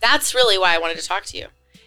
That's 0.00 0.34
really 0.34 0.58
why 0.58 0.74
I 0.74 0.78
wanted 0.78 0.98
to 0.98 1.06
talk 1.06 1.24
to 1.26 1.36
you, 1.36 1.46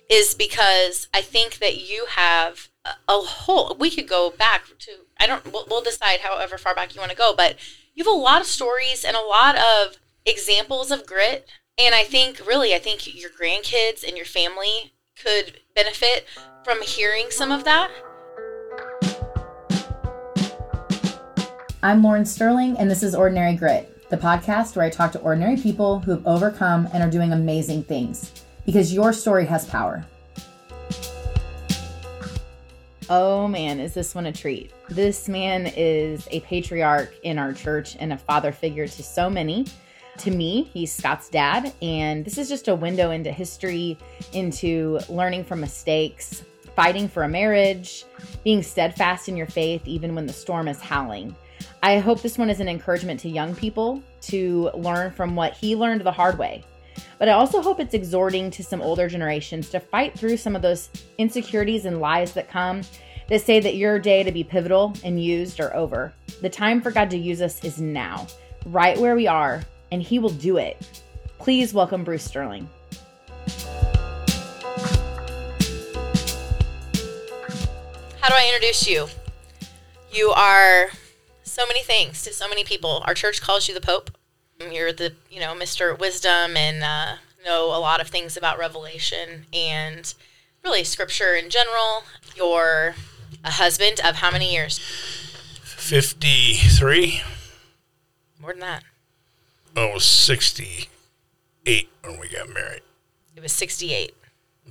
is 0.09 0.35
because 0.35 1.07
I 1.13 1.21
think 1.21 1.59
that 1.59 1.77
you 1.77 2.07
have 2.09 2.67
a, 3.07 3.19
whole. 3.19 3.75
We 3.79 3.89
could 3.89 4.07
go 4.07 4.29
back 4.29 4.65
to. 4.79 4.91
I 5.19 5.27
don't. 5.27 5.51
We'll, 5.51 5.65
we'll 5.69 5.81
decide 5.81 6.21
however 6.21 6.57
far 6.57 6.75
back 6.75 6.93
you 6.93 6.99
want 6.99 7.11
to 7.11 7.17
go, 7.17 7.33
but 7.35 7.55
you 7.93 8.03
have 8.03 8.13
a 8.13 8.17
lot 8.17 8.41
of 8.41 8.47
stories 8.47 9.05
and 9.05 9.15
a 9.15 9.21
lot 9.21 9.55
of 9.55 9.97
examples 10.25 10.91
of 10.91 11.05
grit. 11.05 11.47
And 11.77 11.93
I 11.93 12.03
think, 12.03 12.45
really, 12.45 12.73
I 12.73 12.79
think 12.79 13.15
your 13.15 13.29
grandkids 13.29 14.05
and 14.05 14.17
your 14.17 14.25
family 14.25 14.93
could 15.15 15.59
benefit 15.75 16.25
from 16.63 16.81
hearing 16.81 17.27
some 17.29 17.51
of 17.51 17.63
that. 17.65 17.91
I'm 21.83 22.01
Lauren 22.01 22.25
Sterling, 22.25 22.75
and 22.79 22.89
this 22.89 23.03
is 23.03 23.13
Ordinary 23.13 23.53
Grit, 23.53 24.09
the 24.09 24.17
podcast 24.17 24.75
where 24.75 24.83
I 24.83 24.89
talk 24.89 25.11
to 25.11 25.19
ordinary 25.19 25.57
people 25.57 25.99
who 25.99 26.09
have 26.09 26.25
overcome 26.25 26.89
and 26.91 27.03
are 27.03 27.09
doing 27.09 27.33
amazing 27.33 27.83
things 27.83 28.43
because 28.65 28.91
your 28.91 29.13
story 29.13 29.45
has 29.45 29.63
power. 29.63 30.03
Oh 33.11 33.47
man, 33.47 33.79
is 33.79 33.93
this 33.93 34.15
one 34.15 34.25
a 34.25 34.33
treat? 34.33 34.71
This 34.89 35.29
man 35.29 35.71
is 35.77 36.27
a 36.31 36.39
patriarch 36.39 37.13
in 37.21 37.37
our 37.37 37.53
church 37.53 37.95
and 37.99 38.11
a 38.11 38.17
father 38.17 38.51
figure 38.51 38.87
to 38.87 39.03
so 39.03 39.29
many. 39.29 39.67
To 40.17 40.31
me, 40.31 40.63
he's 40.73 40.91
Scott's 40.91 41.29
dad, 41.29 41.71
and 41.83 42.25
this 42.25 42.39
is 42.39 42.49
just 42.49 42.69
a 42.69 42.75
window 42.75 43.11
into 43.11 43.31
history, 43.31 43.99
into 44.33 44.99
learning 45.09 45.43
from 45.43 45.61
mistakes, 45.61 46.43
fighting 46.75 47.07
for 47.07 47.21
a 47.21 47.29
marriage, 47.29 48.03
being 48.43 48.63
steadfast 48.63 49.29
in 49.29 49.37
your 49.37 49.45
faith 49.45 49.83
even 49.85 50.15
when 50.15 50.25
the 50.25 50.33
storm 50.33 50.67
is 50.67 50.81
howling. 50.81 51.35
I 51.87 51.99
hope 51.99 52.21
this 52.21 52.37
one 52.37 52.49
is 52.49 52.59
an 52.59 52.67
encouragement 52.67 53.21
to 53.21 53.29
young 53.29 53.55
people 53.55 54.03
to 54.23 54.71
learn 54.73 55.09
from 55.09 55.37
what 55.37 55.53
he 55.53 55.73
learned 55.73 56.01
the 56.01 56.11
hard 56.11 56.37
way. 56.37 56.65
But 57.17 57.29
I 57.29 57.31
also 57.31 57.61
hope 57.61 57.79
it's 57.79 57.93
exhorting 57.93 58.51
to 58.51 58.61
some 58.61 58.81
older 58.81 59.07
generations 59.07 59.69
to 59.69 59.79
fight 59.79 60.13
through 60.19 60.35
some 60.35 60.53
of 60.53 60.61
those 60.61 60.89
insecurities 61.17 61.85
and 61.85 62.01
lies 62.01 62.33
that 62.33 62.51
come 62.51 62.81
that 63.29 63.41
say 63.41 63.61
that 63.61 63.77
your 63.77 63.99
day 63.99 64.21
to 64.21 64.33
be 64.33 64.43
pivotal 64.43 64.95
and 65.05 65.23
used 65.23 65.61
are 65.61 65.73
over. 65.73 66.11
The 66.41 66.49
time 66.49 66.81
for 66.81 66.91
God 66.91 67.09
to 67.11 67.17
use 67.17 67.41
us 67.41 67.63
is 67.63 67.79
now, 67.79 68.27
right 68.65 68.97
where 68.97 69.15
we 69.15 69.27
are, 69.27 69.63
and 69.89 70.03
He 70.03 70.19
will 70.19 70.31
do 70.31 70.57
it. 70.57 71.01
Please 71.39 71.73
welcome 71.73 72.03
Bruce 72.03 72.25
Sterling. 72.25 72.69
How 78.19 78.27
do 78.27 78.35
I 78.35 78.51
introduce 78.53 78.85
you? 78.89 79.07
You 80.11 80.31
are 80.31 80.89
so 81.57 81.65
many 81.65 81.81
things 81.81 82.21
to 82.21 82.31
so 82.31 82.47
many 82.47 82.63
people. 82.63 83.01
Our 83.07 83.15
church 83.15 83.41
calls 83.41 83.67
you 83.67 83.73
the 83.73 83.81
Pope. 83.81 84.11
You're 84.59 84.93
the, 84.93 85.13
you 85.27 85.39
know, 85.39 85.55
Mr. 85.55 85.97
Wisdom 85.97 86.55
and 86.55 86.83
uh, 86.83 87.15
know 87.43 87.65
a 87.75 87.81
lot 87.81 87.99
of 87.99 88.09
things 88.09 88.37
about 88.37 88.59
Revelation 88.59 89.47
and 89.51 90.13
really 90.63 90.83
Scripture 90.83 91.33
in 91.33 91.49
general. 91.49 92.03
You're 92.35 92.93
a 93.43 93.49
husband 93.49 93.99
of 94.05 94.17
how 94.17 94.29
many 94.29 94.53
years? 94.53 94.77
53. 95.63 97.23
More 98.39 98.51
than 98.51 98.59
that. 98.59 98.83
Was 99.75 100.05
68 100.05 101.89
when 102.03 102.19
we 102.19 102.29
got 102.29 102.49
married. 102.49 102.81
It 103.35 103.41
was 103.41 103.51
68. 103.53 104.13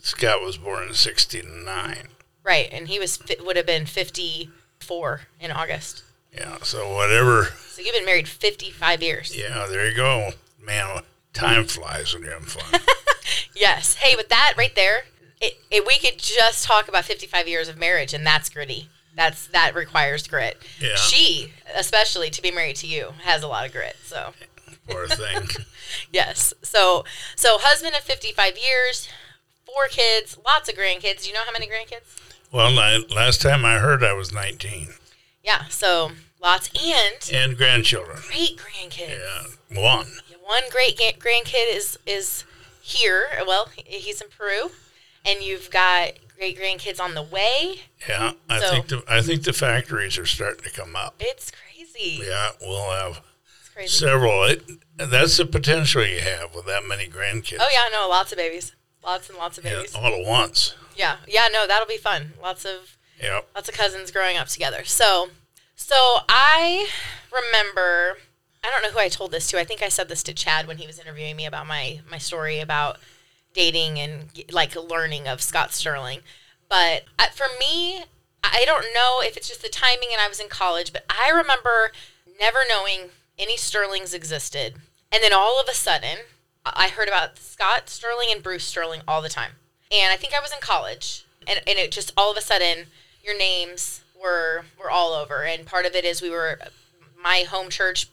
Scott 0.02 0.40
was 0.40 0.56
born 0.56 0.86
in 0.86 0.94
69. 0.94 2.08
Right, 2.44 2.68
and 2.70 2.86
he 2.86 3.00
was 3.00 3.20
would 3.44 3.56
have 3.56 3.66
been 3.66 3.86
54 3.86 5.22
in 5.40 5.50
August. 5.50 6.04
Yeah, 6.36 6.58
so 6.62 6.94
whatever. 6.94 7.44
So 7.68 7.82
you've 7.82 7.94
been 7.94 8.04
married 8.04 8.28
55 8.28 9.02
years. 9.02 9.36
Yeah, 9.36 9.66
there 9.68 9.88
you 9.88 9.96
go. 9.96 10.30
Man, 10.62 11.02
time 11.32 11.64
flies 11.64 12.14
when 12.14 12.22
you're 12.22 12.32
having 12.32 12.48
fun. 12.48 12.80
yes. 13.54 13.94
Hey, 13.96 14.16
with 14.16 14.28
that 14.28 14.54
right 14.56 14.74
there, 14.74 15.04
it, 15.40 15.58
it, 15.70 15.86
we 15.86 15.98
could 15.98 16.18
just 16.18 16.64
talk 16.64 16.88
about 16.88 17.04
55 17.04 17.48
years 17.48 17.68
of 17.68 17.78
marriage, 17.78 18.14
and 18.14 18.26
that's 18.26 18.48
gritty. 18.48 18.88
That's 19.14 19.46
that 19.48 19.74
requires 19.74 20.26
grit. 20.26 20.58
Yeah. 20.78 20.96
She, 20.96 21.52
especially 21.74 22.28
to 22.30 22.42
be 22.42 22.50
married 22.50 22.76
to 22.76 22.86
you, 22.86 23.14
has 23.22 23.42
a 23.42 23.48
lot 23.48 23.66
of 23.66 23.72
grit. 23.72 23.96
So. 24.04 24.32
Poor 24.88 25.06
thing. 25.08 25.48
yes. 26.12 26.54
So 26.62 27.04
so 27.34 27.58
husband 27.58 27.94
of 27.96 28.02
55 28.02 28.56
years, 28.56 29.08
four 29.64 29.88
kids, 29.90 30.38
lots 30.44 30.68
of 30.68 30.76
grandkids. 30.76 31.22
Do 31.22 31.28
you 31.28 31.34
know 31.34 31.42
how 31.44 31.52
many 31.52 31.66
grandkids? 31.66 32.16
Well, 32.52 32.78
I, 32.78 33.02
last 33.14 33.42
time 33.42 33.64
I 33.64 33.78
heard, 33.78 34.04
I 34.04 34.12
was 34.12 34.32
19. 34.32 34.88
Yeah. 35.42 35.64
So 35.68 36.12
lots 36.40 36.70
and 36.74 37.30
and 37.32 37.56
grandchildren. 37.56 38.18
Great 38.28 38.58
grandkids. 38.58 39.18
Yeah, 39.70 39.80
one. 39.82 40.06
One 40.42 40.64
great 40.70 40.96
grandkid 40.96 41.74
is 41.74 41.98
is 42.06 42.44
here. 42.80 43.26
Well, 43.46 43.68
he's 43.84 44.20
in 44.20 44.28
Peru, 44.28 44.70
and 45.24 45.42
you've 45.42 45.70
got 45.70 46.12
great 46.36 46.58
grandkids 46.58 47.00
on 47.00 47.14
the 47.14 47.22
way. 47.22 47.80
Yeah, 48.08 48.32
I 48.48 48.60
so, 48.60 48.70
think 48.70 48.88
the 48.88 49.04
I 49.08 49.22
think 49.22 49.42
the 49.42 49.52
factories 49.52 50.18
are 50.18 50.26
starting 50.26 50.64
to 50.64 50.70
come 50.70 50.94
up. 50.94 51.16
It's 51.18 51.50
crazy. 51.50 52.22
Yeah, 52.24 52.50
we'll 52.60 52.90
have 52.90 53.22
several. 53.86 54.44
It, 54.44 54.62
that's 54.96 55.36
the 55.36 55.46
potential 55.46 56.04
you 56.06 56.20
have 56.20 56.54
with 56.54 56.66
that 56.66 56.84
many 56.86 57.08
grandkids. 57.08 57.58
Oh 57.60 57.68
yeah, 57.72 57.88
no, 57.92 58.08
lots 58.08 58.32
of 58.32 58.38
babies, 58.38 58.74
lots 59.04 59.28
and 59.28 59.38
lots 59.38 59.58
of 59.58 59.64
babies, 59.64 59.94
yeah, 59.94 60.00
all 60.00 60.14
at 60.14 60.26
once. 60.26 60.74
Yeah, 60.96 61.16
yeah, 61.26 61.48
no, 61.52 61.66
that'll 61.66 61.88
be 61.88 61.98
fun. 61.98 62.34
Lots 62.40 62.64
of 62.64 62.96
yeah, 63.20 63.40
lots 63.54 63.68
of 63.68 63.74
cousins 63.74 64.10
growing 64.10 64.36
up 64.36 64.48
together. 64.48 64.84
So, 64.84 65.28
so 65.76 65.96
I 66.28 66.88
remember. 67.32 68.18
I 68.64 68.70
don't 68.70 68.82
know 68.82 68.90
who 68.90 68.98
I 68.98 69.08
told 69.08 69.30
this 69.30 69.48
to. 69.48 69.60
I 69.60 69.64
think 69.64 69.80
I 69.80 69.88
said 69.88 70.08
this 70.08 70.24
to 70.24 70.34
Chad 70.34 70.66
when 70.66 70.78
he 70.78 70.88
was 70.88 70.98
interviewing 70.98 71.36
me 71.36 71.46
about 71.46 71.68
my 71.68 72.00
my 72.10 72.18
story 72.18 72.58
about 72.58 72.98
dating 73.54 73.98
and 73.98 74.28
like 74.50 74.74
learning 74.74 75.28
of 75.28 75.40
Scott 75.40 75.72
Sterling. 75.72 76.20
But 76.68 77.04
uh, 77.18 77.28
for 77.32 77.46
me, 77.60 78.04
I 78.42 78.64
don't 78.64 78.86
know 78.94 79.20
if 79.22 79.36
it's 79.36 79.48
just 79.48 79.62
the 79.62 79.68
timing 79.68 80.08
and 80.12 80.20
I 80.20 80.28
was 80.28 80.40
in 80.40 80.48
college, 80.48 80.92
but 80.92 81.04
I 81.08 81.30
remember 81.30 81.92
never 82.40 82.60
knowing 82.68 83.10
any 83.38 83.56
Sterlings 83.56 84.14
existed. 84.14 84.74
And 85.12 85.22
then 85.22 85.32
all 85.32 85.60
of 85.60 85.68
a 85.68 85.74
sudden, 85.74 86.18
I 86.64 86.88
heard 86.88 87.08
about 87.08 87.38
Scott 87.38 87.88
Sterling 87.88 88.28
and 88.30 88.42
Bruce 88.42 88.64
Sterling 88.64 89.02
all 89.06 89.22
the 89.22 89.28
time. 89.28 89.52
And 89.92 90.12
I 90.12 90.16
think 90.16 90.34
I 90.34 90.40
was 90.40 90.52
in 90.52 90.58
college, 90.60 91.24
and, 91.46 91.60
and 91.66 91.78
it 91.78 91.92
just 91.92 92.12
all 92.16 92.30
of 92.30 92.36
a 92.36 92.40
sudden, 92.40 92.86
your 93.22 93.38
names 93.38 94.02
were 94.20 94.64
were 94.78 94.90
all 94.90 95.12
over. 95.12 95.44
And 95.44 95.66
part 95.66 95.86
of 95.86 95.94
it 95.94 96.04
is 96.04 96.22
we 96.22 96.30
were 96.30 96.58
my 97.20 97.44
home 97.48 97.70
church 97.70 98.08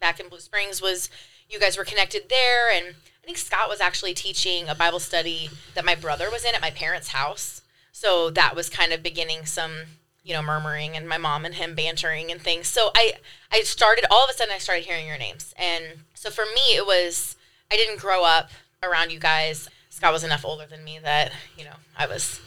back 0.00 0.20
in 0.20 0.28
Blue 0.28 0.40
Springs 0.40 0.80
was 0.80 1.10
you 1.48 1.58
guys 1.58 1.76
were 1.76 1.84
connected 1.84 2.28
there, 2.28 2.70
and 2.70 2.94
I 3.22 3.24
think 3.24 3.38
Scott 3.38 3.68
was 3.68 3.80
actually 3.80 4.14
teaching 4.14 4.68
a 4.68 4.74
Bible 4.74 5.00
study 5.00 5.50
that 5.74 5.84
my 5.84 5.94
brother 5.94 6.30
was 6.30 6.44
in 6.44 6.54
at 6.54 6.60
my 6.60 6.70
parents' 6.70 7.08
house. 7.08 7.62
So 7.90 8.30
that 8.30 8.54
was 8.54 8.68
kind 8.68 8.92
of 8.92 9.02
beginning 9.02 9.46
some 9.46 9.86
you 10.28 10.34
know, 10.34 10.42
murmuring 10.42 10.94
and 10.94 11.08
my 11.08 11.16
mom 11.16 11.46
and 11.46 11.54
him 11.54 11.74
bantering 11.74 12.30
and 12.30 12.40
things. 12.40 12.68
So 12.68 12.90
I 12.94 13.14
I 13.50 13.62
started 13.62 14.04
all 14.10 14.24
of 14.24 14.30
a 14.30 14.34
sudden 14.34 14.52
I 14.54 14.58
started 14.58 14.84
hearing 14.84 15.06
your 15.06 15.16
names. 15.16 15.54
And 15.56 15.84
so 16.12 16.28
for 16.28 16.44
me 16.44 16.76
it 16.76 16.86
was 16.86 17.34
I 17.72 17.76
didn't 17.76 17.98
grow 17.98 18.24
up 18.24 18.50
around 18.82 19.10
you 19.10 19.18
guys. 19.18 19.70
Scott 19.88 20.12
was 20.12 20.24
enough 20.24 20.44
older 20.44 20.66
than 20.66 20.84
me 20.84 20.98
that, 21.02 21.32
you 21.56 21.64
know, 21.64 21.76
I 21.96 22.06
was 22.06 22.42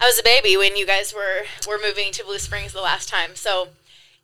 I 0.00 0.06
was 0.06 0.18
a 0.18 0.22
baby 0.22 0.56
when 0.56 0.76
you 0.76 0.86
guys 0.86 1.14
were 1.14 1.44
were 1.66 1.78
moving 1.82 2.12
to 2.12 2.24
Blue 2.24 2.38
Springs 2.38 2.72
the 2.72 2.82
last 2.82 3.08
time. 3.08 3.34
So 3.34 3.68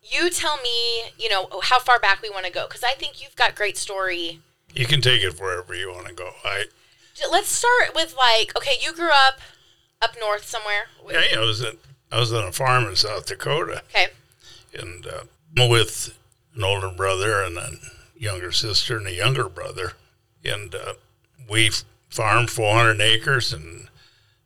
you 0.02 0.30
tell 0.30 0.56
me, 0.58 1.12
you 1.18 1.28
know, 1.28 1.48
how 1.62 1.78
far 1.78 1.98
back 1.98 2.22
we 2.22 2.30
want 2.30 2.46
to 2.46 2.52
go 2.52 2.66
cuz 2.66 2.82
I 2.84 2.94
think 2.94 3.22
you've 3.22 3.36
got 3.36 3.54
great 3.54 3.76
story. 3.76 4.40
You 4.74 4.86
can 4.86 5.00
take 5.00 5.22
it 5.22 5.38
wherever 5.38 5.74
you 5.74 5.90
want 5.90 6.08
to 6.08 6.14
go. 6.14 6.34
I 6.44 6.66
Let's 7.30 7.48
start 7.48 7.94
with 7.94 8.14
like, 8.16 8.56
okay, 8.56 8.76
you 8.80 8.92
grew 8.92 9.10
up 9.12 9.40
up 10.00 10.16
north 10.18 10.46
somewhere. 10.46 10.88
Yeah, 11.08 11.22
yeah, 11.30 11.38
I 11.38 11.44
was 11.44 11.62
at 11.62 11.76
I 12.10 12.18
was 12.18 12.32
on 12.32 12.44
a 12.44 12.52
farm 12.52 12.84
in 12.86 12.96
South 12.96 13.26
Dakota. 13.26 13.82
Okay. 13.90 14.08
And 14.78 15.06
uh, 15.06 15.24
with 15.68 16.18
an 16.54 16.64
older 16.64 16.90
brother 16.90 17.42
and 17.42 17.56
a 17.56 17.72
younger 18.16 18.52
sister 18.52 18.98
and 18.98 19.06
a 19.06 19.14
younger 19.14 19.48
brother, 19.48 19.92
and 20.44 20.74
uh, 20.74 20.94
we 21.48 21.70
farmed 22.10 22.50
400 22.50 23.00
acres 23.00 23.52
and 23.52 23.88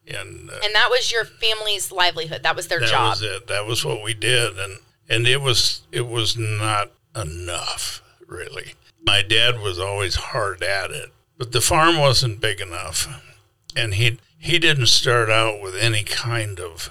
and 0.06 0.50
uh, 0.50 0.60
and 0.64 0.74
that 0.74 0.88
was 0.90 1.10
your 1.10 1.24
family's 1.24 1.90
livelihood. 1.90 2.42
That 2.42 2.56
was 2.56 2.68
their 2.68 2.80
that 2.80 2.88
job. 2.88 3.00
That 3.00 3.10
was 3.10 3.22
it. 3.22 3.46
That 3.48 3.66
was 3.66 3.84
what 3.84 4.02
we 4.02 4.14
did, 4.14 4.58
and 4.58 4.78
and 5.08 5.26
it 5.26 5.40
was 5.40 5.82
it 5.92 6.06
was 6.06 6.36
not 6.36 6.92
enough 7.14 8.02
really. 8.26 8.74
My 9.04 9.22
dad 9.22 9.60
was 9.60 9.78
always 9.78 10.16
hard 10.16 10.62
at 10.62 10.90
it, 10.90 11.10
but 11.38 11.52
the 11.52 11.60
farm 11.60 11.98
wasn't 11.98 12.40
big 12.40 12.60
enough, 12.60 13.08
and 13.76 13.94
he 13.94 14.18
he 14.38 14.58
didn't 14.58 14.86
start 14.86 15.30
out 15.30 15.60
with 15.60 15.74
any 15.74 16.02
kind 16.04 16.60
of 16.60 16.90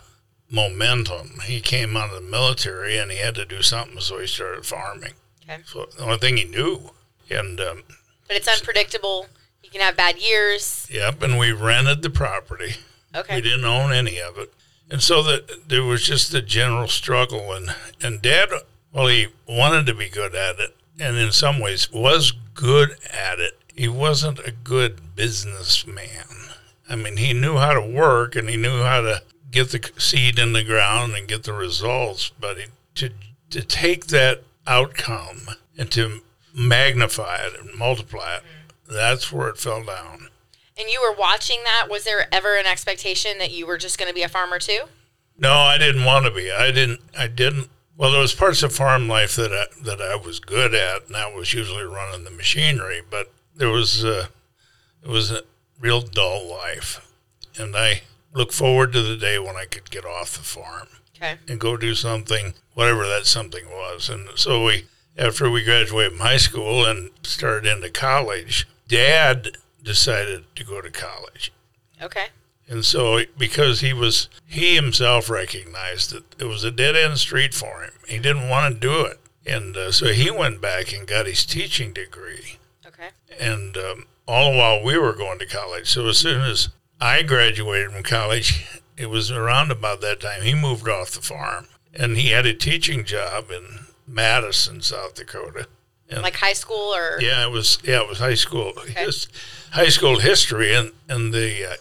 momentum. 0.49 1.39
He 1.43 1.59
came 1.59 1.97
out 1.97 2.13
of 2.13 2.23
the 2.23 2.29
military 2.29 2.97
and 2.97 3.11
he 3.11 3.17
had 3.17 3.35
to 3.35 3.45
do 3.45 3.61
something, 3.61 3.99
so 3.99 4.19
he 4.19 4.27
started 4.27 4.65
farming. 4.65 5.13
Okay. 5.43 5.61
So 5.65 5.87
the 5.97 6.03
only 6.03 6.17
thing 6.17 6.37
he 6.37 6.43
knew, 6.43 6.91
and 7.29 7.59
um, 7.59 7.83
but 8.27 8.37
it's 8.37 8.47
unpredictable. 8.47 9.27
You 9.63 9.69
can 9.69 9.81
have 9.81 9.97
bad 9.97 10.17
years. 10.17 10.87
Yep, 10.91 11.21
and 11.23 11.37
we 11.37 11.51
rented 11.51 12.01
the 12.01 12.09
property. 12.09 12.75
Okay. 13.15 13.35
We 13.35 13.41
didn't 13.41 13.65
own 13.65 13.93
any 13.93 14.19
of 14.19 14.37
it, 14.37 14.53
and 14.89 15.01
so 15.01 15.23
that 15.23 15.69
there 15.69 15.83
was 15.83 16.03
just 16.03 16.33
a 16.33 16.41
general 16.41 16.87
struggle. 16.87 17.53
And 17.53 17.75
and 18.01 18.21
Dad 18.21 18.49
Well, 18.91 19.07
he 19.07 19.27
wanted 19.47 19.85
to 19.87 19.93
be 19.93 20.09
good 20.09 20.35
at 20.35 20.59
it, 20.59 20.75
and 20.99 21.17
in 21.17 21.31
some 21.31 21.59
ways 21.59 21.91
was 21.91 22.33
good 22.53 22.97
at 23.11 23.39
it. 23.39 23.59
He 23.75 23.87
wasn't 23.87 24.39
a 24.39 24.51
good 24.51 25.15
businessman. 25.15 26.25
I 26.89 26.95
mean, 26.95 27.17
he 27.17 27.33
knew 27.33 27.57
how 27.57 27.73
to 27.73 27.81
work 27.81 28.35
and 28.35 28.49
he 28.49 28.57
knew 28.57 28.83
how 28.83 29.01
to 29.01 29.21
get 29.51 29.71
the 29.71 29.91
seed 29.97 30.37
in 30.37 30.53
the 30.53 30.63
ground 30.63 31.15
and 31.15 31.27
get 31.27 31.43
the 31.43 31.53
results, 31.53 32.31
but 32.39 32.57
he, 32.57 32.65
to 32.95 33.09
to 33.49 33.61
take 33.61 34.07
that 34.07 34.43
outcome 34.67 35.49
and 35.77 35.91
to 35.91 36.21
magnify 36.53 37.37
it 37.37 37.59
and 37.59 37.77
multiply 37.77 38.35
it, 38.35 38.43
mm-hmm. 38.43 38.95
that's 38.95 39.31
where 39.31 39.49
it 39.49 39.57
fell 39.57 39.83
down. 39.83 40.29
And 40.77 40.89
you 40.89 41.01
were 41.01 41.15
watching 41.17 41.63
that. 41.63 41.87
Was 41.89 42.03
there 42.03 42.27
ever 42.33 42.57
an 42.57 42.65
expectation 42.65 43.37
that 43.37 43.51
you 43.51 43.65
were 43.65 43.77
just 43.77 43.97
going 43.97 44.09
to 44.09 44.13
be 44.15 44.23
a 44.23 44.29
farmer 44.29 44.59
too? 44.59 44.85
No, 45.37 45.53
I 45.53 45.77
didn't 45.77 46.03
want 46.05 46.25
to 46.25 46.31
be. 46.31 46.51
I 46.51 46.71
didn't. 46.71 47.01
I 47.17 47.27
didn't. 47.27 47.69
Well, 47.97 48.11
there 48.11 48.21
was 48.21 48.33
parts 48.35 48.61
of 48.63 48.73
farm 48.75 49.07
life 49.07 49.35
that 49.37 49.51
I, 49.53 49.83
that 49.83 50.01
I 50.01 50.15
was 50.17 50.39
good 50.39 50.73
at, 50.73 51.05
and 51.05 51.15
that 51.15 51.33
was 51.33 51.53
usually 51.53 51.83
running 51.83 52.25
the 52.25 52.31
machinery. 52.31 53.01
But 53.09 53.31
there 53.55 53.69
was 53.69 54.03
uh, 54.03 54.27
it 55.03 55.09
was 55.09 55.31
a 55.31 55.43
real 55.79 56.01
dull 56.01 56.49
life, 56.49 57.09
and 57.57 57.75
I 57.75 58.01
look 58.33 58.51
forward 58.51 58.91
to 58.93 59.01
the 59.01 59.15
day 59.15 59.39
when 59.39 59.55
I 59.55 59.65
could 59.65 59.89
get 59.89 60.03
off 60.05 60.37
the 60.37 60.43
farm 60.43 60.87
Okay. 61.15 61.35
and 61.47 61.57
go 61.57 61.77
do 61.77 61.95
something, 61.95 62.53
whatever 62.73 63.05
that 63.07 63.25
something 63.25 63.65
was. 63.69 64.09
And 64.09 64.27
so 64.35 64.65
we, 64.65 64.87
after 65.17 65.49
we 65.49 65.63
graduated 65.63 66.11
from 66.17 66.19
high 66.27 66.35
school 66.35 66.85
and 66.85 67.11
started 67.23 67.71
into 67.71 67.89
college, 67.89 68.67
Dad 68.89 69.55
decided 69.85 70.43
to 70.55 70.65
go 70.65 70.81
to 70.81 70.89
college. 70.89 71.53
Okay. 72.01 72.27
And 72.67 72.83
so, 72.83 73.21
because 73.37 73.81
he 73.81 73.93
was, 73.93 74.27
he 74.45 74.75
himself 74.75 75.29
recognized 75.29 76.11
that 76.11 76.41
it 76.41 76.45
was 76.45 76.63
a 76.63 76.71
dead 76.71 76.95
end 76.95 77.19
street 77.19 77.53
for 77.53 77.83
him. 77.83 77.93
He 78.07 78.17
didn't 78.17 78.49
want 78.49 78.73
to 78.73 78.79
do 78.79 79.05
it. 79.05 79.19
And 79.45 79.77
uh, 79.77 79.91
so 79.91 80.07
he 80.07 80.31
went 80.31 80.59
back 80.59 80.91
and 80.91 81.07
got 81.07 81.27
his 81.27 81.45
teaching 81.45 81.93
degree. 81.93 82.57
Okay. 82.85 83.09
And 83.39 83.77
um, 83.77 84.07
all 84.27 84.51
the 84.51 84.57
while 84.57 84.83
we 84.83 84.97
were 84.97 85.13
going 85.13 85.37
to 85.39 85.45
college. 85.45 85.91
So, 85.91 86.07
as 86.07 86.17
soon 86.17 86.41
as 86.41 86.69
I 86.99 87.21
graduated 87.21 87.91
from 87.91 88.01
college, 88.01 88.81
it 88.97 89.11
was 89.11 89.29
around 89.29 89.71
about 89.71 90.01
that 90.01 90.21
time 90.21 90.41
he 90.41 90.55
moved 90.55 90.89
off 90.89 91.11
the 91.11 91.21
farm. 91.21 91.67
And 91.93 92.17
he 92.17 92.29
had 92.29 92.47
a 92.47 92.53
teaching 92.53 93.05
job 93.05 93.51
in 93.51 93.85
Madison, 94.07 94.81
South 94.81 95.15
Dakota. 95.15 95.67
And 96.09 96.21
Like 96.21 96.35
high 96.35 96.53
school 96.53 96.93
or? 96.95 97.19
Yeah, 97.19 97.45
it 97.45 97.51
was 97.51 97.79
yeah, 97.83 98.01
it 98.01 98.07
was 98.07 98.19
high 98.19 98.35
school. 98.35 98.73
His, 98.95 99.27
high 99.71 99.89
school 99.89 100.19
history, 100.19 100.73
and 100.73 100.91
and 101.09 101.33
the 101.33 101.71
uh, 101.71 101.75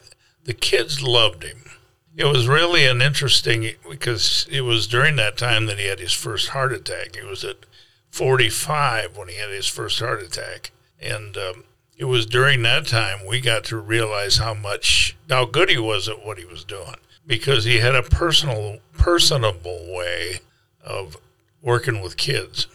the 0.45 0.55
kids 0.55 1.03
loved 1.03 1.43
him. 1.43 1.71
It 2.17 2.25
was 2.25 2.47
really 2.47 2.87
an 2.87 3.03
interesting 3.03 3.73
because 3.89 4.47
it 4.51 4.63
was 4.63 4.87
during 4.87 5.17
that 5.17 5.37
time 5.37 5.67
that 5.67 5.79
he 5.79 5.87
had 5.87 5.99
his 5.99 6.13
first 6.13 6.49
heart 6.51 6.73
attack. 6.73 7.17
He 7.17 7.27
was 7.27 7.45
at 7.45 7.67
45 8.11 9.17
when 9.17 9.29
he 9.29 9.35
had 9.35 9.51
his 9.51 9.67
first 9.67 9.99
heart 9.99 10.23
attack, 10.23 10.71
and 11.01 11.37
um, 11.37 11.65
it 11.97 12.05
was 12.05 12.27
during 12.27 12.63
that 12.63 12.87
time 12.87 13.27
we 13.27 13.41
got 13.41 13.65
to 13.65 13.77
realize 13.77 14.39
how 14.39 14.55
much 14.55 15.17
how 15.29 15.45
good 15.45 15.69
he 15.69 15.79
was 15.79 16.09
at 16.09 16.25
what 16.25 16.39
he 16.39 16.45
was 16.45 16.65
doing 16.65 16.97
because 17.27 17.65
he 17.65 17.79
had 17.79 17.95
a 17.95 18.03
personal 18.03 18.79
personable 18.97 19.93
way 19.95 20.41
of 20.83 21.17
working 21.63 22.01
with 22.01 22.17
kids 22.17 22.67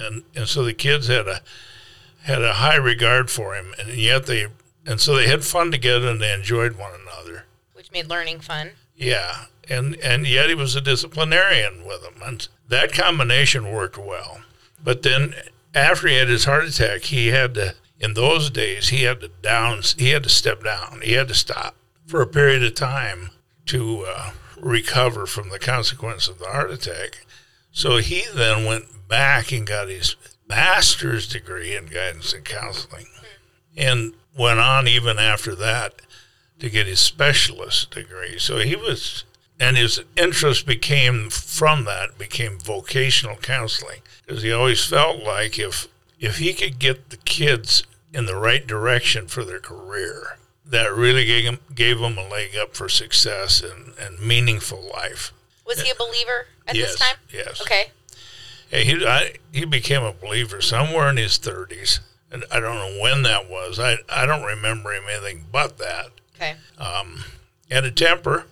and 0.00 0.24
and 0.34 0.48
so 0.48 0.64
the 0.64 0.74
kids 0.74 1.08
had 1.08 1.26
a 1.28 1.40
had 2.22 2.42
a 2.42 2.54
high 2.54 2.76
regard 2.76 3.30
for 3.30 3.54
him, 3.54 3.74
and 3.78 3.96
yet 3.96 4.26
they 4.26 4.46
and 4.86 5.00
so 5.00 5.16
they 5.16 5.28
had 5.28 5.44
fun 5.44 5.70
together 5.70 6.08
and 6.08 6.20
they 6.20 6.32
enjoyed 6.32 6.76
one 6.76 6.92
another. 7.00 7.44
which 7.74 7.92
made 7.92 8.08
learning 8.08 8.40
fun. 8.40 8.72
Yeah, 8.96 9.46
and 9.68 9.96
and 9.96 10.26
yet 10.26 10.48
he 10.48 10.54
was 10.54 10.76
a 10.76 10.80
disciplinarian 10.80 11.84
with 11.84 12.02
them, 12.02 12.14
and 12.24 12.46
that 12.68 12.92
combination 12.92 13.72
worked 13.72 13.98
well. 13.98 14.40
But 14.82 15.02
then 15.02 15.34
after 15.74 16.08
he 16.08 16.16
had 16.16 16.28
his 16.28 16.44
heart 16.44 16.64
attack, 16.64 17.02
he 17.02 17.28
had 17.28 17.54
to. 17.54 17.74
In 18.00 18.14
those 18.14 18.50
days, 18.50 18.88
he 18.88 19.04
had 19.04 19.20
to 19.20 19.28
down. 19.28 19.82
He 19.96 20.10
had 20.10 20.24
to 20.24 20.28
step 20.28 20.64
down. 20.64 21.02
He 21.04 21.12
had 21.12 21.28
to 21.28 21.34
stop 21.34 21.76
for 22.04 22.20
a 22.20 22.26
period 22.26 22.64
of 22.64 22.74
time 22.74 23.30
to 23.66 24.04
uh, 24.08 24.30
recover 24.58 25.24
from 25.24 25.50
the 25.50 25.60
consequence 25.60 26.26
of 26.26 26.40
the 26.40 26.46
heart 26.46 26.72
attack. 26.72 27.24
So 27.70 27.98
he 27.98 28.24
then 28.34 28.64
went 28.64 29.01
back 29.12 29.52
and 29.52 29.66
got 29.66 29.88
his 29.90 30.16
master's 30.48 31.28
degree 31.28 31.76
in 31.76 31.84
guidance 31.84 32.32
and 32.32 32.46
counseling, 32.46 33.04
and 33.76 34.14
went 34.38 34.58
on 34.58 34.88
even 34.88 35.18
after 35.18 35.54
that 35.54 36.00
to 36.58 36.70
get 36.70 36.86
his 36.86 36.98
specialist 36.98 37.90
degree. 37.90 38.38
So 38.38 38.56
he 38.60 38.74
was, 38.74 39.24
and 39.60 39.76
his 39.76 40.00
interest 40.16 40.64
became 40.66 41.28
from 41.28 41.84
that 41.84 42.16
became 42.16 42.58
vocational 42.58 43.36
counseling 43.36 44.00
because 44.24 44.42
he 44.42 44.50
always 44.50 44.82
felt 44.82 45.22
like 45.22 45.58
if 45.58 45.88
if 46.18 46.38
he 46.38 46.54
could 46.54 46.78
get 46.78 47.10
the 47.10 47.18
kids 47.18 47.82
in 48.14 48.24
the 48.24 48.36
right 48.36 48.66
direction 48.66 49.26
for 49.26 49.44
their 49.44 49.60
career, 49.60 50.38
that 50.64 50.90
really 50.94 51.26
gave 51.26 51.44
him, 51.44 51.58
gave 51.74 51.98
him 51.98 52.16
a 52.16 52.26
leg 52.28 52.56
up 52.56 52.74
for 52.74 52.88
success 52.88 53.60
and, 53.62 53.92
and 53.98 54.18
meaningful 54.20 54.82
life. 54.90 55.32
Was 55.66 55.82
he 55.82 55.90
a 55.90 55.94
believer 55.94 56.46
at 56.66 56.76
Yes, 56.76 56.92
this 56.92 57.00
time? 57.00 57.16
yes. 57.30 57.60
Okay. 57.60 57.90
Yeah, 58.72 58.78
he 58.80 59.06
I, 59.06 59.34
he 59.52 59.64
became 59.64 60.02
a 60.02 60.12
believer 60.12 60.60
somewhere 60.60 61.10
in 61.10 61.18
his 61.18 61.36
thirties, 61.36 62.00
and 62.30 62.44
I 62.50 62.58
don't 62.58 62.76
know 62.76 63.00
when 63.02 63.22
that 63.22 63.48
was. 63.48 63.78
I 63.78 63.98
I 64.08 64.24
don't 64.26 64.44
remember 64.44 64.92
him 64.92 65.04
anything 65.10 65.46
but 65.52 65.78
that. 65.78 66.06
Okay. 66.36 66.54
Um, 66.78 67.24
Had 67.70 67.84
a 67.84 67.90
temper. 67.90 68.46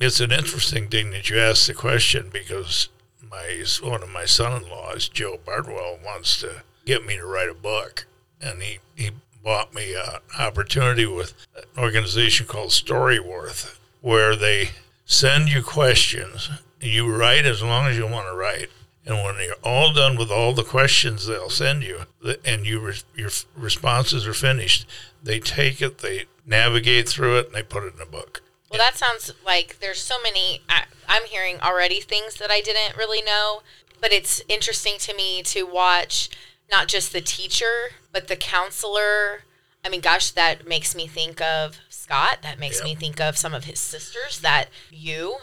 It's 0.00 0.20
an 0.20 0.32
interesting 0.32 0.88
thing 0.88 1.10
that 1.10 1.28
you 1.28 1.38
ask 1.38 1.66
the 1.66 1.74
question 1.74 2.30
because 2.32 2.88
my 3.30 3.64
one 3.82 4.02
of 4.02 4.08
my 4.08 4.24
son-in-laws, 4.24 5.08
Joe 5.08 5.38
Bardwell, 5.44 5.98
wants 6.04 6.40
to 6.40 6.62
get 6.86 7.04
me 7.04 7.16
to 7.16 7.26
write 7.26 7.50
a 7.50 7.54
book, 7.54 8.06
and 8.40 8.62
he 8.62 8.78
he 8.94 9.10
bought 9.42 9.74
me 9.74 9.94
an 9.94 10.20
opportunity 10.38 11.06
with 11.06 11.34
an 11.56 11.64
organization 11.76 12.46
called 12.46 12.70
Storyworth, 12.70 13.78
where 14.00 14.34
they 14.34 14.70
send 15.04 15.48
you 15.48 15.62
questions. 15.62 16.50
You 16.80 17.14
write 17.14 17.44
as 17.44 17.62
long 17.62 17.86
as 17.86 17.96
you 17.96 18.06
want 18.06 18.28
to 18.28 18.34
write. 18.34 18.70
And 19.06 19.22
when 19.22 19.36
you're 19.36 19.54
all 19.62 19.92
done 19.92 20.16
with 20.16 20.30
all 20.32 20.52
the 20.52 20.64
questions 20.64 21.26
they'll 21.26 21.48
send 21.48 21.84
you, 21.84 22.00
and 22.44 22.66
you 22.66 22.80
re- 22.80 22.94
your 23.14 23.30
responses 23.56 24.26
are 24.26 24.34
finished, 24.34 24.84
they 25.22 25.38
take 25.38 25.80
it, 25.80 25.98
they 25.98 26.24
navigate 26.44 27.08
through 27.08 27.38
it, 27.38 27.46
and 27.46 27.54
they 27.54 27.62
put 27.62 27.84
it 27.84 27.94
in 27.94 28.00
a 28.00 28.06
book. 28.06 28.42
Well, 28.68 28.80
that 28.80 28.96
sounds 28.96 29.32
like 29.44 29.78
there's 29.78 30.00
so 30.00 30.16
many. 30.22 30.60
I, 30.68 30.84
I'm 31.08 31.24
hearing 31.26 31.60
already 31.60 32.00
things 32.00 32.34
that 32.38 32.50
I 32.50 32.60
didn't 32.60 32.96
really 32.96 33.22
know, 33.22 33.62
but 34.00 34.12
it's 34.12 34.42
interesting 34.48 34.94
to 34.98 35.14
me 35.14 35.42
to 35.44 35.62
watch 35.62 36.28
not 36.70 36.88
just 36.88 37.12
the 37.12 37.20
teacher, 37.20 37.90
but 38.12 38.26
the 38.26 38.34
counselor. 38.36 39.44
I 39.84 39.88
mean, 39.88 40.00
gosh, 40.00 40.32
that 40.32 40.66
makes 40.66 40.96
me 40.96 41.06
think 41.06 41.40
of 41.40 41.78
Scott. 41.88 42.38
That 42.42 42.58
makes 42.58 42.78
Yep. 42.78 42.84
me 42.84 42.94
think 42.96 43.20
of 43.20 43.38
some 43.38 43.54
of 43.54 43.64
his 43.64 43.78
sisters. 43.78 44.40
That 44.40 44.66
you, 44.90 45.36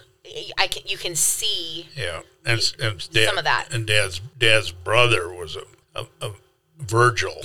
I 0.57 0.67
can, 0.67 0.83
you 0.85 0.97
can 0.97 1.15
see. 1.15 1.87
Yeah, 1.95 2.21
and, 2.45 2.61
and 2.79 3.09
dad, 3.11 3.27
Some 3.27 3.37
of 3.37 3.43
that. 3.43 3.67
And 3.71 3.85
dad's 3.85 4.21
dad's 4.37 4.71
brother 4.71 5.29
was 5.29 5.55
a, 5.55 5.63
a, 5.99 6.05
a 6.21 6.31
Virgil 6.79 7.41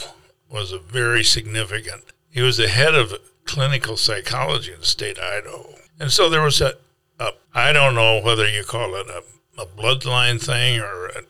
was 0.48 0.72
a 0.72 0.78
very 0.78 1.24
significant. 1.24 2.04
He 2.30 2.40
was 2.40 2.56
the 2.56 2.68
head 2.68 2.94
of 2.94 3.14
clinical 3.44 3.96
psychology 3.96 4.72
in 4.72 4.80
the 4.80 4.86
state 4.86 5.18
of 5.18 5.24
Idaho, 5.24 5.74
and 5.98 6.10
so 6.10 6.28
there 6.30 6.42
was 6.42 6.60
a, 6.60 6.74
a 7.18 7.30
I 7.54 7.72
don't 7.72 7.94
know 7.94 8.20
whether 8.20 8.48
you 8.48 8.64
call 8.64 8.94
it 8.94 9.08
a, 9.08 9.22
a 9.60 9.66
bloodline 9.66 10.40
thing 10.40 10.80
or 10.80 11.06
a, 11.06 11.22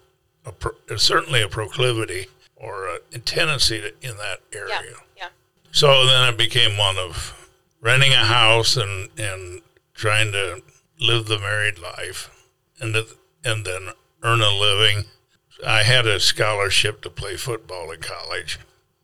a 0.44 0.52
pro, 0.52 0.72
certainly 0.96 1.42
a 1.42 1.48
proclivity 1.48 2.26
or 2.56 2.88
a 3.12 3.18
tendency 3.20 3.80
to, 3.80 3.88
in 4.02 4.16
that 4.16 4.40
area. 4.52 4.80
Yeah, 4.84 4.96
yeah. 5.16 5.28
So 5.72 6.06
then 6.06 6.32
it 6.32 6.38
became 6.38 6.76
one 6.76 6.98
of 6.98 7.48
renting 7.80 8.12
a 8.12 8.24
house 8.24 8.76
and, 8.76 9.08
and 9.18 9.62
trying 9.94 10.32
to 10.32 10.62
live 11.00 11.26
the 11.26 11.38
married 11.38 11.78
life 11.78 12.30
and, 12.80 12.94
th- 12.94 13.14
and 13.44 13.64
then 13.64 13.88
earn 14.22 14.40
a 14.40 14.50
living. 14.50 15.04
I 15.66 15.82
had 15.82 16.06
a 16.06 16.20
scholarship 16.20 17.00
to 17.02 17.10
play 17.10 17.36
football 17.36 17.90
in 17.90 18.00
college, 18.00 18.58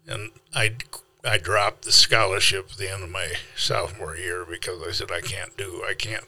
and 0.07 0.31
I, 0.55 0.77
I 1.25 1.39
dropped 1.39 1.85
the 1.85 1.93
scholarship 1.93 2.69
at 2.73 2.77
the 2.79 2.93
end 2.93 3.03
of 3.03 3.11
my 3.11 3.33
sophomore 3.57 4.17
year 4.17 4.45
because 4.49 4.81
I 4.87 4.93
said, 4.93 5.11
I 5.11 5.21
can't 5.21 5.57
do, 5.57 5.83
I 5.89 5.95
can't 5.95 6.25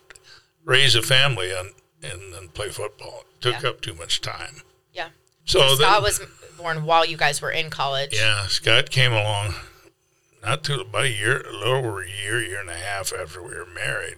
raise 0.64 0.94
a 0.96 1.02
family 1.02 1.52
and, 1.52 1.70
and, 2.02 2.35
and 2.35 2.52
play 2.54 2.70
football. 2.70 3.23
It 3.37 3.40
took 3.42 3.62
Yeah. 3.62 3.68
up 3.70 3.80
too 3.80 3.94
much 3.94 4.20
time. 4.20 4.62
Yeah. 4.92 5.11
So 5.44 5.61
then, 5.61 5.76
Scott 5.76 6.02
was 6.02 6.20
born 6.58 6.85
while 6.85 7.04
you 7.06 7.16
guys 7.16 7.40
were 7.40 7.50
in 7.52 7.70
college. 7.70 8.11
yeah, 8.18 8.46
Scott 8.49 8.90
came 8.90 9.12
along 9.12 9.54
not 10.42 10.64
too 10.64 10.80
about 10.80 11.04
a 11.04 11.11
year, 11.12 11.40
a 11.40 11.52
little 11.52 11.75
over 11.75 12.02
a 12.02 12.08
year, 12.08 12.40
year 12.42 12.61
and 12.61 12.70
a 12.70 12.75
half 12.76 13.12
after 13.12 13.40
we 13.42 13.50
were 13.54 13.66
married, 13.66 14.16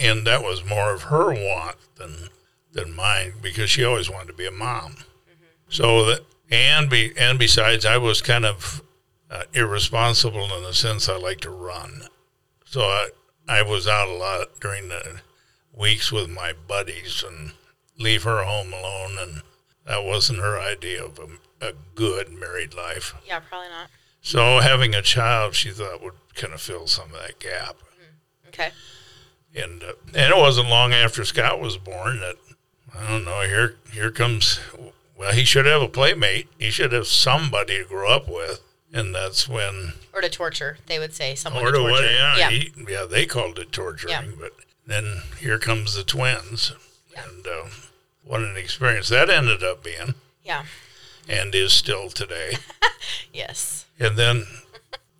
and 0.00 0.26
that 0.26 0.42
was 0.42 0.64
more 0.64 0.92
of 0.92 1.04
her 1.04 1.32
want 1.32 1.76
than 1.96 2.28
than 2.72 2.94
mine 2.94 3.34
because 3.42 3.70
she 3.70 3.84
always 3.84 4.10
wanted 4.10 4.28
to 4.28 4.34
be 4.34 4.46
a 4.46 4.50
mom. 4.50 4.96
So 5.68 6.04
that 6.06 6.22
and 6.50 6.88
be 6.88 7.12
and 7.18 7.38
besides, 7.38 7.84
I 7.84 7.98
was 7.98 8.22
kind 8.22 8.46
of 8.46 8.82
uh, 9.30 9.42
irresponsible 9.52 10.44
in 10.56 10.62
the 10.62 10.72
sense 10.72 11.08
I 11.08 11.16
like 11.16 11.40
to 11.42 11.50
run, 11.50 12.02
so 12.64 12.80
I 12.82 13.10
I 13.48 13.62
was 13.62 13.86
out 13.86 14.08
a 14.08 14.12
lot 14.12 14.60
during 14.60 14.88
the 14.88 15.20
weeks 15.74 16.10
with 16.10 16.28
my 16.28 16.52
buddies 16.52 17.24
and 17.26 17.52
leave 17.98 18.22
her 18.22 18.44
home 18.44 18.72
alone 18.72 19.18
and 19.18 19.42
that 19.86 20.04
wasn't 20.04 20.38
her 20.38 20.60
idea 20.60 21.02
of 21.02 21.18
a, 21.18 21.66
a 21.68 21.72
good 21.94 22.30
married 22.30 22.74
life. 22.74 23.14
Yeah, 23.26 23.40
probably 23.40 23.70
not. 23.70 23.88
So 24.20 24.58
having 24.60 24.94
a 24.94 25.00
child, 25.00 25.54
she 25.54 25.70
thought 25.70 26.02
would 26.02 26.14
kind 26.34 26.52
of 26.52 26.60
fill 26.60 26.86
some 26.86 27.06
of 27.06 27.12
that 27.12 27.38
gap. 27.38 27.76
Okay. 28.48 28.70
And 29.56 29.82
uh, 29.82 29.92
and 30.14 30.32
it 30.32 30.36
wasn't 30.36 30.68
long 30.68 30.92
after 30.92 31.24
Scott 31.24 31.60
was 31.60 31.76
born 31.78 32.20
that 32.20 32.36
I 32.96 33.08
don't 33.08 33.24
know. 33.24 33.40
Here 33.42 33.76
here 33.92 34.10
comes. 34.10 34.60
Well, 35.16 35.32
he 35.32 35.44
should 35.44 35.66
have 35.66 35.82
a 35.82 35.88
playmate. 35.88 36.48
He 36.58 36.70
should 36.70 36.92
have 36.92 37.06
somebody 37.08 37.78
to 37.82 37.84
grow 37.88 38.08
up 38.10 38.28
with, 38.28 38.60
and 38.92 39.12
that's 39.14 39.48
when 39.48 39.94
Or 40.12 40.20
to 40.20 40.28
torture, 40.28 40.78
they 40.86 40.98
would 41.00 41.12
say 41.12 41.34
someone 41.34 41.62
or 41.64 41.72
to 41.72 41.72
to 41.72 41.78
torture. 41.78 41.92
what? 41.92 42.04
Yeah, 42.04 42.36
yeah. 42.36 42.50
He, 42.50 42.72
yeah. 42.88 43.04
They 43.08 43.26
called 43.26 43.58
it 43.58 43.72
torturing, 43.72 44.12
Yeah. 44.12 44.22
but 44.38 44.52
then 44.86 45.22
here 45.40 45.58
comes 45.58 45.94
the 45.94 46.04
twins, 46.04 46.72
Yeah. 47.12 47.24
and 47.24 47.44
uh, 47.46 47.64
what 48.22 48.42
an 48.42 48.56
experience 48.56 49.08
that 49.08 49.28
ended 49.28 49.64
up 49.64 49.82
being, 49.82 50.14
yeah. 50.44 50.64
and 51.28 51.52
is 51.54 51.72
still 51.72 52.10
today. 52.10 52.58
Yes. 53.32 53.86
And 53.98 54.16
then, 54.16 54.44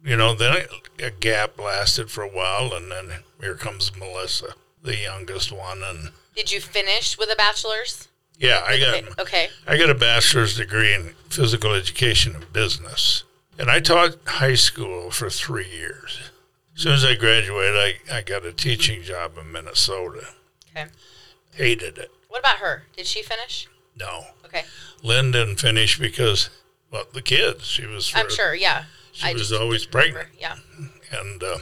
you 0.04 0.16
know, 0.16 0.34
then 0.34 0.56
a 0.98 1.10
gap 1.10 1.58
lasted 1.58 2.10
for 2.10 2.22
a 2.22 2.28
while, 2.28 2.72
and 2.74 2.90
then 2.90 3.22
here 3.40 3.54
comes 3.54 3.94
Melissa, 3.96 4.54
the 4.82 4.96
youngest 4.96 5.52
one, 5.52 5.82
and 5.82 6.10
Did 6.34 6.52
you 6.52 6.60
finish 6.60 7.16
with 7.18 7.30
a 7.32 7.36
bachelor's? 7.36 8.08
yeah, 8.38 8.62
I 8.66 8.78
got 8.78 9.18
Okay. 9.20 9.48
I 9.66 9.76
got 9.78 9.90
a 9.90 9.94
bachelor's 9.94 10.56
degree 10.56 10.94
in 10.94 11.14
physical 11.28 11.74
education 11.74 12.34
and 12.36 12.52
business, 12.52 13.24
and 13.58 13.70
I 13.70 13.80
taught 13.80 14.16
high 14.26 14.54
school 14.54 15.10
for 15.10 15.28
three 15.30 15.68
years. 15.68 16.18
As 16.76 16.82
soon 16.82 16.92
as 16.92 17.04
I 17.04 17.14
graduated, 17.16 17.76
I, 17.76 18.18
I 18.18 18.22
got 18.22 18.44
a 18.44 18.52
teaching 18.52 19.02
job 19.02 19.36
in 19.36 19.50
Minnesota. 19.50 20.28
Okay. 20.70 20.86
Hated 21.54 21.98
it. 21.98 22.10
What 22.28 22.38
about 22.40 22.58
her? 22.58 22.84
Did 22.96 23.06
she 23.06 23.22
finish? 23.22 23.66
No, 23.98 24.26
Okay. 24.44 24.62
Lynn 25.02 25.32
didn't 25.32 25.56
finish 25.56 25.98
because 25.98 26.50
well, 26.90 27.04
the 27.12 27.20
kids. 27.22 27.64
She 27.66 27.84
was. 27.84 28.12
I'm 28.14 28.30
sure. 28.30 28.54
Yeah. 28.54 28.84
She 29.12 29.28
I 29.28 29.32
was 29.32 29.52
always 29.52 29.86
remember. 29.92 30.20
pregnant. 30.20 30.40
Yeah. 30.40 30.56
and 31.18 31.42
uh. 31.42 31.58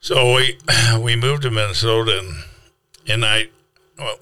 So 0.00 0.34
we 0.34 0.58
we 1.00 1.16
moved 1.16 1.42
to 1.42 1.50
Minnesota, 1.50 2.18
and 2.18 2.44
and 3.08 3.24
I 3.24 3.48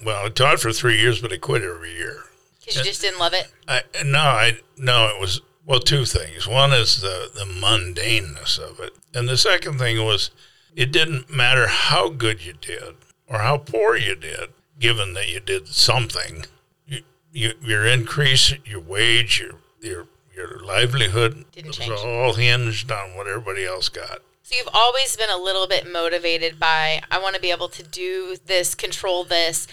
well, 0.05 0.27
I 0.27 0.29
taught 0.29 0.61
for 0.61 0.73
three 0.73 1.01
years, 1.01 1.21
but 1.21 1.33
I 1.33 1.37
quit 1.37 1.63
every 1.63 1.93
year. 1.93 2.23
Because 2.61 2.77
you 2.77 2.85
just 2.85 3.03
didn't 3.03 3.19
love 3.19 3.35
it. 3.35 3.53
I 3.69 3.83
no, 4.05 4.19
I 4.21 4.59
no, 4.77 5.09
it 5.09 5.21
was 5.21 5.41
well 5.67 5.81
two 5.81 6.05
things. 6.05 6.47
One 6.47 6.73
is 6.73 7.01
the 7.01 7.31
the 7.35 7.45
mundaneness 7.45 8.59
of 8.59 8.81
it, 8.81 8.95
and 9.15 9.29
the 9.29 9.37
second 9.37 9.79
thing 9.79 10.05
was 10.05 10.31
it 10.75 10.93
didn't 10.93 11.31
matter 11.31 11.67
how 11.67 12.09
good 12.09 12.45
you 12.45 12.55
did 12.55 12.97
or 13.29 13.41
how 13.41 13.59
poor 13.59 13.97
you 13.97 14.15
did, 14.15 14.51
given 14.79 15.15
that 15.15 15.29
you 15.29 15.41
did 15.41 15.69
something. 15.69 16.47
You, 16.87 17.03
you 17.33 17.53
your 17.63 17.87
increase, 17.87 18.55
your 18.65 18.81
wage, 18.81 19.41
your 19.41 19.57
your 19.81 20.07
your 20.35 20.59
livelihood 20.65 21.45
Didn't 21.53 21.69
was 21.69 21.79
change. 21.79 22.01
all 22.01 22.33
hinged 22.35 22.91
on 22.91 23.15
what 23.15 23.27
everybody 23.29 23.65
else 23.65 23.89
got. 23.89 24.21
So 24.45 24.55
you've 24.57 24.69
always 24.75 25.17
been 25.17 25.31
a 25.31 25.39
little 25.39 25.67
bit 25.67 25.91
motivated 25.91 26.61
by 26.61 27.01
I 27.11 27.19
want 27.19 27.35
to 27.35 27.41
be 27.41 27.51
able 27.51 27.71
to 27.71 27.83
do 27.83 28.37
this, 28.45 28.75
control 28.75 29.25
this, 29.25 29.67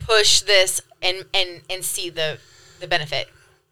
push 0.00 0.42
this, 0.42 0.82
and 1.00 1.24
and 1.32 1.62
and 1.70 1.82
see 1.82 2.10
the 2.10 2.38
the 2.78 2.86
benefit, 2.86 3.28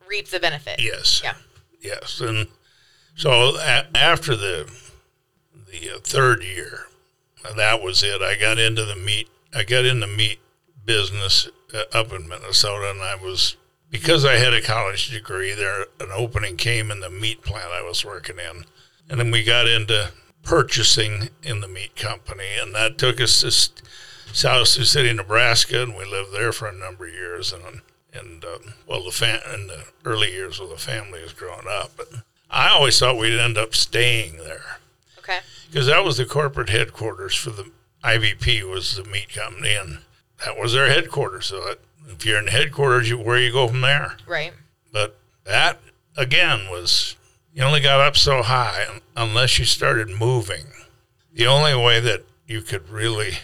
reap 0.08 0.28
the 0.28 0.40
benefit. 0.40 0.80
Yes. 0.80 1.20
Yeah. 1.22 1.34
Yes, 1.78 2.20
and 2.20 2.48
so 3.16 3.56
a- 3.58 3.86
after 3.94 4.34
the 4.34 4.72
the 5.70 5.90
uh, 5.96 5.98
third 6.02 6.42
year, 6.42 6.86
that 7.54 7.82
was 7.82 8.02
it. 8.02 8.22
I 8.22 8.34
got 8.34 8.58
into 8.58 8.86
the 8.86 8.96
meat. 8.96 9.28
I 9.54 9.62
got 9.62 9.84
into 9.84 10.06
meat 10.06 10.38
business 10.86 11.50
uh, 11.74 11.82
up 11.92 12.12
in 12.14 12.26
Minnesota, 12.26 12.90
and 12.90 13.02
I 13.02 13.14
was 13.16 13.56
because 13.90 14.24
I 14.24 14.36
had 14.36 14.54
a 14.54 14.62
college 14.62 15.10
degree. 15.10 15.52
There, 15.52 15.82
an 16.00 16.08
opening 16.14 16.56
came 16.56 16.90
in 16.90 17.00
the 17.00 17.10
meat 17.10 17.42
plant 17.42 17.68
I 17.74 17.82
was 17.82 18.06
working 18.06 18.36
in, 18.38 18.64
and 19.10 19.20
then 19.20 19.30
we 19.30 19.44
got 19.44 19.68
into 19.68 20.12
purchasing 20.46 21.28
in 21.42 21.60
the 21.60 21.68
meat 21.68 21.96
company, 21.96 22.44
and 22.60 22.74
that 22.74 22.96
took 22.98 23.20
us 23.20 23.40
to 23.40 23.82
South 24.32 24.68
Sioux 24.68 24.84
City, 24.84 25.12
Nebraska, 25.12 25.82
and 25.82 25.96
we 25.96 26.04
lived 26.04 26.32
there 26.32 26.52
for 26.52 26.68
a 26.68 26.72
number 26.72 27.06
of 27.06 27.12
years. 27.12 27.52
And 27.52 27.80
and 28.14 28.44
um, 28.44 28.74
well, 28.86 29.04
the 29.04 29.10
fam- 29.10 29.40
in 29.54 29.66
the 29.66 29.84
early 30.04 30.32
years 30.32 30.58
of 30.60 30.70
the 30.70 30.76
family 30.78 31.20
was 31.22 31.32
growing 31.34 31.66
up, 31.68 31.90
but 31.96 32.08
I 32.50 32.70
always 32.70 32.98
thought 32.98 33.18
we'd 33.18 33.38
end 33.38 33.58
up 33.58 33.74
staying 33.74 34.38
there 34.38 34.78
Okay. 35.18 35.40
because 35.68 35.86
that 35.88 36.02
was 36.04 36.16
the 36.16 36.24
corporate 36.24 36.70
headquarters 36.70 37.34
for 37.34 37.50
the 37.50 37.70
IBP 38.04 38.62
was 38.70 38.96
the 38.96 39.04
meat 39.04 39.34
company, 39.34 39.74
and 39.74 39.98
that 40.44 40.56
was 40.58 40.72
their 40.72 40.88
headquarters. 40.88 41.46
So 41.46 41.60
that, 41.62 41.78
if 42.08 42.24
you're 42.24 42.38
in 42.38 42.46
headquarters, 42.46 43.10
you, 43.10 43.18
where 43.18 43.38
you 43.38 43.52
go 43.52 43.68
from 43.68 43.80
there. 43.82 44.16
Right. 44.26 44.52
But 44.92 45.18
that 45.44 45.80
again 46.16 46.70
was 46.70 47.16
you 47.56 47.64
only 47.64 47.80
got 47.80 48.00
up 48.00 48.18
so 48.18 48.42
high 48.42 48.84
unless 49.16 49.58
you 49.58 49.64
started 49.64 50.10
moving. 50.10 50.66
The 51.32 51.46
only 51.46 51.74
way 51.74 52.00
that 52.00 52.22
you 52.46 52.60
could 52.60 52.90
really, 52.90 53.38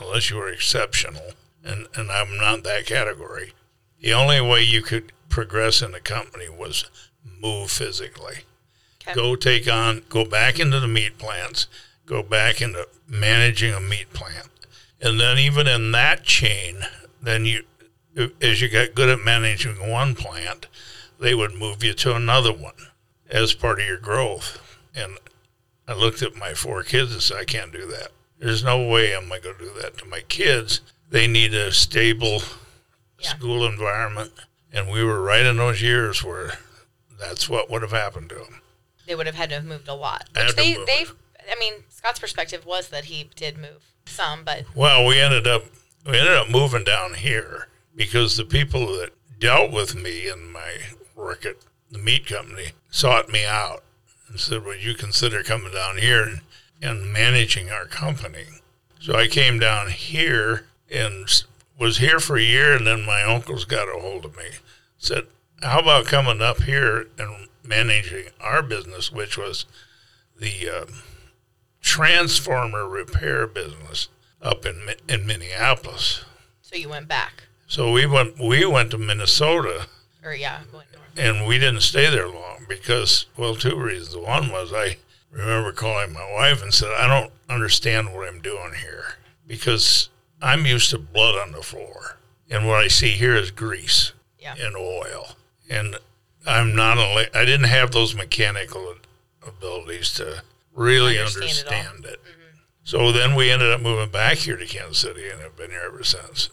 unless 0.00 0.30
you 0.30 0.36
were 0.36 0.48
exceptional, 0.48 1.30
and, 1.64 1.86
and 1.94 2.10
I'm 2.10 2.36
not 2.36 2.64
that 2.64 2.86
category, 2.86 3.52
the 4.00 4.12
only 4.12 4.40
way 4.40 4.62
you 4.62 4.82
could 4.82 5.12
progress 5.28 5.80
in 5.80 5.92
the 5.92 6.00
company 6.00 6.48
was 6.48 6.90
move 7.40 7.70
physically. 7.70 8.38
Okay. 9.02 9.14
Go 9.14 9.36
take 9.36 9.72
on, 9.72 10.02
go 10.08 10.24
back 10.24 10.58
into 10.58 10.80
the 10.80 10.88
meat 10.88 11.16
plants, 11.16 11.68
go 12.04 12.24
back 12.24 12.60
into 12.60 12.88
managing 13.06 13.72
a 13.72 13.80
meat 13.80 14.12
plant. 14.12 14.48
And 15.00 15.20
then 15.20 15.38
even 15.38 15.68
in 15.68 15.92
that 15.92 16.24
chain, 16.24 16.80
then 17.22 17.44
you, 17.44 17.62
as 18.42 18.60
you 18.60 18.68
got 18.68 18.96
good 18.96 19.08
at 19.08 19.24
managing 19.24 19.88
one 19.88 20.16
plant, 20.16 20.66
they 21.20 21.32
would 21.32 21.54
move 21.54 21.84
you 21.84 21.94
to 21.94 22.16
another 22.16 22.52
one 22.52 22.74
as 23.30 23.54
part 23.54 23.80
of 23.80 23.86
your 23.86 23.98
growth. 23.98 24.60
And 24.94 25.18
I 25.88 25.94
looked 25.94 26.22
at 26.22 26.34
my 26.36 26.54
four 26.54 26.82
kids 26.82 27.12
and 27.12 27.22
said, 27.22 27.38
I 27.38 27.44
can't 27.44 27.72
do 27.72 27.86
that. 27.88 28.08
There's 28.38 28.64
no 28.64 28.86
way 28.86 29.14
I'm 29.14 29.28
going 29.28 29.42
to 29.42 29.54
do 29.58 29.70
that 29.80 29.96
to 29.98 30.04
my 30.04 30.20
kids. 30.20 30.80
They 31.08 31.26
need 31.26 31.54
a 31.54 31.72
stable 31.72 32.42
Yeah. 33.20 33.30
school 33.30 33.64
environment. 33.66 34.32
And 34.72 34.90
we 34.90 35.02
were 35.04 35.22
right 35.22 35.44
in 35.46 35.56
those 35.56 35.80
years 35.80 36.22
where 36.22 36.58
that's 37.18 37.48
what 37.48 37.70
would 37.70 37.82
have 37.82 37.92
happened 37.92 38.28
to 38.30 38.34
them. 38.34 38.60
They 39.06 39.14
would 39.14 39.26
have 39.26 39.36
had 39.36 39.48
to 39.50 39.54
have 39.56 39.64
moved 39.64 39.88
a 39.88 39.94
lot. 39.94 40.28
Which 40.36 40.54
they 40.56 40.74
they 40.74 41.06
I 41.50 41.54
mean 41.58 41.84
Scott's 41.88 42.18
perspective 42.18 42.66
was 42.66 42.88
that 42.88 43.04
he 43.06 43.30
did 43.36 43.56
move 43.56 43.84
some, 44.04 44.44
but 44.44 44.64
Well, 44.74 45.06
we 45.06 45.18
ended 45.20 45.46
up 45.46 45.64
we 46.04 46.18
ended 46.18 46.34
up 46.34 46.50
moving 46.50 46.84
down 46.84 47.14
here 47.14 47.68
because 47.94 48.36
the 48.36 48.44
people 48.44 48.86
that 48.98 49.10
dealt 49.38 49.70
with 49.70 49.94
me 49.94 50.28
and 50.28 50.52
my 50.52 50.78
work 51.14 51.46
at 51.46 51.56
the 51.90 51.98
meat 51.98 52.26
company 52.26 52.72
sought 52.90 53.28
me 53.28 53.44
out 53.44 53.82
and 54.28 54.40
said, 54.40 54.64
"Would 54.64 54.82
you 54.82 54.94
consider 54.94 55.42
coming 55.42 55.72
down 55.72 55.98
here 55.98 56.22
and, 56.22 56.40
and 56.82 57.12
managing 57.12 57.70
our 57.70 57.86
company?" 57.86 58.46
So 59.00 59.14
I 59.14 59.28
came 59.28 59.58
down 59.58 59.90
here 59.90 60.66
and 60.90 61.28
was 61.78 61.98
here 61.98 62.18
for 62.18 62.36
a 62.36 62.42
year, 62.42 62.74
and 62.74 62.86
then 62.86 63.04
my 63.04 63.22
uncles 63.22 63.64
got 63.64 63.88
a 63.88 64.00
hold 64.00 64.24
of 64.24 64.36
me, 64.36 64.50
said, 64.98 65.26
"How 65.62 65.80
about 65.80 66.06
coming 66.06 66.40
up 66.42 66.62
here 66.62 67.08
and 67.18 67.48
managing 67.62 68.26
our 68.40 68.62
business, 68.62 69.12
which 69.12 69.36
was 69.36 69.66
the 70.38 70.68
um, 70.68 71.02
transformer 71.80 72.88
repair 72.88 73.46
business 73.46 74.08
up 74.42 74.64
in 74.66 74.94
in 75.08 75.26
Minneapolis?" 75.26 76.24
so 76.62 76.76
you 76.76 76.88
went 76.88 77.08
back. 77.08 77.44
So 77.68 77.92
we 77.92 78.06
went 78.06 78.38
we 78.38 78.64
went 78.66 78.90
to 78.90 78.98
Minnesota 78.98 79.86
Or 80.22 80.34
yeah. 80.34 80.60
And 81.18 81.46
we 81.46 81.58
didn't 81.58 81.80
stay 81.82 82.08
there 82.10 82.28
long 82.28 82.64
because 82.68 83.26
well 83.36 83.54
two 83.54 83.76
reasons. 83.78 84.16
One 84.16 84.50
was 84.50 84.72
i 84.72 84.96
remember 85.30 85.72
calling 85.72 86.12
my 86.12 86.32
wife 86.34 86.62
and 86.62 86.72
said 86.72 86.90
i 86.98 87.06
don't 87.06 87.30
understand 87.50 88.14
what 88.14 88.26
i'm 88.28 88.40
doing 88.40 88.72
here 88.80 89.04
because 89.46 90.08
i'm 90.40 90.64
used 90.64 90.88
to 90.90 90.98
blood 90.98 91.34
on 91.34 91.52
the 91.52 91.62
floor 91.62 92.16
and 92.50 92.66
what 92.66 92.76
i 92.82 92.88
see 92.88 93.10
here 93.10 93.34
is 93.34 93.50
grease 93.50 94.12
Yeah. 94.38 94.54
and 94.58 94.74
oil. 94.76 95.36
And 95.68 95.96
i'm 96.46 96.74
not 96.74 96.96
a, 96.98 97.28
i 97.36 97.44
didn't 97.44 97.66
have 97.68 97.90
those 97.92 98.14
mechanical 98.14 98.94
abilities 99.46 100.12
to 100.14 100.42
really 100.72 101.18
Understand 101.18 101.44
it 101.50 101.66
understand 101.66 102.04
it, 102.06 102.20
mm-hmm. 102.22 102.56
so 102.84 103.12
then 103.12 103.34
we 103.34 103.50
ended 103.50 103.72
up 103.72 103.80
moving 103.80 104.10
back 104.10 104.38
here 104.38 104.56
to 104.56 104.64
kansas 104.66 104.98
city 104.98 105.28
and 105.28 105.40
have 105.40 105.56
been 105.56 105.70
here 105.70 105.82
ever 105.86 106.04
since. 106.04 106.50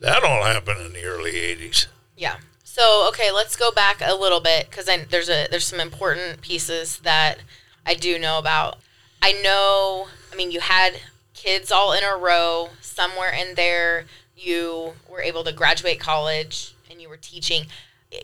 That 0.00 0.22
all 0.24 0.44
happened 0.44 0.80
in 0.84 0.92
the 0.92 1.04
early 1.04 1.32
80s 1.32 1.86
Yeah. 2.16 2.36
So 2.78 3.08
okay, 3.08 3.32
let's 3.32 3.56
go 3.56 3.70
back 3.70 4.02
a 4.04 4.14
little 4.14 4.40
bit 4.40 4.68
because 4.68 4.84
there's 5.08 5.30
a 5.30 5.46
there's 5.50 5.64
some 5.64 5.80
important 5.80 6.42
pieces 6.42 6.98
that 6.98 7.38
I 7.86 7.94
do 7.94 8.18
know 8.18 8.38
about. 8.38 8.80
I 9.22 9.32
know. 9.42 10.08
I 10.30 10.36
mean, 10.36 10.50
you 10.50 10.60
had 10.60 11.00
kids 11.32 11.72
all 11.72 11.94
in 11.94 12.04
a 12.04 12.18
row. 12.18 12.68
Somewhere 12.82 13.30
in 13.30 13.54
there, 13.54 14.04
you 14.36 14.92
were 15.08 15.22
able 15.22 15.42
to 15.44 15.54
graduate 15.54 16.00
college 16.00 16.74
and 16.90 17.00
you 17.00 17.08
were 17.08 17.16
teaching. 17.16 17.68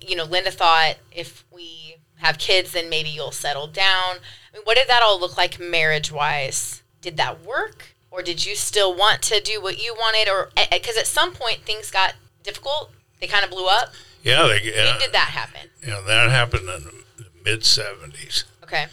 You 0.07 0.17
know, 0.17 0.25
Linda 0.25 0.51
thought 0.51 0.97
if 1.11 1.47
we 1.51 1.97
have 2.17 2.37
kids, 2.37 2.73
then 2.73 2.91
maybe 2.91 3.09
you'll 3.09 3.33
settle 3.33 3.69
down. 3.69 4.17
I 4.53 4.59
mean, 4.59 4.65
what 4.65 4.77
did 4.77 4.87
that 4.89 5.01
all 5.03 5.19
look 5.19 5.39
like 5.39 5.59
marriage 5.61 6.13
wise? 6.13 6.83
Did 7.01 7.17
that 7.17 7.43
work, 7.43 7.95
or 8.11 8.21
did 8.21 8.45
you 8.45 8.55
still 8.55 8.95
want 8.95 9.23
to 9.23 9.41
do 9.41 9.63
what 9.63 9.83
you 9.83 9.95
wanted, 9.95 10.31
or 10.31 10.51
because 10.71 10.99
at 10.99 11.07
some 11.07 11.33
point 11.33 11.63
things 11.65 11.91
got 11.91 12.17
difficult? 12.43 12.93
They 13.19 13.27
kind 13.27 13.45
of 13.47 13.51
blew 13.51 13.67
up. 13.67 13.95
Yeah, 14.23 14.47
they, 14.47 14.63
yeah, 14.63 14.91
When 14.91 15.01
did 15.01 15.13
that 15.13 15.29
happen? 15.31 15.71
Yeah, 15.87 16.01
that 16.07 16.31
happened 16.31 16.69
in 16.69 16.85
the 16.85 17.27
mid 17.45 17.61
70s. 17.61 18.45
Okay. 18.63 18.87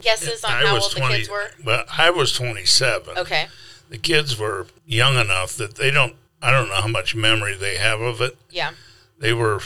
Guesses 0.00 0.44
on 0.44 0.50
I 0.50 0.66
how 0.66 0.74
old 0.74 0.90
20, 0.90 1.06
the 1.06 1.18
kids 1.18 1.30
were? 1.30 1.50
Well, 1.64 1.84
I 1.96 2.10
was 2.10 2.32
27. 2.32 3.16
Okay. 3.18 3.46
The 3.88 3.98
kids 3.98 4.38
were 4.38 4.66
young 4.84 5.16
enough 5.16 5.56
that 5.56 5.76
they 5.76 5.90
don't, 5.90 6.16
I 6.42 6.50
don't 6.50 6.68
know 6.68 6.80
how 6.80 6.88
much 6.88 7.14
memory 7.14 7.56
they 7.56 7.76
have 7.76 8.00
of 8.00 8.20
it. 8.20 8.36
Yeah. 8.50 8.72
They 9.18 9.32
were, 9.32 9.60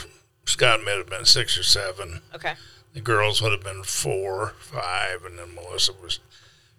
Scott 0.45 0.83
may 0.85 0.95
have 0.97 1.09
been 1.09 1.25
six 1.25 1.57
or 1.57 1.63
seven. 1.63 2.21
Okay. 2.33 2.53
The 2.93 3.01
girls 3.01 3.41
would 3.41 3.51
have 3.51 3.63
been 3.63 3.83
four, 3.83 4.53
five, 4.59 5.23
and 5.25 5.39
then 5.39 5.55
Melissa 5.55 5.93
was 5.93 6.19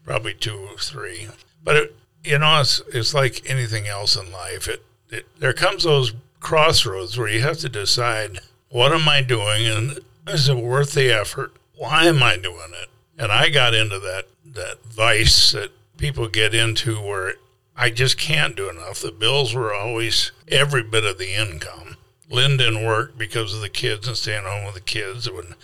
probably 0.04 0.34
two 0.34 0.56
or 0.56 0.76
three. 0.78 1.28
But 1.62 1.76
it, 1.76 1.96
you 2.24 2.38
know, 2.38 2.60
it's 2.60 2.82
it's 2.92 3.14
like 3.14 3.42
anything 3.48 3.86
else 3.86 4.16
in 4.16 4.30
life. 4.30 4.68
It, 4.68 4.84
it 5.10 5.26
there 5.38 5.52
comes 5.52 5.84
those 5.84 6.12
crossroads 6.42 7.16
where 7.16 7.28
you 7.28 7.40
have 7.40 7.58
to 7.58 7.68
decide 7.68 8.40
what 8.68 8.92
am 8.92 9.08
I 9.08 9.22
doing 9.22 9.66
and 9.66 10.00
is 10.26 10.48
it 10.48 10.56
worth 10.56 10.94
the 10.94 11.10
effort? 11.10 11.52
Why 11.76 12.04
am 12.06 12.22
I 12.22 12.36
doing 12.36 12.72
it? 12.80 12.88
And 13.18 13.32
I 13.32 13.48
got 13.48 13.74
into 13.74 13.98
that 13.98 14.26
that 14.44 14.84
vice 14.84 15.52
that 15.52 15.70
people 15.96 16.28
get 16.28 16.54
into 16.54 17.00
where 17.00 17.34
I 17.76 17.90
just 17.90 18.18
can't 18.18 18.56
do 18.56 18.68
enough. 18.68 19.00
The 19.00 19.12
bills 19.12 19.54
were 19.54 19.74
always 19.74 20.32
every 20.48 20.82
bit 20.82 21.04
of 21.04 21.18
the 21.18 21.34
income. 21.34 21.96
Lynn 22.28 22.56
didn't 22.56 22.84
work 22.84 23.16
because 23.16 23.54
of 23.54 23.60
the 23.60 23.68
kids 23.68 24.06
and 24.06 24.16
staying 24.16 24.44
home 24.44 24.64
with 24.64 24.74
the 24.74 24.80
kids. 24.80 25.30
When 25.30 25.54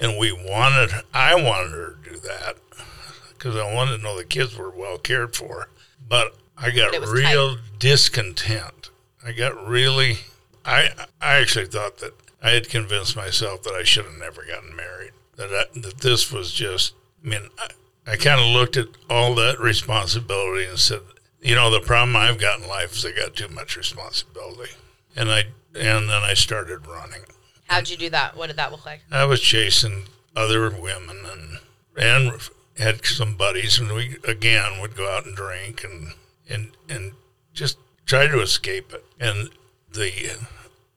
and 0.00 0.18
we 0.18 0.32
wanted 0.32 0.90
i 1.12 1.34
wanted 1.34 1.70
her 1.72 1.98
to 2.02 2.10
do 2.10 2.16
that 2.16 2.56
because 3.28 3.54
i 3.54 3.74
wanted 3.74 3.98
to 3.98 4.02
know 4.02 4.16
the 4.16 4.24
kids 4.24 4.56
were 4.56 4.70
well 4.70 4.98
cared 4.98 5.36
for 5.36 5.68
but 6.08 6.34
i 6.56 6.70
got 6.70 6.90
But 6.90 6.94
it 6.94 7.00
was 7.02 7.12
real 7.12 7.58
discontent 7.78 8.79
i 9.24 9.32
got 9.32 9.66
really 9.66 10.18
i 10.64 10.88
i 11.20 11.34
actually 11.36 11.66
thought 11.66 11.98
that 11.98 12.12
i 12.42 12.50
had 12.50 12.68
convinced 12.68 13.16
myself 13.16 13.62
that 13.62 13.74
i 13.74 13.84
should 13.84 14.04
have 14.04 14.18
never 14.18 14.44
gotten 14.44 14.74
married 14.74 15.12
that 15.36 15.48
I, 15.50 15.80
that 15.80 15.98
this 15.98 16.32
was 16.32 16.52
just 16.52 16.94
i 17.24 17.28
mean 17.28 17.48
i, 17.58 18.12
I 18.12 18.16
kind 18.16 18.40
of 18.40 18.46
looked 18.46 18.76
at 18.76 18.88
all 19.08 19.34
that 19.36 19.60
responsibility 19.60 20.66
and 20.66 20.78
said 20.78 21.00
you 21.40 21.54
know 21.54 21.70
the 21.70 21.80
problem 21.80 22.16
i've 22.16 22.38
got 22.38 22.60
in 22.60 22.68
life 22.68 22.92
is 22.94 23.06
i 23.06 23.12
got 23.12 23.36
too 23.36 23.48
much 23.48 23.76
responsibility 23.76 24.72
and 25.16 25.30
i 25.30 25.44
and 25.74 26.08
then 26.08 26.22
i 26.22 26.34
started 26.34 26.86
running 26.86 27.22
How'd 27.70 27.88
you 27.88 27.96
do 27.96 28.10
that? 28.10 28.36
What 28.36 28.48
did 28.48 28.56
that 28.56 28.72
look 28.72 28.84
like? 28.84 29.02
I 29.12 29.24
was 29.26 29.40
chasing 29.40 30.06
other 30.34 30.70
women 30.70 31.18
and 31.24 31.58
and 31.96 32.40
had 32.76 33.06
some 33.06 33.36
buddies, 33.36 33.78
and 33.78 33.92
we 33.92 34.16
again 34.24 34.80
would 34.80 34.96
go 34.96 35.08
out 35.08 35.24
and 35.24 35.36
drink 35.36 35.84
and 35.84 36.14
and 36.48 36.72
and 36.88 37.12
just 37.54 37.78
try 38.10 38.26
to 38.26 38.40
escape 38.40 38.92
it. 38.92 39.04
And 39.20 39.50
the 39.92 40.36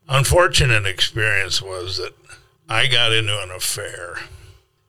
unfortunate 0.09 0.87
experience 0.87 1.61
was 1.61 1.97
that 1.97 2.15
I 2.67 2.87
got 2.87 3.13
into 3.13 3.39
an 3.39 3.51
affair, 3.51 4.17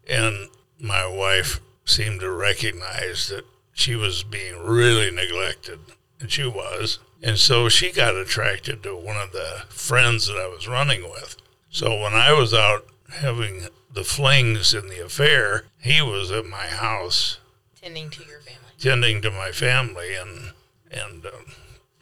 and 0.09 0.49
my 0.81 1.07
wife 1.07 1.61
seemed 1.85 2.21
to 2.21 2.31
recognize 2.31 3.28
that 3.28 3.45
she 3.75 3.95
was 3.95 4.23
being 4.23 4.64
really 4.64 5.11
neglected, 5.11 5.81
and 6.19 6.33
she 6.33 6.47
was. 6.47 6.99
And 7.23 7.38
so 7.38 7.69
she 7.69 7.93
got 7.93 8.16
attracted 8.16 8.83
to 8.85 8.97
one 8.97 9.19
of 9.19 9.33
the 9.33 9.64
friends 9.69 10.26
that 10.26 10.38
I 10.38 10.49
was 10.49 10.66
running 10.66 11.02
with. 11.02 11.37
So 11.69 11.90
when 12.00 12.14
I 12.14 12.33
was 12.33 12.54
out 12.54 12.87
having 13.11 13.69
the 13.93 14.04
flings 14.04 14.73
in 14.73 14.88
the 14.88 15.04
affair, 15.04 15.64
he 15.78 16.00
was 16.00 16.31
at 16.31 16.47
my 16.47 16.69
house 16.69 17.38
Tending 17.78 18.09
to 18.11 18.25
your 18.25 18.40
family. 18.40 18.73
tending 18.78 19.21
to 19.21 19.31
my 19.31 19.50
family, 19.52 20.14
and 20.14 20.52
and 20.90 21.26
um, 21.26 21.52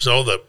so 0.02 0.22
the 0.22 0.42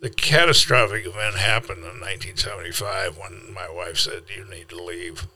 the 0.00 0.10
catastrophic 0.10 1.06
event 1.06 1.36
happened 1.36 1.78
in 1.78 2.00
1975 2.00 3.18
when 3.18 3.52
my 3.52 3.68
wife 3.68 3.98
said 3.98 4.24
you 4.34 4.48
need 4.48 4.68
to 4.70 4.82
leave, 4.82 5.26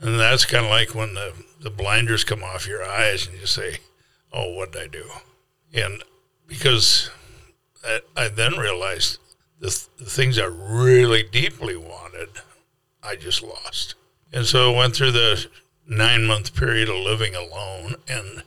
and 0.00 0.18
that's 0.18 0.44
kind 0.44 0.64
of 0.64 0.70
like 0.70 0.94
when 0.94 1.14
the 1.14 1.32
the 1.60 1.70
blinders 1.70 2.24
come 2.24 2.42
off 2.42 2.66
your 2.66 2.82
eyes 2.82 3.26
and 3.26 3.38
you 3.38 3.46
say, 3.46 3.78
"Oh, 4.32 4.54
what 4.54 4.72
did 4.72 4.82
I 4.82 4.86
do?" 4.86 5.04
And 5.74 6.02
because 6.46 7.10
I, 7.84 8.00
I 8.16 8.28
then 8.28 8.58
realized 8.58 9.18
the, 9.58 9.68
th- 9.68 9.88
the 9.98 10.10
things 10.10 10.38
I 10.38 10.44
really 10.44 11.22
deeply 11.22 11.76
wanted, 11.76 12.28
I 13.02 13.16
just 13.16 13.42
lost. 13.42 13.94
And 14.32 14.46
so 14.46 14.72
I 14.72 14.76
went 14.76 14.96
through 14.96 15.12
the 15.12 15.46
nine 15.86 16.24
month 16.24 16.54
period 16.54 16.88
of 16.88 16.96
living 16.96 17.34
alone. 17.34 17.96
And 18.08 18.42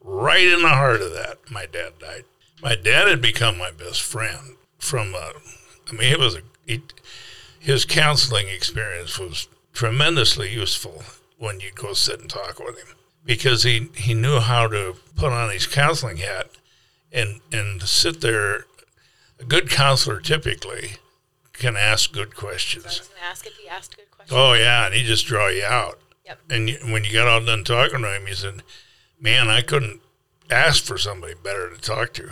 right 0.00 0.46
in 0.46 0.62
the 0.62 0.68
heart 0.68 1.00
of 1.00 1.12
that, 1.12 1.38
my 1.50 1.66
dad 1.66 1.98
died. 1.98 2.24
My 2.62 2.74
dad 2.74 3.08
had 3.08 3.22
become 3.22 3.58
my 3.58 3.70
best 3.70 4.02
friend 4.02 4.56
from, 4.78 5.14
uh, 5.14 5.32
I 5.88 5.92
mean, 5.92 6.12
it 6.12 6.18
was 6.18 6.36
a, 6.36 6.42
he, 6.66 6.82
his 7.58 7.84
counseling 7.84 8.48
experience 8.48 9.18
was 9.18 9.48
tremendously 9.72 10.52
useful 10.52 11.02
when 11.38 11.60
you'd 11.60 11.74
go 11.74 11.92
sit 11.92 12.20
and 12.20 12.28
talk 12.28 12.58
with 12.58 12.78
him 12.78 12.96
because 13.24 13.62
he, 13.62 13.88
he 13.94 14.14
knew 14.14 14.40
how 14.40 14.66
to 14.66 14.96
put 15.16 15.32
on 15.32 15.50
his 15.50 15.66
counseling 15.66 16.18
hat 16.18 16.50
and, 17.12 17.40
and 17.52 17.82
sit 17.82 18.20
there. 18.20 18.66
A 19.38 19.44
good 19.44 19.70
counselor 19.70 20.20
typically 20.20 20.96
can 21.52 21.76
ask 21.76 22.12
good 22.12 22.34
questions. 22.34 23.00
to 23.00 23.24
ask 23.24 23.46
if 23.46 23.56
he 23.56 23.68
asked 23.68 23.96
good 23.96 24.10
questions. 24.10 24.36
Oh 24.38 24.52
yeah, 24.54 24.86
and 24.86 24.94
he 24.94 25.02
just 25.02 25.26
draw 25.26 25.48
you 25.48 25.64
out. 25.64 25.98
Yep. 26.26 26.38
And 26.50 26.68
you, 26.68 26.78
when 26.92 27.04
you 27.04 27.12
got 27.12 27.28
all 27.28 27.44
done 27.44 27.64
talking 27.64 28.02
to 28.02 28.14
him, 28.14 28.26
he 28.26 28.34
said, 28.34 28.62
"Man, 29.20 29.48
I 29.48 29.62
couldn't 29.62 30.00
ask 30.50 30.84
for 30.84 30.98
somebody 30.98 31.34
better 31.34 31.70
to 31.70 31.80
talk 31.80 32.12
to." 32.14 32.30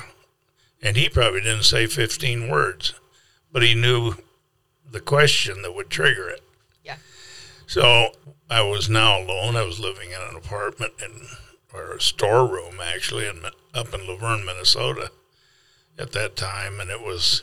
And 0.82 0.96
he 0.96 1.08
probably 1.08 1.40
didn't 1.40 1.64
say 1.64 1.86
15 1.86 2.48
words, 2.48 2.94
but 3.52 3.62
he 3.62 3.74
knew 3.74 4.14
the 4.90 5.00
question 5.00 5.62
that 5.62 5.74
would 5.74 5.90
trigger 5.90 6.28
it. 6.28 6.42
Yeah. 6.84 6.96
So 7.66 8.12
I 8.48 8.62
was 8.62 8.88
now 8.88 9.18
alone. 9.18 9.56
I 9.56 9.64
was 9.64 9.80
living 9.80 10.10
in 10.10 10.20
an 10.30 10.36
apartment 10.36 10.94
in, 11.04 11.26
or 11.74 11.92
a 11.92 12.00
storeroom 12.00 12.76
actually, 12.82 13.26
in, 13.26 13.42
up 13.74 13.92
in 13.92 14.00
Luverne, 14.00 14.44
Minnesota, 14.44 15.10
at 15.98 16.12
that 16.12 16.36
time, 16.36 16.80
and 16.80 16.90
it 16.90 17.00
was 17.00 17.42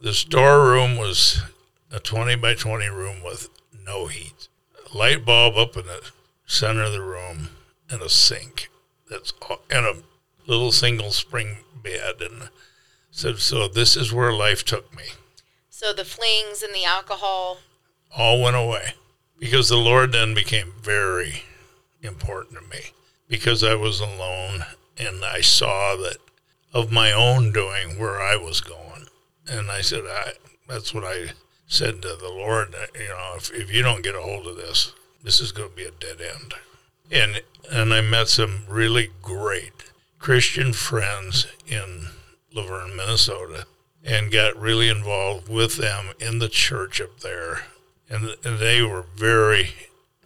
the 0.00 0.14
storeroom 0.14 0.96
was 0.96 1.42
a 1.90 2.00
20 2.00 2.36
by 2.36 2.54
20 2.54 2.88
room 2.88 3.22
with 3.24 3.48
no 3.84 4.06
heat, 4.06 4.48
a 4.92 4.96
light 4.96 5.24
bulb 5.24 5.56
up 5.56 5.76
in 5.76 5.86
the 5.86 6.10
center 6.46 6.82
of 6.82 6.92
the 6.92 7.02
room, 7.02 7.50
and 7.90 8.02
a 8.02 8.08
sink 8.08 8.68
that's 9.10 9.32
all, 9.48 9.60
and 9.70 9.84
a 9.84 9.96
little 10.52 10.72
single 10.72 11.10
spring 11.10 11.58
bed, 11.82 12.20
and 12.20 12.48
so 13.10 13.34
so 13.34 13.68
this 13.68 13.96
is 13.96 14.12
where 14.12 14.32
life 14.32 14.64
took 14.64 14.94
me 14.96 15.04
So 15.70 15.92
the 15.92 16.04
flings 16.04 16.62
and 16.62 16.74
the 16.74 16.84
alcohol. 16.84 17.58
all 18.16 18.40
went 18.42 18.56
away 18.56 18.94
because 19.38 19.68
the 19.68 19.76
Lord 19.76 20.12
then 20.12 20.34
became 20.34 20.72
very 20.80 21.44
important 22.02 22.58
to 22.58 22.68
me 22.68 22.92
because 23.28 23.64
I 23.64 23.74
was 23.74 24.00
alone 24.00 24.64
and 24.98 25.24
I 25.24 25.40
saw 25.40 25.96
that 25.96 26.18
of 26.72 26.92
my 26.92 27.12
own 27.12 27.52
doing 27.52 27.98
where 27.98 28.20
I 28.20 28.36
was 28.36 28.60
going. 28.60 29.06
And 29.48 29.70
I 29.70 29.80
said, 29.80 30.04
I, 30.08 30.32
that's 30.68 30.94
what 30.94 31.04
I 31.04 31.32
said 31.66 32.02
to 32.02 32.16
the 32.16 32.28
Lord, 32.28 32.74
you 32.94 33.08
know, 33.08 33.32
if, 33.36 33.52
if 33.52 33.72
you 33.72 33.82
don't 33.82 34.04
get 34.04 34.14
a 34.14 34.20
hold 34.20 34.46
of 34.46 34.56
this, 34.56 34.92
this 35.22 35.40
is 35.40 35.52
going 35.52 35.70
to 35.70 35.76
be 35.76 35.84
a 35.84 35.90
dead 35.90 36.20
end. 36.20 36.54
And, 37.10 37.42
and 37.70 37.92
I 37.92 38.00
met 38.00 38.28
some 38.28 38.64
really 38.68 39.10
great 39.22 39.91
Christian 40.22 40.72
friends 40.72 41.48
in 41.66 42.06
Luverne, 42.54 42.94
Minnesota, 42.94 43.66
and 44.04 44.30
got 44.30 44.56
really 44.56 44.88
involved 44.88 45.48
with 45.48 45.78
them 45.78 46.14
in 46.20 46.38
the 46.38 46.48
church 46.48 47.00
up 47.00 47.20
there. 47.20 47.64
And, 48.08 48.36
and 48.44 48.60
they 48.60 48.82
were 48.82 49.04
very 49.16 49.70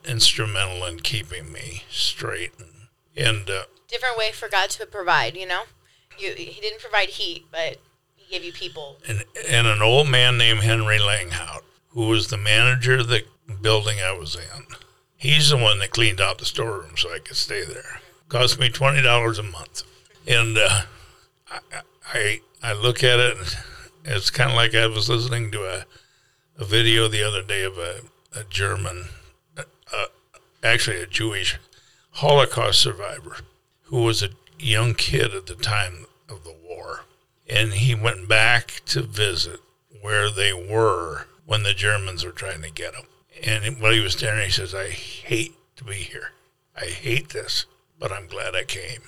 instrumental 0.04 0.84
in 0.84 1.00
keeping 1.00 1.50
me 1.50 1.84
straight. 1.90 2.52
And, 2.58 2.88
and 3.16 3.48
uh, 3.48 3.62
Different 3.88 4.18
way 4.18 4.32
for 4.32 4.50
God 4.50 4.68
to 4.70 4.84
provide, 4.84 5.34
you 5.34 5.46
know? 5.46 5.62
You, 6.18 6.32
he 6.36 6.60
didn't 6.60 6.80
provide 6.82 7.08
heat, 7.08 7.46
but 7.50 7.78
he 8.16 8.30
gave 8.30 8.44
you 8.44 8.52
people. 8.52 8.98
and, 9.08 9.24
and 9.48 9.66
an 9.66 9.80
old 9.80 10.08
man 10.08 10.36
named 10.36 10.60
Henry 10.60 10.98
Langhout, 10.98 11.62
who 11.88 12.08
was 12.08 12.28
the 12.28 12.36
manager 12.36 12.98
of 12.98 13.08
the 13.08 13.22
building 13.62 13.96
I 13.98 14.12
was 14.12 14.34
in. 14.36 14.66
He's 15.16 15.48
the 15.48 15.56
one 15.56 15.78
that 15.78 15.90
cleaned 15.90 16.20
out 16.20 16.36
the 16.36 16.44
storeroom 16.44 16.98
so 16.98 17.14
I 17.14 17.18
could 17.18 17.36
stay 17.36 17.64
there. 17.64 18.02
Cost 18.28 18.58
me 18.58 18.68
twenty 18.68 19.02
dollars 19.02 19.38
a 19.38 19.42
month, 19.42 19.82
and 20.26 20.58
uh, 20.58 20.82
I, 21.50 21.60
I 22.12 22.40
I 22.62 22.72
look 22.72 23.04
at 23.04 23.18
it, 23.18 23.36
it's 24.04 24.30
kind 24.30 24.50
of 24.50 24.56
like 24.56 24.74
I 24.74 24.86
was 24.86 25.08
listening 25.08 25.50
to 25.52 25.64
a 25.64 25.84
a 26.58 26.64
video 26.64 27.06
the 27.06 27.22
other 27.22 27.42
day 27.42 27.62
of 27.62 27.78
a, 27.78 28.00
a 28.34 28.44
German, 28.44 29.08
uh, 29.56 30.06
actually 30.62 31.00
a 31.00 31.06
Jewish 31.06 31.58
Holocaust 32.12 32.80
survivor, 32.80 33.36
who 33.84 34.02
was 34.02 34.22
a 34.22 34.30
young 34.58 34.94
kid 34.94 35.34
at 35.34 35.46
the 35.46 35.54
time 35.54 36.06
of 36.28 36.42
the 36.44 36.56
war 36.66 37.02
and 37.48 37.74
he 37.74 37.94
went 37.94 38.28
back 38.28 38.82
to 38.86 39.02
visit 39.02 39.60
where 40.00 40.30
they 40.30 40.52
were 40.52 41.26
when 41.44 41.62
the 41.62 41.74
Germans 41.74 42.24
were 42.24 42.32
trying 42.32 42.62
to 42.62 42.70
get 42.70 42.94
him. 42.94 43.06
And 43.44 43.80
while 43.80 43.92
he 43.92 44.00
was 44.00 44.14
standing, 44.14 44.46
he 44.46 44.50
says, 44.50 44.74
"I 44.74 44.88
hate 44.88 45.54
to 45.76 45.84
be 45.84 45.96
here. 45.96 46.32
I 46.74 46.86
hate 46.86 47.30
this, 47.30 47.66
but 47.98 48.12
I'm 48.12 48.26
glad 48.26 48.54
I 48.54 48.64
came." 48.64 49.02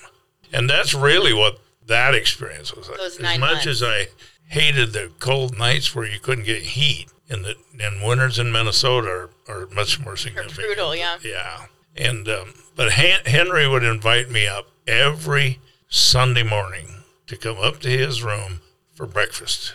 And 0.53 0.69
that's 0.69 0.95
really 0.95 1.33
what 1.35 1.61
that 1.87 2.15
experience 2.15 2.73
was 2.75 2.89
Those 2.89 3.17
as 3.17 3.21
much 3.21 3.39
months. 3.41 3.67
as 3.67 3.83
I 3.83 4.09
hated 4.49 4.93
the 4.93 5.11
cold 5.19 5.59
nights 5.59 5.95
where 5.95 6.07
you 6.07 6.19
couldn't 6.21 6.45
get 6.45 6.63
heat. 6.63 7.09
And 7.31 7.45
the 7.45 7.57
and 7.79 8.03
winters 8.03 8.39
in 8.39 8.51
Minnesota 8.51 9.09
are, 9.09 9.31
are 9.63 9.67
much 9.67 10.01
more 10.01 10.15
Or 10.15 10.17
significant. 10.17 10.57
brutal, 10.57 10.97
yeah. 10.97 11.19
Yeah. 11.23 11.67
And 11.97 12.27
um, 12.29 12.55
but 12.75 12.93
Han- 12.93 13.25
Henry 13.27 13.69
would 13.69 13.83
invite 13.83 14.31
me 14.31 14.47
up 14.47 14.69
every 14.87 15.61
Sunday 15.91 16.43
morning 16.43 17.03
to 17.27 17.37
come 17.37 17.59
up 17.59 17.81
to 17.81 17.91
his 17.91 18.23
room 18.23 18.63
for 18.95 19.07
breakfast. 19.07 19.75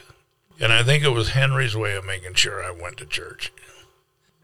And 0.60 0.74
I 0.74 0.82
think 0.82 1.04
it 1.04 1.10
was 1.10 1.30
Henry's 1.30 1.76
way 1.76 1.96
of 1.96 2.06
making 2.06 2.34
sure 2.34 2.64
I 2.64 2.72
went 2.72 2.98
to 2.98 3.06
church. 3.06 3.52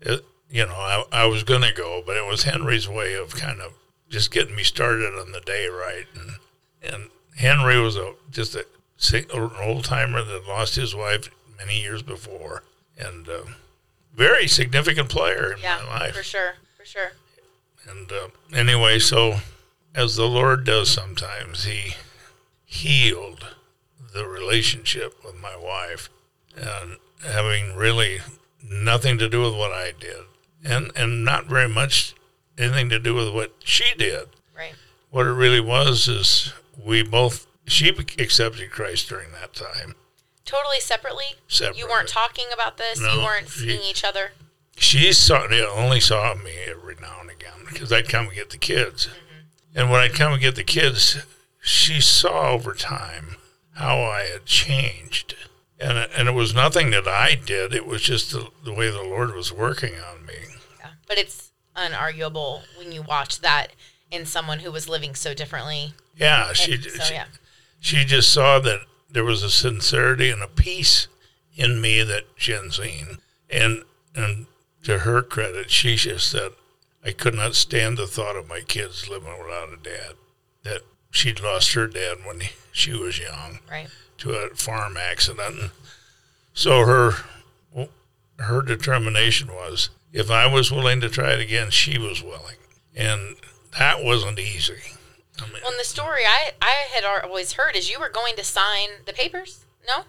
It, 0.02 0.24
you 0.52 0.66
know, 0.68 0.74
I, 0.74 1.04
I 1.12 1.26
was 1.26 1.44
going 1.44 1.62
to 1.62 1.74
go, 1.74 2.04
but 2.06 2.16
it 2.18 2.26
was 2.28 2.44
Henry's 2.44 2.88
way 2.88 3.14
of 3.16 3.36
kind 3.36 3.60
of 3.62 3.74
just 4.10 4.32
getting 4.32 4.56
me 4.56 4.64
started 4.64 5.14
on 5.20 5.32
the 5.32 5.42
day 5.42 5.68
right. 5.68 6.06
And 6.16 6.32
and 6.82 7.10
Henry 7.38 7.80
was 7.80 7.96
a 7.96 8.14
just 8.32 8.56
a 8.56 8.66
an 9.34 9.52
old 9.62 9.86
timer 9.86 10.24
that 10.24 10.48
lost 10.48 10.76
his 10.76 10.94
wife 10.96 11.30
many 11.58 11.80
years 11.82 12.02
before, 12.02 12.64
and 12.98 13.28
uh, 13.30 13.42
very 14.14 14.48
significant 14.48 15.10
player 15.10 15.54
in 15.54 15.60
Yeah, 15.62 15.80
my 15.88 16.00
life. 16.00 16.16
for 16.16 16.24
sure. 16.24 16.54
For 16.78 16.86
sure. 16.86 17.12
And 17.90 18.12
uh, 18.12 18.28
anyway, 18.54 19.00
so 19.00 19.38
as 19.96 20.16
the 20.16 20.28
Lord 20.28 20.66
does 20.66 20.90
sometimes, 20.90 21.64
He 21.64 21.96
healed 22.66 23.46
the 24.14 24.26
relationship 24.26 25.24
with 25.24 25.36
my 25.40 25.56
wife, 25.56 26.10
and 26.56 26.98
having 27.26 27.76
really 27.76 28.20
nothing 28.64 29.18
to 29.18 29.30
do 29.30 29.42
with 29.42 29.54
what 29.56 29.72
I 29.72 29.94
did, 29.98 30.26
and 30.64 30.92
and 30.96 31.24
not 31.24 31.46
very 31.46 31.70
much 31.70 32.16
anything 32.60 32.90
to 32.90 33.00
do 33.00 33.14
with 33.14 33.34
what 33.34 33.54
she 33.64 33.94
did. 33.96 34.30
Right. 34.56 34.74
What 35.10 35.26
it 35.26 35.32
really 35.32 35.62
was 35.62 36.08
is 36.08 36.54
we 36.84 37.04
both 37.04 37.48
she 37.66 37.90
accepted 37.90 38.72
Christ 38.72 39.10
during 39.10 39.32
that 39.34 39.54
time. 39.54 39.96
Totally 40.46 40.80
separately? 40.80 41.36
You 41.76 41.88
weren't 41.88 42.10
talking 42.10 42.48
about 42.52 42.78
this? 42.78 43.00
No, 43.00 43.14
you 43.14 43.20
weren't 43.20 43.50
she- 43.50 43.70
seeing 43.70 43.84
each 43.84 44.04
other? 44.04 44.32
she 44.80 45.12
saw 45.14 45.48
yeah, 45.50 45.66
only 45.74 46.00
saw 46.00 46.34
me 46.36 46.52
every 46.68 46.96
now 47.02 47.18
and 47.22 47.30
again 47.30 47.66
because 47.70 47.92
I'd 47.92 48.10
come 48.10 48.28
and 48.28 48.36
get 48.36 48.50
the 48.50 48.58
kids. 48.58 49.08
Mm-hmm. 49.08 49.80
And 49.80 49.92
when 49.92 50.00
I'd 50.00 50.14
come 50.14 50.34
and 50.34 50.42
get 50.42 50.56
the 50.56 50.64
kids, 50.64 51.18
she 51.62 52.02
saw 52.02 52.52
over 52.52 52.74
time 52.74 53.36
how 53.74 54.00
I 54.02 54.22
had 54.32 54.46
changed. 54.46 55.36
And 55.80 55.98
it, 55.98 56.12
and 56.18 56.28
it 56.28 56.34
was 56.34 56.54
nothing 56.54 56.92
that 56.92 57.08
I 57.08 57.36
did. 57.36 57.74
It 57.74 57.86
was 57.86 58.02
just 58.02 58.32
the, 58.32 58.50
the 58.64 58.74
way 58.74 58.90
the 58.90 59.04
Lord 59.04 59.34
was 59.34 59.54
working 59.54 59.94
on 59.96 60.26
me. 60.26 60.34
Yeah. 60.80 60.92
But 61.08 61.18
it's 61.18 61.49
unarguable 61.80 62.62
when 62.78 62.92
you 62.92 63.02
watch 63.02 63.42
that 63.42 63.70
in 64.12 64.26
someone 64.26 64.60
who 64.60 64.72
was 64.72 64.90
living 64.90 65.16
so 65.16 65.34
differently. 65.34 65.94
Yeah, 66.16 66.54
she, 66.54 66.80
so, 66.82 67.04
she 67.04 67.14
yeah. 67.14 67.26
she 67.80 68.06
just 68.06 68.32
saw 68.32 68.60
that 68.60 68.80
there 69.10 69.24
was 69.24 69.44
a 69.44 69.50
sincerity 69.50 70.30
and 70.30 70.42
a 70.42 70.48
peace 70.48 71.08
in 71.56 71.82
me 71.82 72.04
that 72.04 72.24
she 72.36 72.52
hadn't 72.52 72.74
seen. 72.74 73.20
And 73.50 73.84
and 74.16 74.48
to 74.84 75.00
her 75.00 75.22
credit, 75.22 75.72
she 75.72 75.96
just 75.96 76.30
said, 76.30 76.52
I 77.04 77.12
could 77.12 77.34
not 77.34 77.56
stand 77.56 77.98
the 77.98 78.08
thought 78.08 78.36
of 78.36 78.48
my 78.48 78.62
kids 78.62 79.08
living 79.10 79.38
without 79.38 79.74
a 79.74 79.78
dad. 79.78 80.14
That 80.64 80.82
she'd 81.12 81.40
lost 81.42 81.74
her 81.74 81.88
dad 81.88 82.18
when 82.26 82.42
he, 82.42 82.50
she 82.72 82.94
was 82.94 83.20
young 83.20 83.60
Right. 83.70 83.88
to 84.20 84.34
a 84.34 84.50
farm 84.56 84.98
accident. 84.98 85.60
And 85.60 85.72
so 86.54 86.86
her 86.86 87.14
her 88.40 88.62
determination 88.62 89.50
was 89.50 89.90
if 90.12 90.30
I 90.32 90.48
was 90.48 90.72
willing 90.72 91.02
to 91.02 91.10
try 91.10 91.32
it 91.34 91.40
again, 91.40 91.70
she 91.70 91.98
was 91.98 92.22
willing. 92.24 92.56
And 92.96 93.36
that 93.78 94.04
wasn't 94.04 94.40
easy. 94.40 94.82
I 95.40 95.46
mean, 95.46 95.62
Well, 95.64 95.78
the 95.78 95.84
story 95.86 96.22
I, 96.26 96.52
I 96.62 96.88
had 96.94 97.04
always 97.06 97.54
heard 97.54 97.76
is 97.76 97.90
you 97.90 98.00
were 98.00 98.10
going 98.10 98.36
to 98.36 98.44
sign 98.44 98.90
the 99.06 99.14
papers. 99.14 99.66
No? 99.88 100.04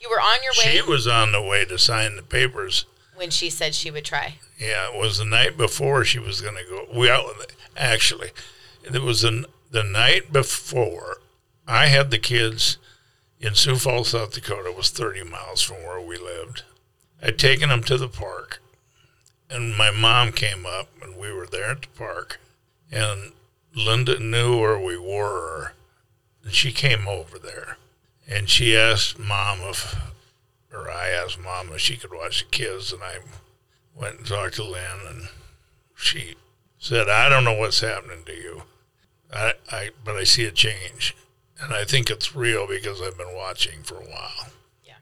You 0.00 0.08
were 0.08 0.20
on 0.20 0.38
your 0.42 0.52
way 0.58 0.72
She 0.72 0.82
was 0.82 1.06
on 1.06 1.32
the 1.32 1.42
way 1.42 1.64
to 1.66 1.78
sign 1.78 2.16
the 2.16 2.22
papers. 2.22 2.86
when 3.14 3.30
she 3.30 3.50
said 3.50 3.74
she 3.74 3.90
would 3.90 4.04
try. 4.04 4.36
Yeah, 4.58 4.88
it 4.94 4.98
was 4.98 5.18
the 5.18 5.24
night 5.26 5.56
before 5.58 6.04
she 6.04 6.18
was 6.18 6.40
going 6.40 6.56
to 6.56 6.64
go. 6.64 6.86
Well, 6.94 7.32
actually, 7.76 8.30
it 8.82 9.02
was 9.02 9.20
the, 9.22 9.44
the 9.70 9.82
night 9.84 10.32
before 10.32 11.18
I 11.66 11.86
had 11.88 12.10
the 12.10 12.18
kids 12.18 12.78
in 13.38 13.54
Sioux 13.54 13.76
Falls, 13.76 14.08
South 14.08 14.32
Dakota. 14.32 14.70
It 14.70 14.76
was 14.76 14.88
30 14.90 15.24
miles 15.24 15.60
from 15.60 15.76
where 15.78 16.00
we 16.00 16.16
lived. 16.16 16.62
I'd 17.22 17.38
taken 17.38 17.68
them 17.68 17.82
to 17.84 17.98
the 17.98 18.08
park, 18.08 18.60
and 19.50 19.76
my 19.76 19.90
mom 19.90 20.32
came 20.32 20.64
up, 20.64 20.88
and 21.02 21.16
we 21.16 21.32
were 21.32 21.46
there 21.46 21.70
at 21.72 21.82
the 21.82 21.88
park. 21.88 22.38
And 22.90 23.32
Linda 23.74 24.18
knew 24.18 24.60
where 24.60 24.78
we 24.78 24.96
were, 24.96 25.72
and 26.42 26.52
she 26.52 26.72
came 26.72 27.06
over 27.08 27.38
there. 27.38 27.76
And 28.28 28.48
she 28.48 28.76
asked 28.76 29.18
mom 29.18 29.58
if, 29.62 29.96
or 30.72 30.90
I 30.90 31.08
asked 31.08 31.38
mom 31.40 31.72
if 31.72 31.80
she 31.80 31.96
could 31.96 32.12
watch 32.12 32.44
the 32.44 32.50
kids, 32.50 32.92
and 32.92 33.02
I 33.02 33.18
went 33.94 34.18
and 34.18 34.26
talked 34.26 34.54
to 34.54 34.64
Lynn, 34.64 35.06
and 35.08 35.28
she 35.96 36.36
said, 36.78 37.08
"I 37.08 37.28
don't 37.28 37.44
know 37.44 37.54
what's 37.54 37.80
happening 37.80 38.24
to 38.24 38.34
you, 38.34 38.62
I, 39.32 39.54
I, 39.70 39.90
but 40.04 40.14
I 40.14 40.24
see 40.24 40.44
a 40.44 40.52
change, 40.52 41.16
and 41.60 41.74
I 41.74 41.84
think 41.84 42.08
it's 42.08 42.34
real 42.36 42.66
because 42.68 43.02
I've 43.02 43.18
been 43.18 43.34
watching 43.34 43.82
for 43.82 43.96
a 43.96 44.04
while." 44.04 44.52
Yeah. 44.84 44.94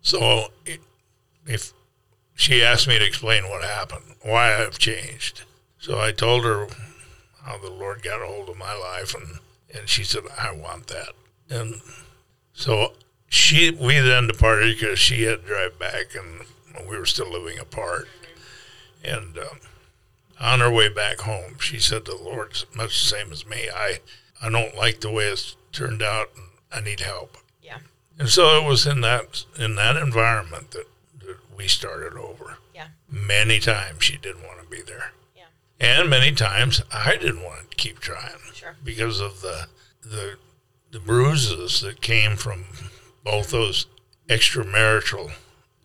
So, 0.00 0.48
it, 0.64 0.80
if 1.46 1.72
she 2.36 2.62
asked 2.62 2.86
me 2.86 2.98
to 2.98 3.04
explain 3.04 3.48
what 3.48 3.64
happened, 3.64 4.14
why 4.22 4.54
I've 4.54 4.78
changed, 4.78 5.42
so 5.78 5.98
I 5.98 6.12
told 6.12 6.44
her 6.44 6.68
how 7.42 7.58
the 7.58 7.70
Lord 7.70 8.02
got 8.02 8.22
a 8.22 8.26
hold 8.26 8.48
of 8.48 8.56
my 8.56 8.74
life, 8.74 9.14
and 9.14 9.40
and 9.74 9.88
she 9.88 10.04
said, 10.04 10.22
"I 10.38 10.52
want 10.52 10.86
that," 10.88 11.14
and 11.50 11.80
so 12.52 12.92
she 13.28 13.70
we 13.70 13.98
then 13.98 14.26
departed 14.26 14.78
because 14.78 14.98
she 14.98 15.22
had 15.22 15.42
to 15.42 15.48
drive 15.48 15.78
back, 15.78 16.14
and 16.14 16.88
we 16.88 16.96
were 16.96 17.06
still 17.06 17.30
living 17.30 17.58
apart. 17.58 18.08
And 19.02 19.38
um, 19.38 19.60
on 20.40 20.60
her 20.60 20.70
way 20.70 20.88
back 20.88 21.20
home, 21.20 21.58
she 21.58 21.78
said 21.78 22.04
to 22.04 22.12
the 22.12 22.22
Lord, 22.22 22.52
much 22.74 23.00
the 23.00 23.16
same 23.16 23.32
as 23.32 23.46
me, 23.46 23.68
I 23.74 24.00
I 24.42 24.50
don't 24.50 24.76
like 24.76 25.00
the 25.00 25.10
way 25.10 25.24
it's 25.24 25.56
turned 25.72 26.02
out, 26.02 26.30
and 26.36 26.46
I 26.72 26.80
need 26.80 27.00
help. 27.00 27.36
Yeah. 27.62 27.78
And 28.18 28.28
so 28.28 28.60
it 28.60 28.66
was 28.66 28.86
in 28.86 29.00
that 29.02 29.44
in 29.58 29.76
that 29.76 29.96
environment 29.96 30.72
that 30.72 30.86
we 31.56 31.68
started 31.68 32.14
over. 32.18 32.58
Yeah. 32.74 32.88
Many 33.08 33.58
times 33.58 34.04
she 34.04 34.16
didn't 34.16 34.42
want 34.44 34.60
to 34.62 34.66
be 34.68 34.82
there, 34.82 35.12
Yeah. 35.34 35.44
and 35.80 36.10
many 36.10 36.32
times 36.32 36.82
I 36.92 37.12
didn't 37.16 37.42
want 37.42 37.70
to 37.70 37.76
keep 37.76 37.98
trying 38.00 38.38
Sure. 38.54 38.76
because 38.84 39.20
of 39.20 39.40
the 39.40 39.68
the 40.02 40.38
the 40.90 41.00
bruises 41.00 41.80
that 41.80 42.00
came 42.00 42.36
from 42.36 42.66
both 43.24 43.50
those 43.50 43.86
extramarital 44.28 45.32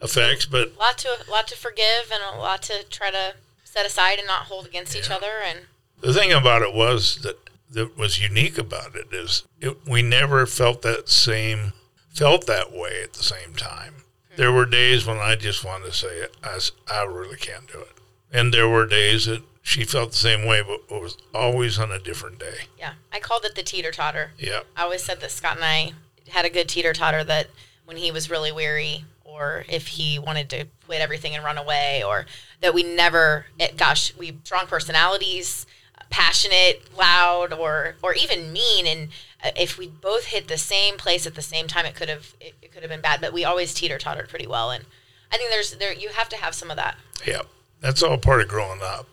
effects. 0.01 0.45
But 0.45 0.77
lot 0.77 0.97
to 0.99 1.09
lot 1.29 1.47
to 1.47 1.57
forgive 1.57 2.11
and 2.11 2.21
a 2.23 2.37
lot 2.37 2.61
to 2.63 2.83
try 2.89 3.11
to 3.11 3.35
set 3.63 3.85
aside 3.85 4.19
and 4.19 4.27
not 4.27 4.43
hold 4.45 4.65
against 4.65 4.95
each 4.95 5.09
other 5.09 5.39
and 5.45 5.61
the 6.01 6.13
thing 6.13 6.33
about 6.33 6.61
it 6.61 6.73
was 6.73 7.17
that 7.21 7.37
that 7.69 7.95
was 7.97 8.19
unique 8.19 8.57
about 8.57 8.95
it 8.95 9.13
is 9.13 9.43
it, 9.61 9.77
we 9.87 10.01
never 10.01 10.45
felt 10.45 10.81
that 10.81 11.07
same 11.07 11.71
felt 12.13 12.45
that 12.47 12.71
way 12.73 13.01
at 13.03 13.13
the 13.13 13.23
same 13.23 13.53
time. 13.55 14.00
There 14.37 14.51
were 14.51 14.65
days 14.65 15.05
when 15.05 15.17
I 15.17 15.35
just 15.35 15.63
wanted 15.63 15.87
to 15.87 15.93
say, 15.93 16.27
I, 16.43 16.59
I 16.91 17.03
really 17.03 17.37
can't 17.37 17.67
do 17.71 17.79
it. 17.79 17.97
And 18.31 18.53
there 18.53 18.69
were 18.69 18.85
days 18.85 19.25
that 19.25 19.43
she 19.61 19.83
felt 19.83 20.11
the 20.11 20.17
same 20.17 20.45
way, 20.45 20.61
but 20.61 20.81
it 20.89 21.01
was 21.01 21.17
always 21.33 21.77
on 21.77 21.91
a 21.91 21.99
different 21.99 22.39
day. 22.39 22.65
yeah. 22.79 22.93
I 23.11 23.19
called 23.19 23.43
it 23.45 23.55
the 23.55 23.63
teeter 23.63 23.91
totter. 23.91 24.31
Yeah. 24.37 24.61
I 24.75 24.83
always 24.83 25.03
said 25.03 25.19
that 25.21 25.31
Scott 25.31 25.57
and 25.57 25.65
I 25.65 25.93
had 26.29 26.45
a 26.45 26.49
good 26.49 26.69
teeter 26.69 26.93
totter 26.93 27.23
that 27.25 27.47
when 27.85 27.97
he 27.97 28.11
was 28.11 28.29
really 28.29 28.51
weary 28.51 29.05
or 29.23 29.65
if 29.69 29.87
he 29.87 30.17
wanted 30.17 30.49
to 30.49 30.67
quit 30.85 31.01
everything 31.01 31.35
and 31.35 31.43
run 31.43 31.57
away 31.57 32.03
or 32.05 32.25
that 32.61 32.73
we 32.73 32.83
never 32.83 33.45
it, 33.59 33.77
gosh 33.77 34.15
we 34.17 34.37
strong 34.43 34.65
personalities 34.65 35.65
passionate 36.09 36.81
loud 36.97 37.53
or 37.53 37.95
or 38.03 38.13
even 38.13 38.51
mean 38.51 38.85
and 38.85 39.09
uh, 39.43 39.49
if 39.57 39.77
we 39.77 39.87
both 39.87 40.25
hit 40.25 40.47
the 40.49 40.57
same 40.57 40.97
place 40.97 41.25
at 41.25 41.35
the 41.35 41.41
same 41.41 41.67
time 41.67 41.85
it 41.85 41.95
could 41.95 42.09
have 42.09 42.35
it 42.41 42.53
could 42.81 42.89
have 42.89 42.97
been 42.97 43.01
bad 43.01 43.21
but 43.21 43.31
we 43.33 43.45
always 43.45 43.73
teeter 43.73 43.97
tottered 43.97 44.27
pretty 44.27 44.47
well 44.47 44.71
and 44.71 44.85
i 45.31 45.37
think 45.37 45.49
there's 45.51 45.75
there 45.75 45.93
you 45.93 46.09
have 46.09 46.27
to 46.29 46.35
have 46.35 46.53
some 46.55 46.69
of 46.71 46.77
that 46.77 46.95
Yeah. 47.25 47.41
That's 47.79 48.03
all 48.03 48.17
part 48.17 48.41
of 48.41 48.47
growing 48.47 48.79
up. 48.83 49.07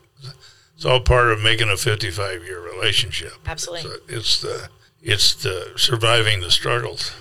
It's 0.77 0.85
all 0.85 1.01
part 1.01 1.31
of 1.31 1.41
making 1.41 1.71
a 1.71 1.77
55 1.79 2.45
year 2.45 2.61
relationship. 2.61 3.33
Absolutely. 3.47 3.91
It's, 3.91 4.11
it's 4.11 4.41
the 4.43 4.69
it's 5.03 5.35
the 5.35 5.73
surviving 5.77 6.41
the 6.41 6.51
struggles. 6.51 7.13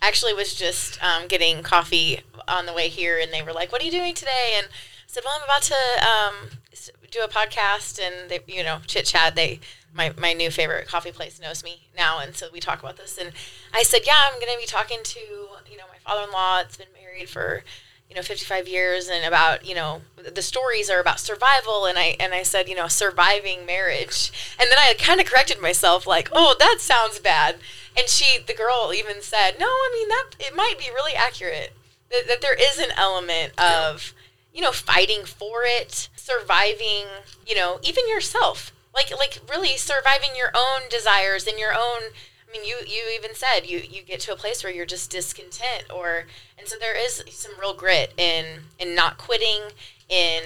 actually 0.00 0.32
was 0.32 0.54
just 0.54 0.98
um, 1.04 1.26
getting 1.28 1.62
coffee 1.62 2.22
on 2.48 2.64
the 2.66 2.72
way 2.72 2.88
here, 2.88 3.18
and 3.20 3.32
they 3.32 3.42
were 3.42 3.52
like, 3.52 3.70
"What 3.70 3.82
are 3.82 3.84
you 3.84 3.90
doing 3.90 4.14
today?" 4.14 4.54
And 4.56 4.66
I 4.66 4.70
said, 5.06 5.22
"Well, 5.24 5.34
I'm 5.36 5.44
about 5.44 5.62
to 5.62 5.74
um, 6.08 6.34
do 7.10 7.20
a 7.22 7.28
podcast," 7.28 8.00
and 8.00 8.30
they, 8.30 8.40
you 8.46 8.64
know, 8.64 8.78
chit 8.86 9.04
chat. 9.04 9.34
They 9.36 9.60
my 9.94 10.12
my 10.18 10.32
new 10.32 10.50
favorite 10.50 10.88
coffee 10.88 11.12
place 11.12 11.40
knows 11.40 11.62
me 11.64 11.88
now, 11.96 12.18
and 12.18 12.36
so 12.36 12.48
we 12.52 12.60
talk 12.60 12.80
about 12.80 12.96
this. 12.96 13.16
And 13.16 13.32
I 13.72 13.82
said, 13.82 14.02
"Yeah, 14.04 14.20
I'm 14.26 14.40
going 14.40 14.52
to 14.52 14.58
be 14.58 14.66
talking 14.66 15.00
to 15.02 15.20
you 15.20 15.76
know 15.78 15.84
my 15.90 15.98
father-in-law. 16.04 16.60
It's 16.60 16.76
been 16.76 16.88
married 17.00 17.28
for 17.28 17.62
you 18.08 18.16
know 18.16 18.22
55 18.22 18.68
years 18.68 19.08
and 19.08 19.24
about 19.24 19.66
you 19.66 19.74
know 19.74 20.02
the 20.16 20.42
stories 20.42 20.90
are 20.90 21.00
about 21.00 21.20
survival. 21.20 21.86
And 21.86 21.98
i 21.98 22.16
and 22.20 22.34
i 22.34 22.42
said 22.42 22.68
you 22.68 22.74
know 22.74 22.88
surviving 22.88 23.64
marriage. 23.64 24.32
And 24.58 24.70
then 24.70 24.78
i 24.78 24.94
kind 24.98 25.20
of 25.20 25.26
corrected 25.26 25.60
myself 25.60 26.06
like 26.06 26.28
oh 26.32 26.54
that 26.58 26.76
sounds 26.80 27.18
bad. 27.18 27.56
And 27.96 28.08
she 28.08 28.42
the 28.44 28.54
girl 28.54 28.92
even 28.94 29.22
said 29.22 29.52
no 29.58 29.66
i 29.66 29.90
mean 29.94 30.08
that 30.08 30.30
it 30.40 30.54
might 30.54 30.74
be 30.78 30.90
really 30.90 31.14
accurate 31.14 31.72
that, 32.10 32.26
that 32.28 32.40
there 32.40 32.54
is 32.54 32.78
an 32.78 32.90
element 32.96 33.52
of 33.58 34.12
you 34.52 34.60
know 34.60 34.72
fighting 34.72 35.24
for 35.24 35.62
it 35.64 36.08
surviving 36.16 37.06
you 37.46 37.54
know 37.54 37.78
even 37.82 38.08
yourself 38.08 38.72
like 38.94 39.10
like 39.16 39.40
really 39.50 39.76
surviving 39.76 40.36
your 40.36 40.52
own 40.54 40.88
desires 40.88 41.46
and 41.46 41.58
your 41.58 41.72
own 41.72 42.12
I 42.48 42.58
mean, 42.58 42.68
you 42.68 42.76
you 42.86 43.02
even 43.14 43.34
said 43.34 43.66
you 43.66 43.78
you 43.78 44.02
get 44.02 44.20
to 44.20 44.32
a 44.32 44.36
place 44.36 44.62
where 44.62 44.72
you're 44.72 44.86
just 44.86 45.10
discontent, 45.10 45.84
or 45.92 46.26
and 46.56 46.68
so 46.68 46.76
there 46.78 46.96
is 46.96 47.24
some 47.30 47.52
real 47.60 47.74
grit 47.74 48.12
in 48.16 48.64
in 48.78 48.94
not 48.94 49.18
quitting. 49.18 49.62
In 50.08 50.42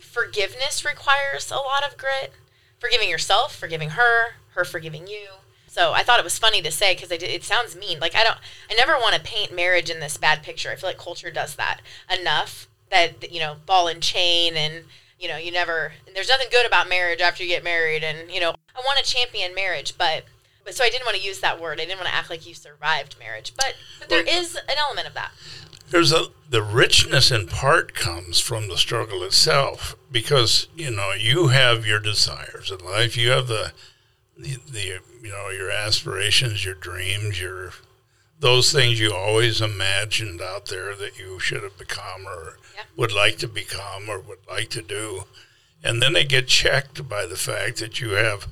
forgiveness 0.00 0.84
requires 0.84 1.50
a 1.50 1.56
lot 1.56 1.86
of 1.86 1.96
grit. 1.96 2.32
Forgiving 2.78 3.08
yourself, 3.08 3.54
forgiving 3.54 3.90
her, 3.90 4.34
her 4.54 4.64
forgiving 4.64 5.06
you. 5.06 5.28
So 5.68 5.92
I 5.92 6.02
thought 6.02 6.20
it 6.20 6.24
was 6.24 6.38
funny 6.38 6.62
to 6.62 6.70
say 6.70 6.94
because 6.94 7.10
it 7.10 7.44
sounds 7.44 7.76
mean. 7.76 7.98
Like 7.98 8.14
I 8.14 8.22
don't, 8.22 8.38
I 8.70 8.74
never 8.74 8.94
want 8.94 9.14
to 9.14 9.20
paint 9.20 9.54
marriage 9.54 9.90
in 9.90 10.00
this 10.00 10.16
bad 10.16 10.42
picture. 10.42 10.70
I 10.70 10.76
feel 10.76 10.88
like 10.88 10.98
culture 10.98 11.30
does 11.30 11.56
that 11.56 11.80
enough 12.12 12.68
that 12.90 13.32
you 13.32 13.40
know 13.40 13.56
ball 13.66 13.88
and 13.88 14.02
chain 14.02 14.54
and 14.56 14.84
you 15.18 15.28
know 15.28 15.36
you 15.36 15.52
never. 15.52 15.92
There's 16.14 16.28
nothing 16.28 16.48
good 16.50 16.66
about 16.66 16.88
marriage 16.88 17.20
after 17.20 17.42
you 17.42 17.48
get 17.48 17.64
married, 17.64 18.04
and 18.04 18.30
you 18.30 18.40
know 18.40 18.50
I 18.74 18.80
want 18.80 18.98
to 18.98 19.04
champion 19.04 19.54
marriage, 19.54 19.96
but 19.96 20.24
but 20.64 20.74
so 20.74 20.84
I 20.84 20.90
didn't 20.90 21.04
want 21.04 21.16
to 21.16 21.22
use 21.22 21.40
that 21.40 21.60
word. 21.60 21.80
I 21.80 21.84
didn't 21.84 21.98
want 21.98 22.08
to 22.08 22.14
act 22.14 22.30
like 22.30 22.46
you 22.46 22.54
survived 22.54 23.16
marriage, 23.18 23.52
but 23.56 23.74
but 23.98 24.08
there 24.08 24.22
is 24.22 24.56
an 24.56 24.76
element 24.86 25.06
of 25.06 25.14
that. 25.14 25.32
There's 25.90 26.12
a 26.12 26.26
the 26.48 26.62
richness 26.62 27.30
in 27.30 27.46
part 27.46 27.94
comes 27.94 28.40
from 28.40 28.68
the 28.68 28.78
struggle 28.78 29.22
itself 29.22 29.96
because 30.10 30.68
you 30.74 30.90
know 30.90 31.12
you 31.12 31.48
have 31.48 31.86
your 31.86 32.00
desires 32.00 32.70
in 32.70 32.84
life. 32.84 33.16
You 33.16 33.30
have 33.30 33.48
the 33.48 33.72
the, 34.36 34.56
the 34.68 35.00
you 35.22 35.30
know 35.30 35.50
your 35.50 35.70
aspirations, 35.70 36.64
your 36.64 36.74
dreams, 36.74 37.40
your 37.40 37.72
those 38.40 38.72
things 38.72 39.00
you 39.00 39.12
always 39.12 39.60
imagined 39.60 40.40
out 40.40 40.66
there 40.66 40.94
that 40.96 41.18
you 41.18 41.38
should 41.38 41.62
have 41.62 41.78
become 41.78 42.26
or 42.26 42.58
yeah. 42.74 42.82
would 42.96 43.12
like 43.12 43.38
to 43.38 43.48
become 43.48 44.08
or 44.08 44.20
would 44.20 44.46
like 44.48 44.70
to 44.70 44.82
do. 44.82 45.24
And 45.82 46.02
then 46.02 46.14
they 46.14 46.24
get 46.24 46.48
checked 46.48 47.08
by 47.08 47.26
the 47.26 47.36
fact 47.36 47.78
that 47.78 48.00
you 48.00 48.10
have 48.10 48.48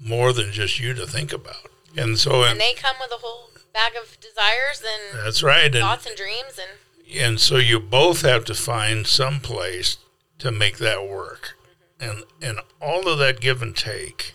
more 0.00 0.32
than 0.32 0.52
just 0.52 0.80
you 0.80 0.94
to 0.94 1.06
think 1.06 1.32
about. 1.32 1.70
And 1.96 2.18
so, 2.18 2.42
and, 2.42 2.52
and 2.52 2.60
they 2.60 2.74
come 2.74 2.96
with 2.98 3.12
a 3.12 3.20
whole 3.20 3.50
bag 3.72 3.92
of 4.00 4.18
desires 4.20 4.82
and 4.82 5.24
that's 5.24 5.42
right, 5.42 5.72
thoughts 5.72 6.06
and, 6.06 6.12
and 6.12 6.18
dreams, 6.18 6.58
and 6.58 7.18
and 7.20 7.40
so 7.40 7.56
you 7.56 7.78
both 7.78 8.22
have 8.22 8.44
to 8.46 8.54
find 8.54 9.06
some 9.06 9.40
place 9.40 9.98
to 10.38 10.50
make 10.50 10.78
that 10.78 11.06
work, 11.06 11.54
mm-hmm. 12.00 12.10
and 12.10 12.24
and 12.40 12.60
all 12.80 13.06
of 13.08 13.18
that 13.18 13.40
give 13.40 13.60
and 13.60 13.76
take 13.76 14.34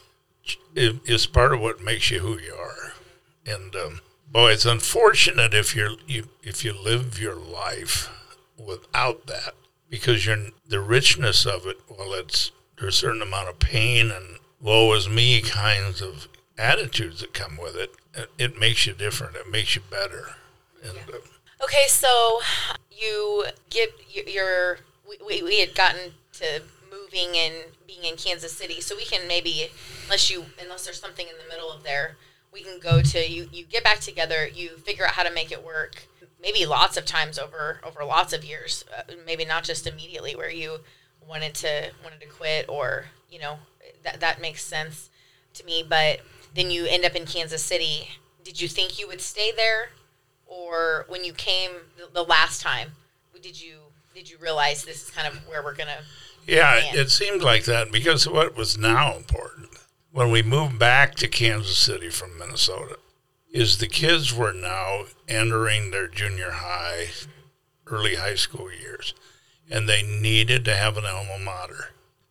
is 0.75 1.25
part 1.25 1.53
of 1.53 1.59
what 1.59 1.81
makes 1.81 2.11
you 2.11 2.19
who 2.19 2.39
you 2.39 2.53
are. 2.53 2.93
And 3.45 3.75
um, 3.75 4.01
boy, 4.31 4.51
it's 4.51 4.65
unfortunate 4.65 5.53
if 5.53 5.75
you're 5.75 5.95
you 6.05 6.29
if 6.43 6.63
you 6.63 6.73
live 6.73 7.19
your 7.19 7.35
life 7.35 8.09
without 8.57 9.27
that 9.27 9.53
because 9.89 10.25
you're 10.25 10.37
the 10.67 10.79
richness 10.79 11.45
of 11.45 11.65
it. 11.65 11.77
Well, 11.89 12.13
it's 12.13 12.51
there's 12.79 12.95
a 12.95 12.97
certain 12.97 13.21
amount 13.21 13.49
of 13.49 13.59
pain 13.59 14.11
and 14.11 14.39
woe 14.61 14.93
is 14.93 15.07
me 15.07 15.41
kinds 15.41 16.01
of 16.01 16.27
attitudes 16.57 17.21
that 17.21 17.33
come 17.33 17.57
with 17.57 17.75
it, 17.75 17.93
it 18.37 18.59
makes 18.59 18.85
you 18.85 18.93
different. 18.93 19.35
It 19.35 19.49
makes 19.49 19.75
you 19.75 19.81
better. 19.89 20.35
And, 20.83 20.93
yeah. 20.95 21.15
uh, 21.15 21.63
okay, 21.63 21.85
so 21.87 22.39
you 22.91 23.45
get 23.69 23.89
your. 24.27 24.79
We, 25.25 25.41
we 25.41 25.59
had 25.61 25.73
gotten 25.73 26.11
to 26.33 26.61
moving 26.91 27.37
and 27.37 27.53
being 27.85 28.03
in 28.03 28.17
Kansas 28.17 28.51
City, 28.51 28.81
so 28.81 28.95
we 28.95 29.05
can 29.05 29.27
maybe, 29.27 29.69
unless 30.05 30.29
you, 30.29 30.45
unless 30.61 30.83
there's 30.83 30.99
something 30.99 31.25
in 31.27 31.33
the 31.41 31.49
middle 31.49 31.71
of 31.71 31.83
there, 31.83 32.17
we 32.51 32.61
can 32.61 32.79
go 32.79 33.01
to 33.01 33.31
you. 33.31 33.47
You 33.51 33.65
get 33.65 33.83
back 33.83 33.99
together. 33.99 34.47
You 34.47 34.69
figure 34.77 35.05
out 35.05 35.13
how 35.13 35.23
to 35.23 35.33
make 35.33 35.51
it 35.51 35.63
work. 35.63 36.07
Maybe 36.41 36.65
lots 36.65 36.97
of 36.97 37.05
times 37.05 37.39
over 37.39 37.81
over 37.83 38.03
lots 38.03 38.33
of 38.33 38.45
years. 38.45 38.85
Uh, 38.95 39.13
maybe 39.25 39.45
not 39.45 39.63
just 39.63 39.87
immediately 39.87 40.35
where 40.35 40.51
you 40.51 40.79
wanted 41.27 41.53
to 41.55 41.91
wanted 42.03 42.21
to 42.21 42.27
quit 42.27 42.67
or 42.69 43.05
you 43.29 43.39
know 43.39 43.57
that 44.03 44.19
that 44.19 44.41
makes 44.41 44.63
sense 44.63 45.09
to 45.53 45.65
me. 45.65 45.83
But 45.87 46.21
then 46.53 46.71
you 46.71 46.85
end 46.85 47.05
up 47.05 47.15
in 47.15 47.25
Kansas 47.25 47.63
City. 47.63 48.09
Did 48.43 48.61
you 48.61 48.67
think 48.67 48.99
you 48.99 49.07
would 49.07 49.19
stay 49.19 49.51
there, 49.51 49.89
or 50.45 51.05
when 51.09 51.23
you 51.23 51.33
came 51.33 51.71
the 52.13 52.23
last 52.23 52.61
time, 52.61 52.93
did 53.41 53.61
you 53.61 53.77
did 54.13 54.29
you 54.29 54.37
realize 54.39 54.83
this 54.83 55.03
is 55.03 55.09
kind 55.09 55.27
of 55.27 55.47
where 55.47 55.63
we're 55.63 55.75
gonna? 55.75 55.99
Yeah, 56.45 56.75
land? 56.75 56.97
it 56.97 57.11
seemed 57.11 57.41
like 57.41 57.65
that 57.65 57.91
because 57.91 58.27
what 58.27 58.55
was 58.55 58.77
now 58.77 59.15
important 59.15 59.69
when 60.11 60.31
we 60.31 60.41
moved 60.41 60.79
back 60.79 61.15
to 61.15 61.27
Kansas 61.27 61.77
City 61.77 62.09
from 62.09 62.37
Minnesota 62.37 62.97
is 63.57 63.77
the 63.77 63.87
kids 63.87 64.33
were 64.33 64.53
now 64.53 65.05
entering 65.27 65.91
their 65.91 66.07
junior 66.07 66.51
high, 66.51 67.07
early 67.85 68.15
high 68.15 68.35
school 68.35 68.71
years, 68.71 69.13
and 69.69 69.87
they 69.87 70.01
needed 70.01 70.65
to 70.65 70.75
have 70.75 70.97
an 70.97 71.05
alma 71.05 71.39
mater 71.39 71.89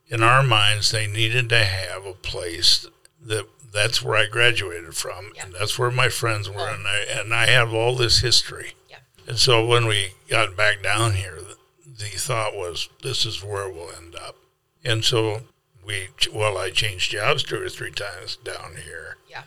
in 0.09 0.23
our 0.23 0.43
minds, 0.43 0.91
they 0.91 1.07
needed 1.07 1.49
to 1.49 1.65
have 1.65 2.07
a 2.07 2.12
place 2.12 2.87
that 3.21 3.47
that's 3.73 4.03
where 4.03 4.17
I 4.17 4.27
graduated 4.27 4.95
from, 4.95 5.33
yeah. 5.35 5.45
and 5.45 5.55
that's 5.55 5.79
where 5.79 5.91
my 5.91 6.09
friends 6.09 6.49
were, 6.49 6.61
oh. 6.61 6.75
and 6.75 6.87
I 6.87 7.05
and 7.21 7.35
I 7.35 7.47
have 7.47 7.75
all 7.75 7.95
this 7.95 8.21
history. 8.21 8.75
Yeah. 8.89 8.99
And 9.27 9.39
so 9.39 9.67
when 9.67 9.87
we 9.87 10.15
got 10.29 10.57
back 10.57 10.83
down 10.83 11.15
here, 11.15 11.37
the, 11.37 11.57
the 11.87 12.11
thought 12.19 12.55
was, 12.55 12.89
this 13.03 13.27
is 13.27 13.43
where 13.43 13.69
we'll 13.69 13.95
end 13.97 14.15
up. 14.15 14.37
And 14.85 15.05
so 15.05 15.43
we, 15.85 16.09
well, 16.33 16.57
I 16.57 16.71
changed 16.71 17.11
jobs 17.11 17.43
two 17.43 17.61
or 17.61 17.69
three 17.69 17.91
times 17.91 18.37
down 18.37 18.77
here. 18.85 19.17
Yeah. 19.29 19.43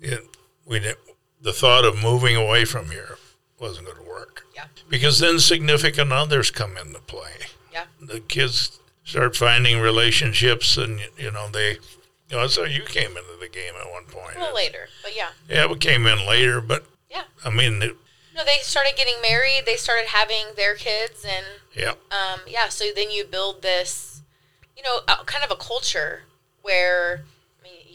It, 0.00 0.36
we 0.66 0.80
did, 0.80 0.96
the 1.40 1.52
thought 1.52 1.84
of 1.84 2.00
moving 2.00 2.36
away 2.36 2.64
from 2.64 2.90
here 2.90 3.16
wasn't 3.58 3.86
going 3.86 3.98
to 3.98 4.08
work. 4.08 4.44
Yeah. 4.54 4.64
Because 4.88 5.18
then 5.18 5.38
significant 5.38 6.12
others 6.12 6.50
come 6.50 6.76
into 6.76 7.00
play. 7.00 7.32
Yeah. 7.72 7.84
The 8.00 8.20
kids 8.20 8.80
start 9.04 9.36
finding 9.36 9.80
relationships, 9.80 10.76
and 10.76 11.00
you 11.16 11.30
know 11.30 11.48
they. 11.50 11.78
You 12.30 12.38
know, 12.38 12.46
so 12.46 12.64
you 12.64 12.82
came 12.82 13.10
into 13.10 13.36
the 13.40 13.48
game 13.48 13.74
at 13.78 13.90
one 13.90 14.04
point. 14.04 14.36
A 14.36 14.40
little 14.40 14.54
later, 14.54 14.88
but 15.02 15.14
yeah. 15.14 15.28
Yeah, 15.50 15.66
we 15.66 15.76
came 15.76 16.06
in 16.06 16.26
later, 16.26 16.62
but 16.62 16.86
yeah. 17.10 17.24
I 17.44 17.50
mean, 17.50 17.82
it, 17.82 17.94
no, 18.34 18.44
they 18.44 18.58
started 18.62 18.94
getting 18.96 19.20
married. 19.20 19.64
They 19.66 19.76
started 19.76 20.06
having 20.08 20.54
their 20.56 20.74
kids, 20.74 21.26
and 21.28 21.44
yeah, 21.74 21.90
um, 22.10 22.40
yeah. 22.46 22.68
So 22.68 22.86
then 22.94 23.10
you 23.10 23.24
build 23.24 23.60
this, 23.60 24.22
you 24.76 24.82
know, 24.82 25.00
kind 25.26 25.44
of 25.44 25.50
a 25.50 25.56
culture 25.56 26.22
where 26.62 27.24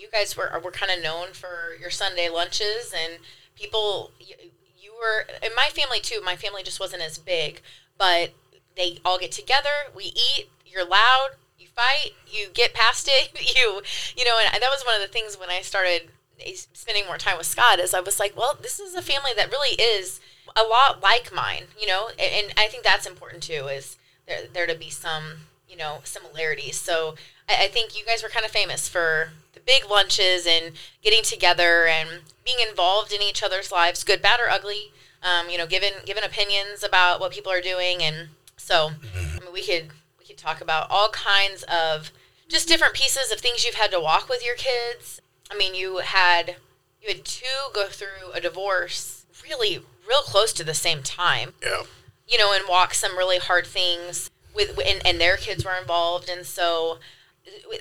you 0.08 0.20
guys 0.20 0.38
were 0.38 0.60
were 0.64 0.72
kind 0.72 0.92
of 0.92 1.04
known 1.04 1.34
for 1.34 1.76
your 1.80 1.90
Sunday 1.90 2.30
lunches, 2.30 2.94
and 2.94 3.20
people. 3.56 4.12
You, 4.20 4.36
you 4.80 4.94
were 4.94 5.26
in 5.46 5.54
my 5.56 5.70
family 5.70 6.00
too. 6.00 6.22
My 6.24 6.36
family 6.36 6.64
just 6.64 6.80
wasn't 6.80 7.04
as 7.04 7.18
big, 7.18 7.62
but 7.98 8.32
they 8.76 9.00
all 9.04 9.20
get 9.20 9.32
together. 9.32 9.70
We 9.96 10.06
eat 10.06 10.50
you're 10.66 10.88
loud, 10.88 11.30
you 11.58 11.68
fight, 11.68 12.12
you 12.28 12.48
get 12.54 12.74
past 12.74 13.08
it, 13.12 13.32
you 13.56 13.82
you 14.16 14.26
know, 14.26 14.40
and 14.54 14.62
that 14.62 14.70
was 14.70 14.84
one 14.84 14.96
of 14.96 15.02
the 15.02 15.12
things 15.12 15.38
when 15.40 15.50
I 15.50 15.62
started 15.62 16.10
eh, 16.40 16.56
spending 16.74 17.06
more 17.06 17.18
time 17.18 17.38
with 17.38 17.48
Scott 17.48 17.80
is 17.80 17.94
I 17.94 18.00
was 18.00 18.20
like, 18.20 18.36
well, 18.38 18.58
this 18.62 18.80
is 18.80 18.96
a 18.96 19.02
family 19.02 19.32
that 19.36 19.52
really 19.52 19.76
is 19.76 20.20
a 20.56 20.64
lot 20.64 21.02
like 21.04 21.34
mine, 21.34 21.66
you 21.80 21.88
know, 21.88 22.10
and, 22.18 22.46
and 22.46 22.54
I 22.58 22.68
think 22.68 22.84
that's 22.84 23.06
important 23.06 23.44
too 23.44 23.68
is 23.68 23.98
there 24.28 24.42
there 24.54 24.68
to 24.68 24.76
be 24.76 24.90
some 24.90 25.48
you 25.68 25.78
know 25.78 26.00
similarities. 26.04 26.80
So 26.80 27.16
I, 27.50 27.66
I 27.66 27.68
think 27.68 27.98
you 27.98 28.06
guys 28.06 28.24
were 28.24 28.30
kind 28.30 28.46
of 28.46 28.52
famous 28.52 28.88
for 28.88 29.32
big 29.68 29.88
lunches 29.88 30.48
and 30.48 30.72
getting 31.04 31.22
together 31.22 31.86
and 31.86 32.22
being 32.44 32.58
involved 32.68 33.14
in 33.14 33.22
each 33.22 33.44
other's 33.44 33.72
lives, 33.72 34.04
good, 34.04 34.22
bad, 34.22 34.40
or 34.40 34.50
ugly. 34.50 34.92
Um, 35.22 35.50
you 35.50 35.58
know, 35.58 35.68
giving 35.68 35.94
giving 36.06 36.24
opinions 36.24 36.84
about 36.84 37.20
what 37.20 37.32
people 37.32 37.52
are 37.52 37.62
doing, 37.62 38.02
and 38.02 38.30
so 38.56 38.92
I 39.16 39.40
mean, 39.40 39.54
we 39.54 39.64
could 39.64 39.90
could 40.28 40.38
talk 40.38 40.62
about 40.62 40.88
all 40.90 41.10
kinds 41.10 41.64
of 41.64 42.12
just 42.48 42.68
different 42.68 42.94
pieces 42.94 43.32
of 43.32 43.40
things 43.40 43.66
you've 43.66 43.76
had 43.76 43.92
to 43.92 44.00
walk 44.00 44.30
with 44.30 44.46
your 44.46 44.56
kids. 44.56 45.22
I 45.50 45.58
mean, 45.58 45.74
you 45.74 45.98
had 45.98 46.58
you 47.02 47.10
had 47.10 47.26
two 47.26 47.72
go 47.74 47.88
through 47.88 48.32
a 48.34 48.42
divorce 48.42 49.26
really 49.44 49.80
real 50.08 50.22
close 50.22 50.54
to 50.54 50.64
the 50.64 50.74
same 50.74 51.02
time. 51.02 51.54
Yeah. 51.64 51.84
You 52.28 52.38
know, 52.38 52.54
and 52.54 52.64
walk 52.68 52.94
some 52.94 53.18
really 53.18 53.40
hard 53.40 53.66
things 53.66 54.30
with 54.54 54.80
and, 54.86 55.06
and 55.06 55.20
their 55.20 55.38
kids 55.38 55.64
were 55.64 55.76
involved 55.80 56.30
and 56.30 56.46
so 56.46 57.00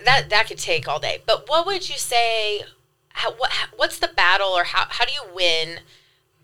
that 0.05 0.31
that 0.31 0.47
could 0.49 0.59
take 0.59 0.89
all 0.89 0.99
day. 0.99 1.19
But 1.27 1.49
what 1.49 1.67
would 1.67 1.89
you 1.89 1.99
say 1.99 2.61
how, 3.11 3.33
what 3.33 3.51
what's 3.77 3.99
the 3.99 4.09
battle 4.09 4.49
or 4.49 4.65
how 4.65 4.87
how 4.89 5.05
do 5.05 5.13
you 5.13 5.23
win 5.35 5.81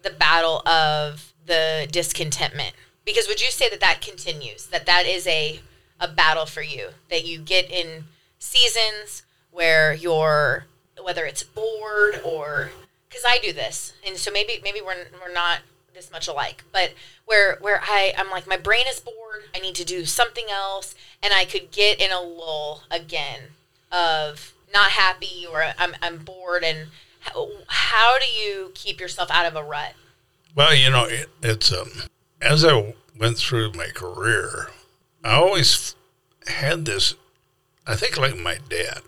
the 0.02 0.11
battle 0.11 0.66
of 0.66 1.32
the 1.44 1.87
discontentment? 1.90 2.74
Because 3.04 3.26
would 3.28 3.40
you 3.40 3.50
say 3.50 3.68
that 3.68 3.80
that 3.80 4.00
continues? 4.00 4.66
That 4.66 4.87
that 4.87 5.06
is 5.06 5.26
a 5.26 5.61
a 6.00 6.08
battle 6.08 6.46
for 6.46 6.62
you 6.62 6.88
that 7.11 7.24
you 7.24 7.38
get 7.38 7.70
in 7.70 8.04
seasons 8.38 9.22
where 9.50 9.94
you're 9.94 10.66
whether 11.02 11.24
it's 11.24 11.42
bored 11.42 12.20
or 12.24 12.70
because 13.08 13.24
I 13.28 13.38
do 13.42 13.52
this, 13.52 13.92
and 14.06 14.16
so 14.16 14.30
maybe 14.30 14.54
maybe 14.64 14.80
we're 14.80 15.06
we're 15.20 15.32
not 15.32 15.58
this 15.94 16.11
much 16.11 16.28
alike, 16.28 16.64
but 16.72 16.92
where 17.26 17.56
where 17.61 17.80
I 17.82 18.12
I'm 18.16 18.30
like 18.30 18.46
my 18.46 18.56
brain 18.56 18.87
is 18.88 19.00
bored. 19.00 19.44
I 19.54 19.58
need 19.58 19.74
to 19.76 19.85
do 19.85 20.04
something 20.04 20.46
else, 20.50 20.94
and 21.22 21.32
I 21.32 21.44
could 21.44 21.70
get 21.70 22.00
in 22.00 22.11
a 22.11 22.20
lull 22.20 22.82
again 22.90 23.40
of 23.90 24.52
not 24.72 24.90
happy 24.92 25.46
or 25.50 25.64
I'm 25.78 25.94
I'm 26.02 26.18
bored. 26.18 26.64
And 26.64 26.88
how, 27.20 27.48
how 27.68 28.18
do 28.18 28.26
you 28.26 28.72
keep 28.74 29.00
yourself 29.00 29.30
out 29.30 29.46
of 29.46 29.56
a 29.56 29.62
rut? 29.62 29.94
Well, 30.54 30.74
you 30.74 30.90
know, 30.90 31.04
it, 31.04 31.28
it's 31.42 31.72
um, 31.72 31.90
as 32.40 32.64
I 32.64 32.94
went 33.18 33.38
through 33.38 33.72
my 33.72 33.88
career, 33.94 34.68
I 35.24 35.35
always 35.35 35.94
had 36.46 36.85
this. 36.85 37.14
I 37.87 37.96
think 37.96 38.18
like 38.18 38.37
my 38.37 38.58
dad. 38.68 39.02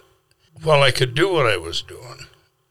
Well, 0.65 0.83
I 0.83 0.93
could 0.93 1.15
do 1.15 1.33
what 1.33 1.47
I 1.47 1.57
was 1.57 1.83
doing, 1.83 2.27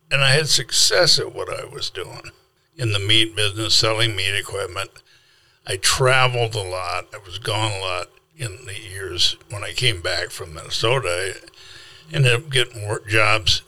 and 0.10 0.24
I 0.24 0.32
had 0.32 0.48
success 0.48 1.20
at 1.20 1.36
what 1.36 1.50
I 1.50 1.66
was 1.66 1.90
doing 1.90 2.32
in 2.76 2.94
the 2.94 3.00
meat 3.00 3.36
business, 3.36 3.76
selling 3.76 4.16
meat 4.16 4.36
equipment. 4.36 5.03
I 5.66 5.78
traveled 5.78 6.56
a 6.56 6.62
lot. 6.62 7.08
I 7.14 7.20
was 7.26 7.40
gone 7.40 7.72
a 7.72 7.80
lot 7.80 8.10
in 8.36 8.66
the 8.66 8.80
years 8.80 9.38
when 9.50 9.64
I 9.64 9.72
came 9.72 10.02
back 10.02 10.30
from 10.30 10.54
Minnesota. 10.54 11.34
I 12.12 12.16
ended 12.16 12.34
up 12.34 12.50
getting 12.50 12.88
work 12.88 13.08
jobs 13.08 13.62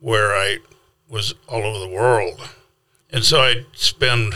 where 0.00 0.32
I 0.34 0.58
was 1.08 1.34
all 1.48 1.62
over 1.62 1.78
the 1.78 1.94
world. 1.94 2.48
And 3.10 3.24
so 3.24 3.40
I'd 3.40 3.66
spend, 3.72 4.34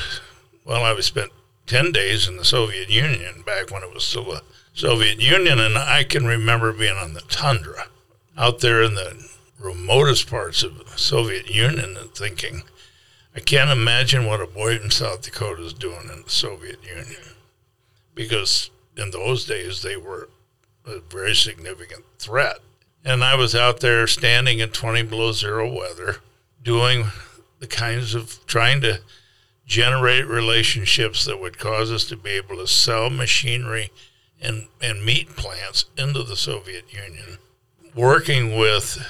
well, 0.65 0.85
I 0.85 0.99
spend 1.01 1.31
10 1.67 1.93
days 1.93 2.29
in 2.29 2.37
the 2.37 2.45
Soviet 2.45 2.91
Union 2.91 3.43
back 3.47 3.71
when 3.71 3.83
it 3.83 3.93
was 3.93 4.05
still 4.05 4.25
the 4.25 4.43
Soviet 4.75 5.21
Union. 5.21 5.59
And 5.59 5.79
I 5.79 6.05
can 6.05 6.27
remember 6.27 6.73
being 6.73 6.97
on 6.97 7.15
the 7.15 7.21
tundra 7.23 7.87
out 8.37 8.61
there 8.61 8.83
in 8.83 8.95
the 8.95 9.29
remotest 9.59 10.29
parts 10.29 10.63
of 10.63 10.79
the 10.79 10.99
Soviet 10.99 11.49
Union 11.49 11.97
and 11.97 12.15
thinking, 12.15 12.65
I 13.35 13.41
can't 13.41 13.71
imagine 13.71 14.27
what 14.27 14.41
a 14.41 14.47
boy 14.47 14.79
from 14.79 14.91
South 14.91 15.23
Dakota 15.23 15.65
is 15.65 15.73
doing 15.73 16.11
in 16.13 16.23
the 16.23 16.31
Soviet 16.31 16.79
Union. 16.85 17.23
Because 18.15 18.71
in 18.97 19.11
those 19.11 19.47
days, 19.47 19.81
they 19.81 19.97
were 19.97 20.29
a 20.85 21.01
very 21.01 21.35
significant 21.35 22.05
threat. 22.19 22.59
And 23.05 23.25
I 23.25 23.35
was 23.35 23.55
out 23.55 23.81
there 23.81 24.07
standing 24.07 24.59
in 24.59 24.69
20 24.69 25.03
below 25.05 25.33
zero 25.33 25.73
weather, 25.73 26.17
doing 26.63 27.07
the 27.59 27.67
kinds 27.67 28.15
of 28.15 28.45
trying 28.47 28.81
to 28.83 29.01
generate 29.67 30.27
relationships 30.27 31.25
that 31.25 31.41
would 31.41 31.59
cause 31.59 31.91
us 31.91 32.05
to 32.05 32.17
be 32.17 32.31
able 32.31 32.57
to 32.57 32.67
sell 32.67 33.09
machinery 33.09 33.91
and, 34.41 34.67
and 34.81 35.05
meat 35.05 35.35
plants 35.37 35.87
into 35.97 36.23
the 36.23 36.37
Soviet 36.37 36.93
Union, 36.93 37.39
working 37.95 38.59
with 38.59 39.05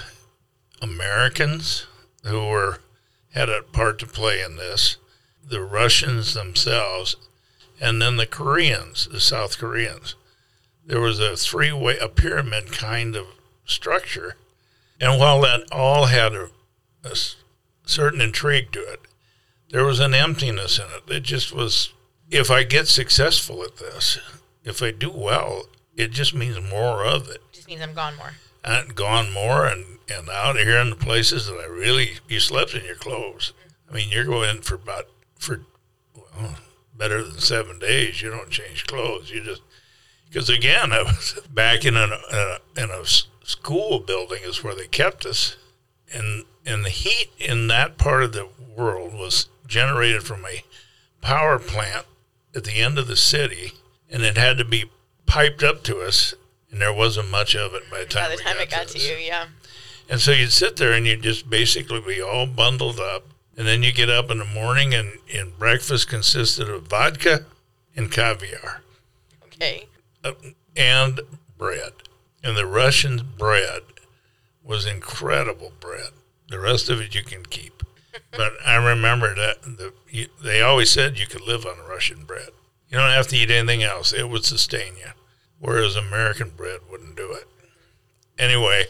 Americans 0.80 1.86
who 2.24 2.46
were 2.46 2.78
had 3.32 3.48
a 3.48 3.62
part 3.62 3.98
to 3.98 4.06
play 4.06 4.42
in 4.42 4.56
this, 4.56 4.96
the 5.44 5.62
Russians 5.62 6.34
themselves, 6.34 7.16
and 7.80 8.00
then 8.00 8.16
the 8.16 8.26
Koreans, 8.26 9.08
the 9.10 9.20
South 9.20 9.58
Koreans. 9.58 10.14
There 10.84 11.00
was 11.00 11.18
a 11.18 11.36
three 11.36 11.72
way, 11.72 11.98
a 11.98 12.08
pyramid 12.08 12.72
kind 12.72 13.16
of 13.16 13.26
structure. 13.64 14.36
And 15.00 15.18
while 15.18 15.40
that 15.42 15.70
all 15.72 16.06
had 16.06 16.34
a, 16.34 16.50
a 17.04 17.16
certain 17.84 18.20
intrigue 18.20 18.72
to 18.72 18.80
it, 18.80 19.00
there 19.70 19.84
was 19.84 20.00
an 20.00 20.14
emptiness 20.14 20.78
in 20.78 20.84
it. 20.84 21.16
It 21.16 21.22
just 21.22 21.52
was, 21.52 21.92
if 22.30 22.50
I 22.50 22.62
get 22.62 22.88
successful 22.88 23.62
at 23.62 23.78
this, 23.78 24.18
if 24.64 24.82
I 24.82 24.90
do 24.90 25.10
well, 25.10 25.64
it 25.96 26.10
just 26.10 26.34
means 26.34 26.60
more 26.60 27.04
of 27.04 27.28
it. 27.28 27.42
Just 27.52 27.68
means 27.68 27.80
I'm 27.80 27.94
gone 27.94 28.16
more. 28.16 28.32
Gone 28.94 29.32
more 29.32 29.66
and, 29.66 29.98
and 30.08 30.28
out 30.28 30.56
here 30.56 30.78
in 30.78 30.90
the 30.90 30.96
places 30.96 31.46
that 31.46 31.58
I 31.58 31.66
really, 31.66 32.18
you 32.28 32.40
slept 32.40 32.74
in 32.74 32.84
your 32.84 32.96
clothes. 32.96 33.52
I 33.90 33.94
mean, 33.94 34.08
you're 34.10 34.24
going 34.24 34.62
for 34.62 34.76
about, 34.76 35.08
for 35.38 35.60
well, 36.14 36.56
better 36.96 37.22
than 37.22 37.38
seven 37.38 37.78
days. 37.78 38.22
You 38.22 38.30
don't 38.30 38.50
change 38.50 38.86
clothes. 38.86 39.30
You 39.30 39.42
just, 39.42 39.62
because 40.28 40.48
again, 40.48 40.92
I 40.92 41.02
was 41.02 41.40
back 41.50 41.84
in 41.84 41.96
a, 41.96 42.08
in 42.76 42.90
a 42.90 43.04
school 43.44 43.98
building 43.98 44.40
is 44.44 44.62
where 44.62 44.74
they 44.74 44.86
kept 44.86 45.26
us. 45.26 45.56
And, 46.14 46.44
and 46.64 46.84
the 46.84 46.90
heat 46.90 47.30
in 47.38 47.68
that 47.68 47.98
part 47.98 48.22
of 48.22 48.32
the 48.32 48.48
world 48.76 49.14
was 49.14 49.48
generated 49.66 50.22
from 50.22 50.44
a 50.44 50.64
power 51.20 51.58
plant 51.58 52.06
at 52.54 52.64
the 52.64 52.80
end 52.80 52.98
of 52.98 53.06
the 53.06 53.16
city, 53.16 53.72
and 54.10 54.22
it 54.22 54.36
had 54.36 54.58
to 54.58 54.64
be 54.64 54.90
piped 55.26 55.62
up 55.62 55.82
to 55.84 56.00
us, 56.00 56.34
and 56.72 56.80
there 56.80 56.92
wasn't 56.92 57.30
much 57.30 57.54
of 57.54 57.74
it 57.74 57.82
by 57.90 58.00
the 58.00 58.06
time, 58.06 58.24
By 58.24 58.36
the 58.36 58.42
time 58.42 58.56
we 58.56 58.62
it 58.64 58.70
got 58.70 58.88
to 58.88 58.98
to 58.98 58.98
you, 58.98 59.16
yeah. 59.16 59.46
And 60.08 60.20
so 60.20 60.32
you'd 60.32 60.50
sit 60.52 60.76
there 60.76 60.92
and 60.92 61.06
you'd 61.06 61.22
just 61.22 61.48
basically 61.48 62.00
be 62.00 62.20
all 62.20 62.46
bundled 62.46 62.98
up. 62.98 63.24
And 63.56 63.66
then 63.66 63.82
you 63.82 63.92
get 63.92 64.08
up 64.10 64.30
in 64.30 64.38
the 64.38 64.44
morning 64.46 64.94
and, 64.94 65.18
and 65.32 65.56
breakfast 65.58 66.08
consisted 66.08 66.68
of 66.70 66.84
vodka 66.84 67.44
and 67.94 68.10
caviar 68.10 68.80
Okay. 69.44 69.86
uh, 70.24 70.32
and 70.74 71.20
bread. 71.58 71.92
And 72.42 72.56
the 72.56 72.66
Russian 72.66 73.28
bread 73.38 73.82
was 74.64 74.86
incredible 74.86 75.72
bread. 75.80 76.10
The 76.48 76.58
rest 76.58 76.88
of 76.88 77.00
it 77.00 77.14
you 77.14 77.22
can 77.22 77.44
keep. 77.44 77.82
but 78.30 78.52
I 78.64 78.76
remember 78.76 79.34
that 79.34 79.62
the, 79.62 79.92
you, 80.08 80.28
they 80.42 80.62
always 80.62 80.90
said 80.90 81.18
you 81.18 81.26
could 81.26 81.42
live 81.46 81.66
on 81.66 81.76
Russian 81.88 82.24
bread. 82.24 82.50
You 82.88 82.98
don't 82.98 83.10
have 83.10 83.28
to 83.28 83.36
eat 83.36 83.50
anything 83.50 83.82
else. 83.82 84.12
It 84.12 84.28
would 84.28 84.44
sustain 84.44 84.96
you. 84.96 85.10
Whereas 85.62 85.94
American 85.94 86.50
bread 86.50 86.80
wouldn't 86.90 87.14
do 87.14 87.30
it. 87.30 87.46
Anyway, 88.36 88.86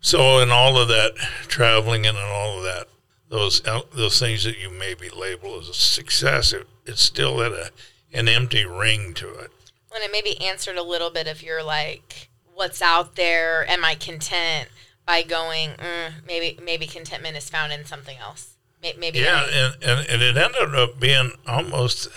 so 0.00 0.40
in 0.40 0.50
all 0.50 0.76
of 0.76 0.88
that 0.88 1.14
traveling 1.46 2.04
and 2.04 2.18
in 2.18 2.24
all 2.24 2.58
of 2.58 2.64
that, 2.64 2.88
those 3.28 3.62
those 3.94 4.18
things 4.18 4.42
that 4.42 4.58
you 4.58 4.68
maybe 4.68 5.08
label 5.08 5.60
as 5.60 5.68
a 5.68 5.74
success, 5.74 6.52
it, 6.52 6.66
it's 6.84 7.00
still 7.00 7.40
at 7.42 7.52
a 7.52 7.70
an 8.12 8.26
empty 8.26 8.66
ring 8.66 9.14
to 9.14 9.28
it. 9.28 9.52
Well, 9.88 10.02
and 10.02 10.04
it 10.04 10.10
maybe 10.10 10.44
answered 10.44 10.76
a 10.76 10.82
little 10.82 11.10
bit 11.10 11.28
of 11.28 11.44
your 11.44 11.62
like, 11.62 12.28
what's 12.54 12.82
out 12.82 13.14
there? 13.14 13.64
Am 13.70 13.84
I 13.84 13.94
content? 13.94 14.68
By 15.06 15.22
going, 15.22 15.70
mm, 15.70 16.26
maybe 16.26 16.58
maybe 16.60 16.88
contentment 16.88 17.36
is 17.36 17.48
found 17.48 17.72
in 17.72 17.84
something 17.84 18.18
else. 18.18 18.56
Maybe 18.82 19.20
Yeah, 19.20 19.44
and, 19.44 19.74
and, 19.80 20.08
and 20.08 20.22
it 20.22 20.36
ended 20.36 20.74
up 20.74 20.98
being 20.98 21.30
almost 21.46 22.08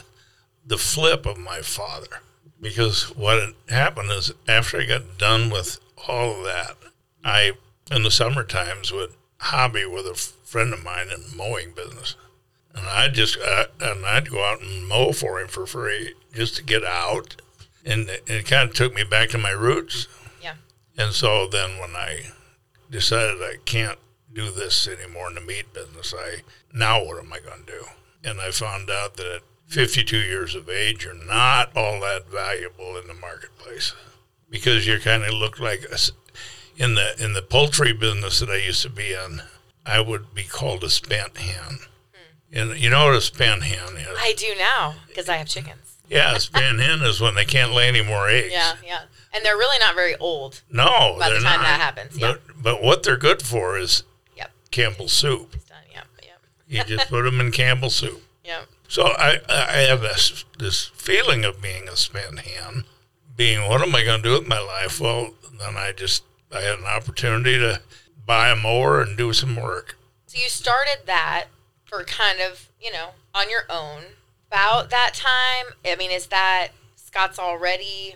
the 0.65 0.80
flip 0.80 1.28
of 1.28 1.38
my 1.38 1.62
father. 1.62 2.22
Because 2.62 3.15
what 3.15 3.39
had 3.39 3.54
happened 3.69 4.12
is 4.12 4.34
after 4.48 4.80
I 4.80 4.86
got 4.86 5.17
done 5.17 5.50
with 5.50 5.80
all 6.08 6.38
of 6.38 6.43
that, 6.43 6.76
I, 7.24 7.54
in 7.91 8.04
the 8.04 8.12
summer 8.12 8.43
times, 8.43 8.91
would 8.91 9.13
hobby 9.38 9.86
with 9.86 10.06
a 10.06 10.15
friend 10.15 10.74
of 10.74 10.84
mine 10.84 11.08
in 11.13 11.22
the 11.22 11.36
mowing 11.36 11.72
business. 11.72 12.15
And 12.74 12.88
I'd 12.88 13.13
just, 13.13 13.38
uh, 13.38 13.65
and 13.82 14.06
I'd 14.06 14.30
go 14.30 14.43
out 14.43 14.62
and 14.62 14.88
mow 14.88 15.12
for 15.12 15.39
him 15.39 15.48
for 15.48 15.65
free 15.65 16.13
just 16.34 16.56
to 16.58 16.63
get 16.63 16.84
out. 16.84 17.41
And 17.86 18.10
it, 18.28 18.45
kind 18.45 18.69
of 18.69 18.76
took 18.76 18.93
me 18.93 19.04
back 19.04 19.30
to 19.30 19.38
my 19.38 19.52
roots. 19.52 20.08
yeah. 20.41 20.56
And 20.98 21.13
so 21.13 21.48
then 21.48 21.80
when 21.80 21.95
I 21.95 22.32
decided 22.89 23.41
I 23.41 23.56
can't 23.65 23.98
do 24.34 24.52
this 24.52 24.88
anymore 24.88 25.30
in 25.30 25.36
the 25.36 25.41
meat 25.41 25.74
business, 25.74 26.13
I 26.17 26.41
now 26.74 27.04
what 27.04 27.17
am 27.17 27.32
I 27.34 27.39
going 27.39 27.65
to 27.65 27.72
do? 27.72 27.86
And 28.24 28.39
I 28.41 28.52
found 28.52 28.89
out 28.89 29.15
that 29.15 29.36
at 29.38 29.41
52 29.70 30.18
years 30.18 30.56
of 30.56 30.68
age, 30.70 31.06
you're 31.06 31.14
not 31.14 31.76
all 31.78 32.00
that 32.02 32.28
valuable 32.28 32.98
in 32.98 33.08
the 33.08 33.14
marketplace 33.14 33.94
because 34.50 34.88
you 34.88 35.00
kind 35.00 35.24
of 35.24 35.34
look 35.34 35.60
like 35.60 35.84
a, 35.92 35.98
in 36.82 36.96
the 36.96 37.24
in 37.24 37.34
the 37.34 37.42
poultry 37.42 37.94
business 37.94 38.40
that 38.40 38.50
I 38.50 38.58
used 38.58 38.82
to 38.82 38.90
be 38.90 39.14
in. 39.14 39.42
I 39.86 40.02
would 40.02 40.34
be 40.34 40.44
called 40.44 40.84
a 40.84 40.90
spent 40.90 41.38
hen. 41.38 41.80
Hmm. 42.14 42.58
And 42.58 42.78
you 42.80 42.90
know 42.90 43.06
what 43.06 43.16
a 43.16 43.22
spent 43.22 43.64
hen 43.64 43.96
is? 43.98 44.08
I 44.18 44.34
do 44.38 44.48
now 44.58 44.96
because 45.08 45.30
I 45.30 45.38
have 45.38 45.48
chickens. 45.48 45.98
yeah, 46.10 46.36
a 46.36 46.40
spent 46.40 46.80
hen 46.80 47.02
is 47.04 47.22
when 47.22 47.36
they 47.36 47.46
can't 47.46 47.72
lay 47.74 47.88
any 47.88 48.04
more 48.04 48.28
eggs. 48.28 48.52
Yeah, 48.52 48.74
yeah. 48.86 49.02
And 49.34 49.46
they're 49.46 49.56
really 49.58 49.78
not 49.80 49.94
very 49.94 50.16
old 50.16 50.62
No, 50.72 51.16
by 51.20 51.30
the 51.30 51.36
time 51.36 51.44
not. 51.62 51.68
that 51.68 51.80
happens. 51.80 52.18
Yeah. 52.18 52.34
But 52.34 52.64
but 52.64 52.84
what 52.84 53.04
they're 53.04 53.18
good 53.18 53.44
for 53.44 53.78
is 53.78 54.04
Yep. 54.36 54.52
Campbell's 54.72 55.14
soup. 55.14 55.52
Done. 55.68 55.78
Yep. 55.94 56.06
Yep. 56.24 56.42
You 56.90 56.98
just 56.98 57.10
put 57.10 57.22
them 57.24 57.40
in 57.40 57.52
Campbell's 57.52 57.96
soup. 57.96 58.24
Yep. 58.44 58.66
So 58.89 59.04
I, 59.06 59.38
I 59.47 59.82
have 59.88 60.02
this 60.02 60.43
this 60.58 60.86
feeling 60.95 61.45
of 61.45 61.62
being 61.62 61.88
a 61.88 61.95
spent 61.95 62.39
hen, 62.39 62.86
being 63.38 63.67
what 63.69 63.82
am 63.82 63.95
I 63.95 64.04
going 64.04 64.21
to 64.23 64.28
do 64.28 64.34
with 64.34 64.47
my 64.47 64.60
life? 64.60 64.99
Well, 64.99 65.36
then 65.60 65.78
I 65.78 65.91
just 65.95 66.23
I 66.52 66.62
had 66.62 66.80
an 66.80 66.86
opportunity 66.86 67.58
to 67.60 67.82
buy 68.25 68.49
a 68.49 68.56
mower 68.56 69.02
and 69.02 69.15
do 69.15 69.32
some 69.32 69.56
work. 69.56 69.95
So 70.25 70.39
you 70.41 70.49
started 70.49 71.06
that 71.06 71.45
for 71.86 72.04
kind 72.04 72.39
of, 72.39 72.69
you 72.82 72.91
know, 72.91 73.10
on 73.34 73.49
your 73.49 73.63
own. 73.69 74.02
About 74.47 74.89
that 74.89 75.12
time, 75.13 75.75
I 75.85 75.96
mean, 75.96 76.10
is 76.10 76.25
that 76.27 76.69
Scott's 76.96 77.37
already 77.37 78.15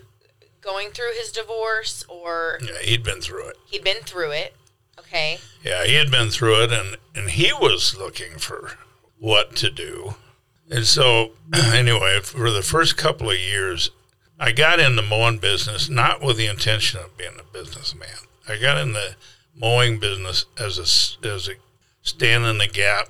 going 0.61 0.89
through 0.89 1.11
his 1.15 1.32
divorce 1.32 2.03
or 2.09 2.57
Yeah, 2.63 2.80
he'd 2.82 3.03
been 3.03 3.21
through 3.21 3.49
it. 3.49 3.57
he'd 3.67 3.84
been 3.84 4.01
through 4.01 4.32
it? 4.32 4.55
Okay. 4.97 5.38
Yeah, 5.63 5.86
he 5.86 5.93
had 5.93 6.09
been 6.09 6.30
through 6.32 6.63
it, 6.63 6.71
and 6.71 6.97
and 7.13 7.30
he 7.30 7.53
was 7.53 7.95
looking 7.95 8.39
for 8.39 8.71
what 9.19 9.55
to 9.57 9.69
do. 9.69 10.15
And 10.70 10.86
so, 10.86 11.32
anyway, 11.53 12.20
for 12.22 12.51
the 12.51 12.61
first 12.61 12.97
couple 12.97 13.30
of 13.30 13.38
years, 13.38 13.91
I 14.39 14.51
got 14.51 14.80
in 14.80 14.95
the 14.95 15.01
mowing 15.01 15.38
business 15.38 15.89
not 15.89 16.22
with 16.22 16.38
the 16.38 16.47
intention 16.47 16.99
of 16.99 17.18
being 17.18 17.39
a 17.39 17.43
businessman. 17.43 18.09
I 18.47 18.57
got 18.57 18.78
in 18.78 18.93
the 18.93 19.16
mowing 19.55 19.99
business 19.99 20.45
as 20.57 20.78
a 20.78 21.28
as 21.28 21.47
a 21.47 21.53
stand 22.01 22.45
in 22.45 22.57
the 22.57 22.68
gap 22.68 23.09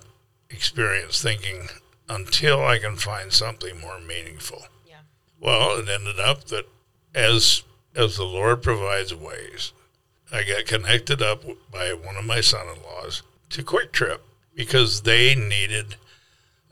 experience, 0.49 1.21
thinking 1.21 1.69
until 2.09 2.65
I 2.65 2.77
can 2.77 2.97
find 2.97 3.31
something 3.31 3.79
more 3.79 3.99
meaningful. 3.99 4.67
Yeah. 4.87 4.97
Well, 5.39 5.79
it 5.79 5.89
ended 5.89 6.19
up 6.19 6.45
that 6.45 6.65
as 7.15 7.63
as 7.95 8.17
the 8.17 8.23
Lord 8.23 8.61
provides 8.61 9.13
ways, 9.13 9.71
I 10.31 10.43
got 10.43 10.65
connected 10.65 11.21
up 11.21 11.43
by 11.71 11.93
one 11.93 12.15
of 12.17 12.25
my 12.25 12.41
son-in-laws 12.41 13.23
to 13.51 13.63
QuikTrip 13.63 14.19
because 14.55 15.01
they 15.01 15.35
needed 15.35 15.95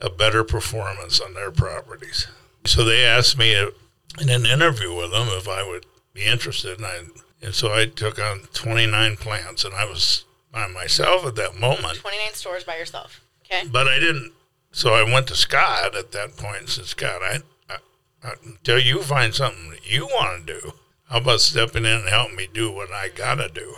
a 0.01 0.09
better 0.09 0.43
performance 0.43 1.19
on 1.19 1.33
their 1.33 1.51
properties. 1.51 2.27
So 2.65 2.83
they 2.83 3.05
asked 3.05 3.37
me 3.37 3.55
in 3.55 4.29
an 4.29 4.45
interview 4.45 4.95
with 4.95 5.11
them 5.11 5.27
if 5.29 5.47
I 5.47 5.67
would 5.67 5.85
be 6.13 6.25
interested, 6.25 6.77
and 6.77 6.85
I 6.85 6.99
and 7.41 7.55
so 7.55 7.73
I 7.73 7.85
took 7.85 8.19
on 8.19 8.41
29 8.53 9.17
plants, 9.17 9.63
and 9.63 9.73
I 9.73 9.85
was 9.85 10.25
by 10.51 10.67
myself 10.67 11.25
at 11.25 11.35
that 11.35 11.55
moment. 11.55 11.99
29 11.99 12.33
stores 12.33 12.63
by 12.63 12.77
yourself. 12.77 13.21
Okay. 13.45 13.67
But 13.67 13.87
I 13.87 13.99
didn't. 13.99 14.33
So 14.71 14.93
I 14.93 15.03
went 15.03 15.27
to 15.27 15.35
Scott 15.35 15.95
at 15.95 16.11
that 16.11 16.37
point 16.37 16.59
and 16.59 16.69
said, 16.69 16.85
Scott, 16.85 17.21
I, 17.21 17.39
I, 17.69 17.77
I 18.23 18.33
until 18.45 18.79
you 18.79 19.01
find 19.01 19.33
something 19.33 19.69
that 19.71 19.89
you 19.89 20.05
want 20.05 20.45
to 20.45 20.59
do, 20.59 20.73
how 21.09 21.17
about 21.17 21.41
stepping 21.41 21.85
in 21.85 21.91
and 21.91 22.09
help 22.09 22.33
me 22.33 22.47
do 22.53 22.71
what 22.71 22.91
I 22.91 23.09
gotta 23.09 23.49
do? 23.49 23.75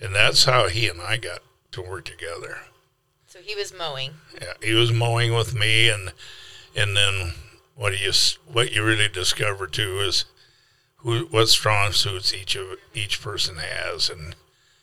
And 0.00 0.14
that's 0.14 0.44
how 0.44 0.68
he 0.68 0.88
and 0.88 1.00
I 1.00 1.16
got 1.16 1.40
to 1.72 1.82
work 1.82 2.04
together. 2.04 2.58
He 3.46 3.54
was 3.54 3.72
mowing. 3.72 4.10
Yeah, 4.42 4.54
he 4.60 4.74
was 4.74 4.92
mowing 4.92 5.32
with 5.32 5.54
me, 5.54 5.88
and 5.88 6.12
and 6.74 6.96
then 6.96 7.34
what 7.76 7.92
you 8.00 8.10
what 8.52 8.72
you 8.72 8.84
really 8.84 9.06
discover 9.06 9.68
too 9.68 10.00
is 10.00 10.24
who 10.96 11.26
what 11.26 11.48
strong 11.48 11.92
suits 11.92 12.34
each 12.34 12.56
of 12.56 12.66
each 12.92 13.22
person 13.22 13.58
has, 13.58 14.10
and 14.10 14.34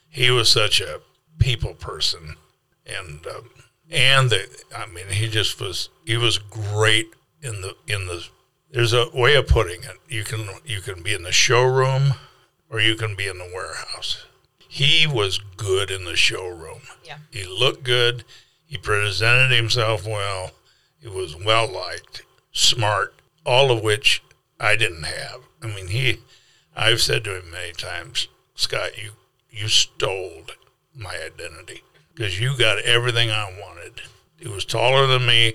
he 0.10 0.32
was 0.32 0.48
such 0.48 0.80
a 0.80 1.02
people 1.40 1.74
person, 1.74 2.38
and 2.86 3.28
um, 3.28 3.50
and 3.92 4.30
the, 4.30 4.48
I 4.74 4.86
mean 4.86 5.10
he 5.10 5.28
just 5.28 5.60
was 5.60 5.90
he 6.06 6.16
was 6.16 6.38
great 6.38 7.10
in 7.42 7.60
the 7.60 7.76
in 7.86 8.08
the. 8.08 8.26
There's 8.72 8.94
a 8.94 9.10
way 9.14 9.36
of 9.36 9.46
putting 9.46 9.84
it. 9.84 9.98
You 10.08 10.24
can 10.24 10.48
you 10.64 10.80
can 10.80 11.04
be 11.04 11.14
in 11.14 11.24
the 11.24 11.34
showroom, 11.34 12.14
or 12.70 12.80
you 12.80 12.96
can 12.96 13.14
be 13.16 13.28
in 13.28 13.40
the 13.40 13.52
warehouse. 13.54 14.24
He 14.58 15.06
was 15.06 15.38
good 15.58 15.92
in 15.92 16.06
the 16.06 16.16
showroom. 16.16 16.84
Yeah. 17.04 17.18
He 17.30 17.44
looked 17.46 17.84
good. 17.84 18.24
He 18.74 18.80
presented 18.80 19.56
himself 19.56 20.04
well. 20.04 20.50
He 21.00 21.08
was 21.08 21.36
well 21.36 21.72
liked, 21.72 22.24
smart, 22.52 23.14
all 23.46 23.70
of 23.70 23.84
which 23.84 24.24
I 24.60 24.76
didn't 24.76 25.04
have. 25.04 25.42
I 25.62 25.68
mean, 25.68 25.90
he, 25.90 26.22
I've 26.76 27.00
said 27.00 27.24
to 27.26 27.38
him 27.38 27.52
many 27.52 27.74
times, 27.74 28.30
Scott, 28.56 28.98
you, 28.98 29.12
you 29.52 29.68
stole 29.68 30.46
my 30.96 31.16
identity 31.24 31.84
because 32.16 32.40
you 32.40 32.58
got 32.58 32.80
everything 32.80 33.30
I 33.30 33.56
wanted. 33.62 34.02
He 34.40 34.48
was 34.48 34.66
taller 34.66 35.06
than 35.06 35.28
me, 35.28 35.54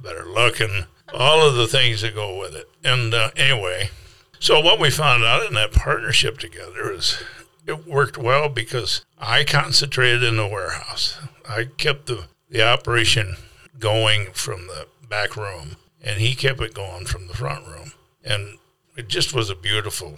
better 0.00 0.24
looking, 0.24 0.84
all 1.12 1.44
of 1.44 1.56
the 1.56 1.66
things 1.66 2.02
that 2.02 2.14
go 2.14 2.38
with 2.38 2.54
it. 2.54 2.70
And 2.84 3.12
uh, 3.12 3.30
anyway, 3.34 3.90
so 4.38 4.60
what 4.60 4.78
we 4.78 4.90
found 4.90 5.24
out 5.24 5.44
in 5.44 5.54
that 5.54 5.72
partnership 5.72 6.38
together 6.38 6.92
is 6.92 7.20
it 7.66 7.88
worked 7.88 8.16
well 8.16 8.48
because 8.48 9.04
I 9.18 9.42
concentrated 9.42 10.22
in 10.22 10.36
the 10.36 10.46
warehouse. 10.46 11.18
I 11.48 11.64
kept 11.64 12.06
the, 12.06 12.28
the 12.50 12.62
operation 12.62 13.36
going 13.78 14.32
from 14.32 14.66
the 14.66 14.86
back 15.08 15.36
room, 15.36 15.76
and 16.02 16.20
he 16.20 16.34
kept 16.34 16.60
it 16.60 16.74
going 16.74 17.06
from 17.06 17.26
the 17.26 17.34
front 17.34 17.66
room. 17.66 17.92
And 18.24 18.58
it 18.96 19.08
just 19.08 19.32
was 19.32 19.48
a 19.48 19.54
beautiful 19.54 20.16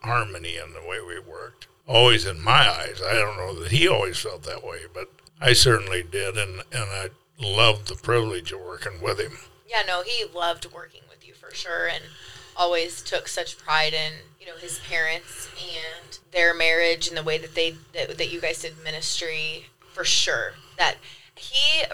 harmony 0.00 0.56
in 0.56 0.74
the 0.74 0.86
way 0.86 1.00
we 1.00 1.18
worked. 1.18 1.68
Always 1.86 2.26
in 2.26 2.40
my 2.40 2.68
eyes. 2.68 3.00
I 3.06 3.14
don't 3.14 3.36
know 3.36 3.60
that 3.60 3.72
he 3.72 3.88
always 3.88 4.18
felt 4.18 4.42
that 4.44 4.64
way, 4.64 4.80
but 4.92 5.08
I 5.40 5.52
certainly 5.52 6.02
did, 6.02 6.36
and, 6.36 6.62
and 6.72 6.84
I 6.90 7.08
loved 7.38 7.88
the 7.88 7.94
privilege 7.94 8.52
of 8.52 8.60
working 8.60 9.00
with 9.02 9.18
him. 9.18 9.36
Yeah, 9.68 9.82
no, 9.86 10.02
he 10.02 10.24
loved 10.32 10.72
working 10.72 11.02
with 11.08 11.26
you 11.26 11.34
for 11.34 11.54
sure 11.54 11.88
and 11.88 12.04
always 12.56 13.02
took 13.02 13.26
such 13.28 13.58
pride 13.58 13.94
in, 13.94 14.12
you 14.38 14.46
know, 14.46 14.56
his 14.56 14.78
parents 14.80 15.48
and 15.56 16.18
their 16.32 16.54
marriage 16.54 17.08
and 17.08 17.16
the 17.16 17.22
way 17.22 17.38
that 17.38 17.54
they 17.54 17.76
that, 17.94 18.18
that 18.18 18.30
you 18.30 18.40
guys 18.40 18.60
did 18.62 18.74
ministry 18.84 19.66
for 19.92 20.04
sure. 20.04 20.52
That 20.76 20.96
he 21.42 21.84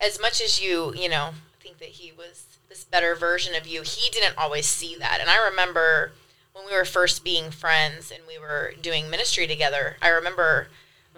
as 0.00 0.20
much 0.20 0.40
as 0.40 0.62
you, 0.62 0.94
you 0.94 1.08
know, 1.08 1.30
think 1.60 1.78
that 1.78 1.88
he 1.88 2.12
was 2.12 2.44
this 2.68 2.84
better 2.84 3.14
version 3.14 3.54
of 3.54 3.66
you, 3.66 3.82
he 3.82 4.10
didn't 4.10 4.36
always 4.36 4.66
see 4.66 4.96
that. 4.98 5.18
And 5.20 5.30
I 5.30 5.44
remember 5.48 6.12
when 6.52 6.66
we 6.66 6.76
were 6.76 6.84
first 6.84 7.24
being 7.24 7.50
friends 7.50 8.10
and 8.10 8.22
we 8.26 8.38
were 8.38 8.74
doing 8.80 9.08
ministry 9.08 9.46
together, 9.46 9.96
I 10.02 10.08
remember 10.08 10.68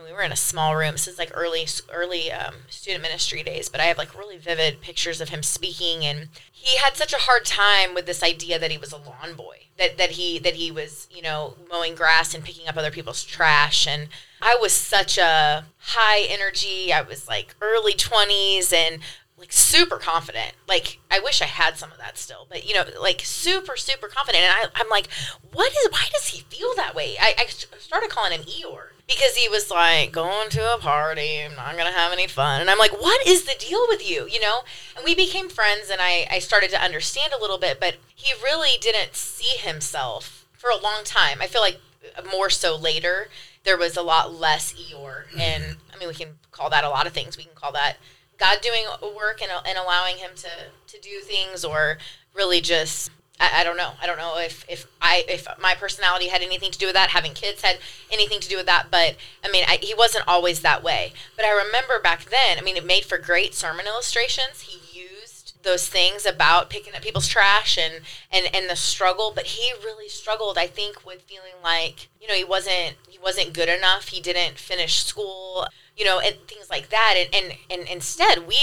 we 0.04 0.12
were 0.12 0.22
in 0.22 0.32
a 0.32 0.36
small 0.36 0.76
room. 0.76 0.92
This 0.92 1.08
is 1.08 1.18
like 1.18 1.30
early 1.34 1.66
early 1.92 2.30
um, 2.30 2.54
student 2.68 3.02
ministry 3.02 3.42
days, 3.42 3.68
but 3.68 3.80
I 3.80 3.84
have 3.84 3.98
like 3.98 4.16
really 4.16 4.38
vivid 4.38 4.80
pictures 4.80 5.20
of 5.20 5.30
him 5.30 5.42
speaking, 5.42 6.04
and 6.04 6.28
he 6.52 6.78
had 6.78 6.96
such 6.96 7.12
a 7.12 7.18
hard 7.18 7.44
time 7.44 7.94
with 7.94 8.06
this 8.06 8.22
idea 8.22 8.58
that 8.58 8.70
he 8.70 8.78
was 8.78 8.92
a 8.92 8.96
lawn 8.96 9.34
boy, 9.36 9.66
that 9.78 9.98
that 9.98 10.12
he 10.12 10.38
that 10.40 10.54
he 10.54 10.70
was 10.70 11.08
you 11.10 11.22
know 11.22 11.54
mowing 11.70 11.94
grass 11.94 12.34
and 12.34 12.44
picking 12.44 12.68
up 12.68 12.76
other 12.76 12.90
people's 12.90 13.24
trash, 13.24 13.86
and 13.86 14.08
I 14.40 14.56
was 14.60 14.72
such 14.72 15.18
a 15.18 15.64
high 15.78 16.26
energy. 16.28 16.92
I 16.92 17.02
was 17.02 17.26
like 17.28 17.54
early 17.60 17.94
twenties 17.94 18.72
and 18.72 19.00
like 19.38 19.52
super 19.52 19.96
confident. 19.96 20.52
Like 20.68 21.00
I 21.10 21.20
wish 21.20 21.42
I 21.42 21.46
had 21.46 21.76
some 21.76 21.92
of 21.92 21.98
that 21.98 22.18
still, 22.18 22.46
but 22.48 22.66
you 22.66 22.74
know, 22.74 22.84
like 23.00 23.22
super 23.24 23.76
super 23.76 24.08
confident. 24.08 24.44
And 24.44 24.52
I, 24.52 24.80
I'm 24.80 24.88
like, 24.88 25.08
what 25.52 25.72
is? 25.72 25.88
Why 25.90 26.06
does 26.12 26.28
he 26.28 26.40
feel 26.42 26.74
that 26.76 26.94
way? 26.94 27.16
I, 27.20 27.34
I 27.38 27.46
started 27.46 28.10
calling 28.10 28.32
him 28.32 28.42
Eeyore 28.42 28.93
because 29.06 29.34
he 29.36 29.48
was 29.48 29.70
like 29.70 30.12
going 30.12 30.48
to 30.50 30.74
a 30.74 30.78
party. 30.78 31.40
I'm 31.42 31.56
not 31.56 31.76
gonna 31.76 31.92
have 31.92 32.12
any 32.12 32.26
fun. 32.26 32.60
And 32.60 32.70
I'm 32.70 32.78
like, 32.78 33.00
what 33.00 33.26
is 33.26 33.44
the 33.44 33.54
deal 33.58 33.84
with 33.88 34.08
you? 34.08 34.26
You 34.28 34.40
know? 34.40 34.60
And 34.96 35.04
we 35.04 35.14
became 35.14 35.48
friends, 35.48 35.90
and 35.90 36.00
I 36.00 36.26
I 36.30 36.38
started 36.38 36.70
to 36.70 36.82
understand 36.82 37.32
a 37.32 37.40
little 37.40 37.58
bit, 37.58 37.80
but 37.80 37.96
he 38.14 38.32
really 38.42 38.78
didn't 38.80 39.14
see 39.14 39.56
himself 39.56 40.46
for 40.52 40.70
a 40.70 40.80
long 40.80 41.04
time. 41.04 41.38
I 41.40 41.46
feel 41.46 41.60
like 41.60 41.80
more 42.30 42.50
so 42.50 42.76
later. 42.76 43.28
There 43.64 43.78
was 43.78 43.96
a 43.96 44.02
lot 44.02 44.34
less 44.34 44.74
Eeyore, 44.74 45.28
mm-hmm. 45.28 45.40
and 45.40 45.76
I 45.92 45.98
mean, 45.98 46.08
we 46.08 46.14
can 46.14 46.38
call 46.52 46.68
that 46.70 46.84
a 46.84 46.90
lot 46.90 47.06
of 47.06 47.14
things. 47.14 47.38
We 47.38 47.44
can 47.44 47.54
call 47.54 47.72
that 47.72 47.96
God 48.38 48.58
doing 48.60 48.84
work 49.16 49.40
and, 49.40 49.50
and 49.66 49.78
allowing 49.78 50.16
him 50.16 50.30
to, 50.36 50.48
to 50.86 51.00
do 51.00 51.20
things 51.20 51.64
or 51.64 51.98
really 52.34 52.60
just 52.60 53.10
I, 53.40 53.60
I, 53.60 53.64
don't 53.64 53.76
know. 53.76 53.92
I 54.00 54.06
don't 54.06 54.18
know 54.18 54.38
if, 54.38 54.64
if 54.68 54.86
I 55.00 55.24
if 55.28 55.46
my 55.60 55.74
personality 55.74 56.28
had 56.28 56.42
anything 56.42 56.70
to 56.70 56.78
do 56.78 56.86
with 56.86 56.94
that, 56.94 57.10
having 57.10 57.34
kids 57.34 57.62
had 57.62 57.78
anything 58.10 58.40
to 58.40 58.48
do 58.48 58.56
with 58.56 58.66
that, 58.66 58.86
but 58.90 59.16
I 59.44 59.50
mean 59.50 59.64
I, 59.66 59.78
he 59.82 59.94
wasn't 59.94 60.28
always 60.28 60.60
that 60.60 60.82
way. 60.82 61.12
But 61.36 61.44
I 61.44 61.50
remember 61.50 61.98
back 62.00 62.26
then, 62.26 62.58
I 62.58 62.62
mean 62.62 62.76
it 62.76 62.86
made 62.86 63.04
for 63.04 63.18
great 63.18 63.54
sermon 63.54 63.86
illustrations. 63.86 64.62
He 64.62 64.98
used 64.98 65.62
those 65.62 65.88
things 65.88 66.26
about 66.26 66.70
picking 66.70 66.94
up 66.94 67.02
people's 67.02 67.26
trash 67.26 67.78
and, 67.78 68.02
and, 68.30 68.54
and 68.54 68.68
the 68.68 68.76
struggle, 68.76 69.32
but 69.34 69.46
he 69.46 69.72
really 69.82 70.08
struggled, 70.08 70.58
I 70.58 70.66
think, 70.66 71.06
with 71.06 71.22
feeling 71.22 71.54
like, 71.62 72.08
you 72.20 72.28
know, 72.28 72.34
he 72.34 72.44
wasn't 72.44 72.96
he 73.08 73.18
wasn't 73.18 73.52
good 73.52 73.68
enough. 73.68 74.08
He 74.08 74.20
didn't 74.20 74.58
finish 74.58 75.02
school 75.02 75.66
you 75.96 76.04
know, 76.04 76.20
and 76.20 76.36
things 76.48 76.70
like 76.70 76.88
that. 76.90 77.14
And, 77.16 77.34
and, 77.34 77.58
and 77.70 77.88
instead, 77.88 78.46
we 78.46 78.58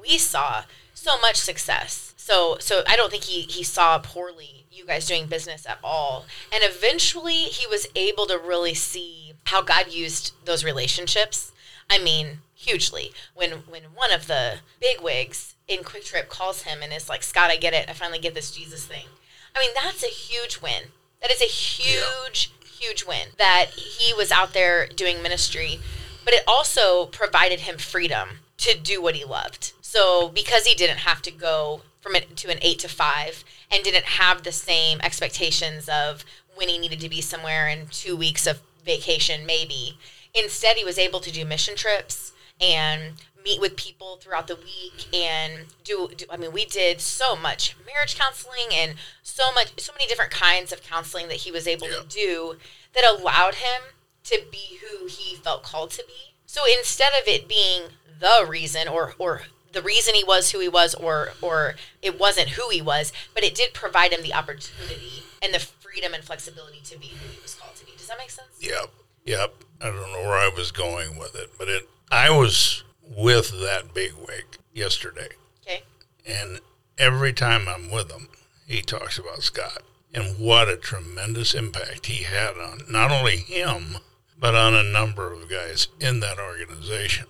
we 0.00 0.18
saw 0.18 0.62
so 0.94 1.18
much 1.18 1.36
success. 1.36 2.05
So 2.26 2.56
so 2.58 2.82
I 2.88 2.96
don't 2.96 3.08
think 3.08 3.22
he 3.22 3.42
he 3.42 3.62
saw 3.62 4.00
poorly 4.00 4.66
you 4.72 4.84
guys 4.84 5.06
doing 5.06 5.26
business 5.26 5.64
at 5.64 5.78
all. 5.84 6.26
And 6.52 6.64
eventually, 6.64 7.44
he 7.58 7.68
was 7.68 7.86
able 7.94 8.26
to 8.26 8.36
really 8.36 8.74
see 8.74 9.34
how 9.44 9.62
God 9.62 9.92
used 9.92 10.32
those 10.44 10.64
relationships. 10.64 11.52
I 11.88 11.98
mean, 11.98 12.38
hugely. 12.56 13.12
When 13.34 13.50
when 13.68 13.84
one 13.94 14.12
of 14.12 14.26
the 14.26 14.56
big 14.80 15.00
wigs 15.00 15.54
in 15.68 15.84
QuikTrip 15.84 16.28
calls 16.28 16.62
him 16.62 16.78
and 16.82 16.92
is 16.92 17.08
like, 17.08 17.22
"Scott, 17.22 17.52
I 17.52 17.56
get 17.56 17.74
it. 17.74 17.88
I 17.88 17.92
finally 17.92 18.18
get 18.18 18.34
this 18.34 18.50
Jesus 18.50 18.84
thing." 18.84 19.06
I 19.54 19.60
mean, 19.60 19.70
that's 19.72 20.02
a 20.02 20.08
huge 20.08 20.60
win. 20.60 20.90
That 21.22 21.30
is 21.30 21.40
a 21.40 21.44
huge, 21.44 22.50
yeah. 22.60 22.68
huge 22.68 23.04
win. 23.06 23.28
That 23.38 23.66
he 23.70 24.12
was 24.12 24.32
out 24.32 24.52
there 24.52 24.88
doing 24.88 25.22
ministry 25.22 25.78
but 26.26 26.34
it 26.34 26.42
also 26.46 27.06
provided 27.06 27.60
him 27.60 27.78
freedom 27.78 28.40
to 28.58 28.76
do 28.76 29.00
what 29.00 29.14
he 29.14 29.24
loved. 29.24 29.72
So 29.80 30.28
because 30.28 30.66
he 30.66 30.74
didn't 30.74 30.98
have 30.98 31.22
to 31.22 31.30
go 31.30 31.82
from 32.06 32.14
it 32.14 32.36
to 32.36 32.50
an 32.50 32.58
eight 32.62 32.78
to 32.78 32.88
five 32.88 33.44
and 33.68 33.82
didn't 33.82 34.04
have 34.04 34.44
the 34.44 34.52
same 34.52 35.00
expectations 35.00 35.88
of 35.88 36.24
when 36.54 36.68
he 36.68 36.78
needed 36.78 37.00
to 37.00 37.08
be 37.08 37.20
somewhere 37.20 37.66
in 37.66 37.88
two 37.88 38.16
weeks 38.16 38.46
of 38.46 38.60
vacation, 38.84 39.44
maybe. 39.44 39.98
Instead, 40.32 40.76
he 40.76 40.84
was 40.84 40.98
able 40.98 41.18
to 41.18 41.32
do 41.32 41.44
mission 41.44 41.74
trips 41.74 42.32
and 42.60 43.14
meet 43.42 43.60
with 43.60 43.76
people 43.76 44.18
throughout 44.18 44.46
the 44.46 44.54
week 44.54 45.12
and 45.12 45.66
do, 45.82 46.08
do, 46.16 46.24
I 46.30 46.36
mean 46.36 46.52
we 46.52 46.64
did 46.64 47.00
so 47.00 47.36
much 47.36 47.76
marriage 47.86 48.18
counseling 48.18 48.68
and 48.72 48.94
so 49.22 49.52
much 49.52 49.78
so 49.78 49.92
many 49.92 50.06
different 50.08 50.32
kinds 50.32 50.72
of 50.72 50.82
counseling 50.82 51.28
that 51.28 51.36
he 51.36 51.52
was 51.52 51.68
able 51.68 51.88
yeah. 51.88 51.98
to 51.98 52.08
do 52.08 52.56
that 52.92 53.08
allowed 53.08 53.56
him 53.56 53.82
to 54.24 54.42
be 54.50 54.80
who 54.80 55.06
he 55.06 55.36
felt 55.36 55.62
called 55.62 55.92
to 55.92 56.04
be. 56.08 56.34
So 56.46 56.62
instead 56.66 57.12
of 57.12 57.28
it 57.28 57.46
being 57.46 57.82
the 58.18 58.44
reason 58.48 58.88
or 58.88 59.14
or 59.18 59.42
the 59.76 59.82
reason 59.82 60.14
he 60.14 60.24
was 60.24 60.50
who 60.50 60.58
he 60.58 60.68
was 60.68 60.94
or 60.94 61.32
or 61.42 61.74
it 62.00 62.18
wasn't 62.18 62.48
who 62.48 62.70
he 62.70 62.80
was, 62.80 63.12
but 63.34 63.44
it 63.44 63.54
did 63.54 63.74
provide 63.74 64.10
him 64.10 64.22
the 64.22 64.32
opportunity 64.32 65.22
and 65.42 65.52
the 65.52 65.58
freedom 65.58 66.14
and 66.14 66.24
flexibility 66.24 66.80
to 66.84 66.98
be 66.98 67.08
who 67.08 67.28
he 67.28 67.38
was 67.42 67.54
called 67.54 67.76
to 67.76 67.84
be. 67.84 67.92
Does 67.92 68.08
that 68.08 68.16
make 68.16 68.30
sense? 68.30 68.48
Yep. 68.58 68.90
Yep. 69.26 69.54
I 69.82 69.86
don't 69.86 69.96
know 69.96 70.22
where 70.22 70.38
I 70.38 70.50
was 70.56 70.72
going 70.72 71.18
with 71.18 71.36
it, 71.36 71.50
but 71.58 71.68
it 71.68 71.86
I 72.10 72.30
was 72.30 72.84
with 73.02 73.50
that 73.50 73.92
big 73.92 74.14
wig 74.14 74.56
yesterday. 74.72 75.28
Okay. 75.62 75.82
And 76.24 76.60
every 76.96 77.34
time 77.34 77.68
I'm 77.68 77.90
with 77.90 78.10
him, 78.10 78.28
he 78.66 78.80
talks 78.80 79.18
about 79.18 79.42
Scott 79.42 79.82
and 80.14 80.38
what 80.38 80.70
a 80.70 80.78
tremendous 80.78 81.54
impact 81.54 82.06
he 82.06 82.24
had 82.24 82.56
on 82.56 82.80
not 82.88 83.10
only 83.10 83.36
him, 83.36 83.98
but 84.38 84.54
on 84.54 84.74
a 84.74 84.82
number 84.82 85.34
of 85.34 85.50
guys 85.50 85.88
in 86.00 86.20
that 86.20 86.38
organization 86.38 87.26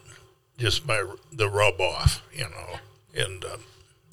just 0.56 0.86
by 0.86 1.04
the 1.32 1.48
rub 1.48 1.80
off, 1.80 2.22
you 2.32 2.48
know, 2.48 2.78
and 3.14 3.44
uh, 3.44 3.56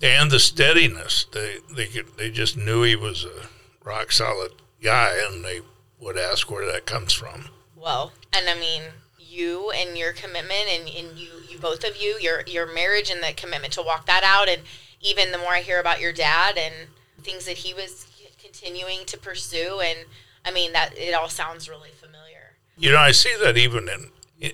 and 0.02 0.32
the 0.32 0.40
steadiness. 0.40 1.26
They 1.32 1.58
they 1.74 1.88
could, 1.88 2.18
they 2.18 2.30
just 2.30 2.58
knew 2.58 2.84
he 2.84 2.96
was 2.96 3.26
a 3.26 3.48
rock 3.84 4.12
solid 4.12 4.52
guy, 4.82 5.14
and 5.28 5.44
they 5.44 5.62
would 6.00 6.18
ask 6.18 6.52
where 6.52 6.70
that 6.72 6.86
comes 6.86 7.14
from. 7.14 7.46
Well, 7.76 8.12
and 8.34 8.50
I 8.50 8.60
mean, 8.60 8.84
you 9.18 9.72
and 9.72 9.98
your 9.98 10.14
commitment, 10.14 10.68
and, 10.72 10.88
and 10.88 11.18
you 11.18 11.30
you 11.50 11.58
both 11.60 11.84
of 11.84 12.02
you, 12.02 12.18
your 12.22 12.44
your 12.48 12.72
marriage 12.74 13.10
and 13.10 13.24
the 13.24 13.34
commitment 13.34 13.74
to 13.74 13.82
walk 13.82 14.06
that 14.06 14.24
out, 14.24 14.50
and 14.50 14.62
even 15.02 15.32
the 15.32 15.38
more 15.38 15.54
I 15.54 15.62
hear 15.62 15.80
about 15.80 16.00
your 16.00 16.14
dad 16.14 16.58
and 16.58 16.74
things 17.22 17.46
that 17.46 17.58
he 17.58 17.74
was 17.74 18.08
continuing 18.42 19.06
to 19.06 19.18
pursue, 19.18 19.82
and 19.84 20.00
I 20.46 20.52
mean 20.52 20.74
that 20.74 20.98
it 20.98 21.14
all 21.14 21.30
sounds 21.30 21.70
really 21.70 21.92
familiar. 21.92 22.56
You 22.78 22.92
know, 22.92 22.98
I 22.98 23.12
see 23.12 23.36
that 23.42 23.58
even 23.58 23.88
in 23.88 24.10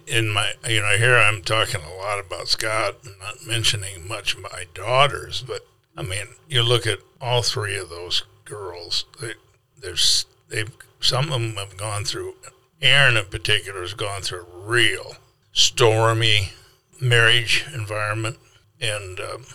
in 0.07 0.29
my, 0.29 0.53
you 0.67 0.81
know, 0.81 0.97
here 0.97 1.17
I'm 1.17 1.41
talking 1.41 1.81
a 1.81 1.95
lot 1.95 2.19
about 2.19 2.47
Scott 2.47 2.97
and 3.03 3.17
not 3.19 3.45
mentioning 3.45 4.07
much 4.07 4.37
my 4.37 4.65
daughters, 4.73 5.41
but 5.41 5.65
I 5.97 6.03
mean, 6.03 6.27
you 6.47 6.61
look 6.61 6.85
at 6.85 6.99
all 7.19 7.41
three 7.41 7.77
of 7.77 7.89
those 7.89 8.23
girls. 8.45 9.05
They, 9.19 9.33
there's 9.81 10.25
they've 10.49 10.71
some 10.99 11.25
of 11.25 11.41
them 11.41 11.55
have 11.55 11.77
gone 11.77 12.03
through. 12.03 12.35
Erin 12.81 13.17
in 13.17 13.25
particular 13.25 13.81
has 13.81 13.93
gone 13.93 14.21
through 14.21 14.41
a 14.45 14.59
real 14.67 15.15
stormy 15.51 16.53
marriage 17.01 17.65
environment, 17.73 18.37
and 18.79 19.19
um, 19.19 19.45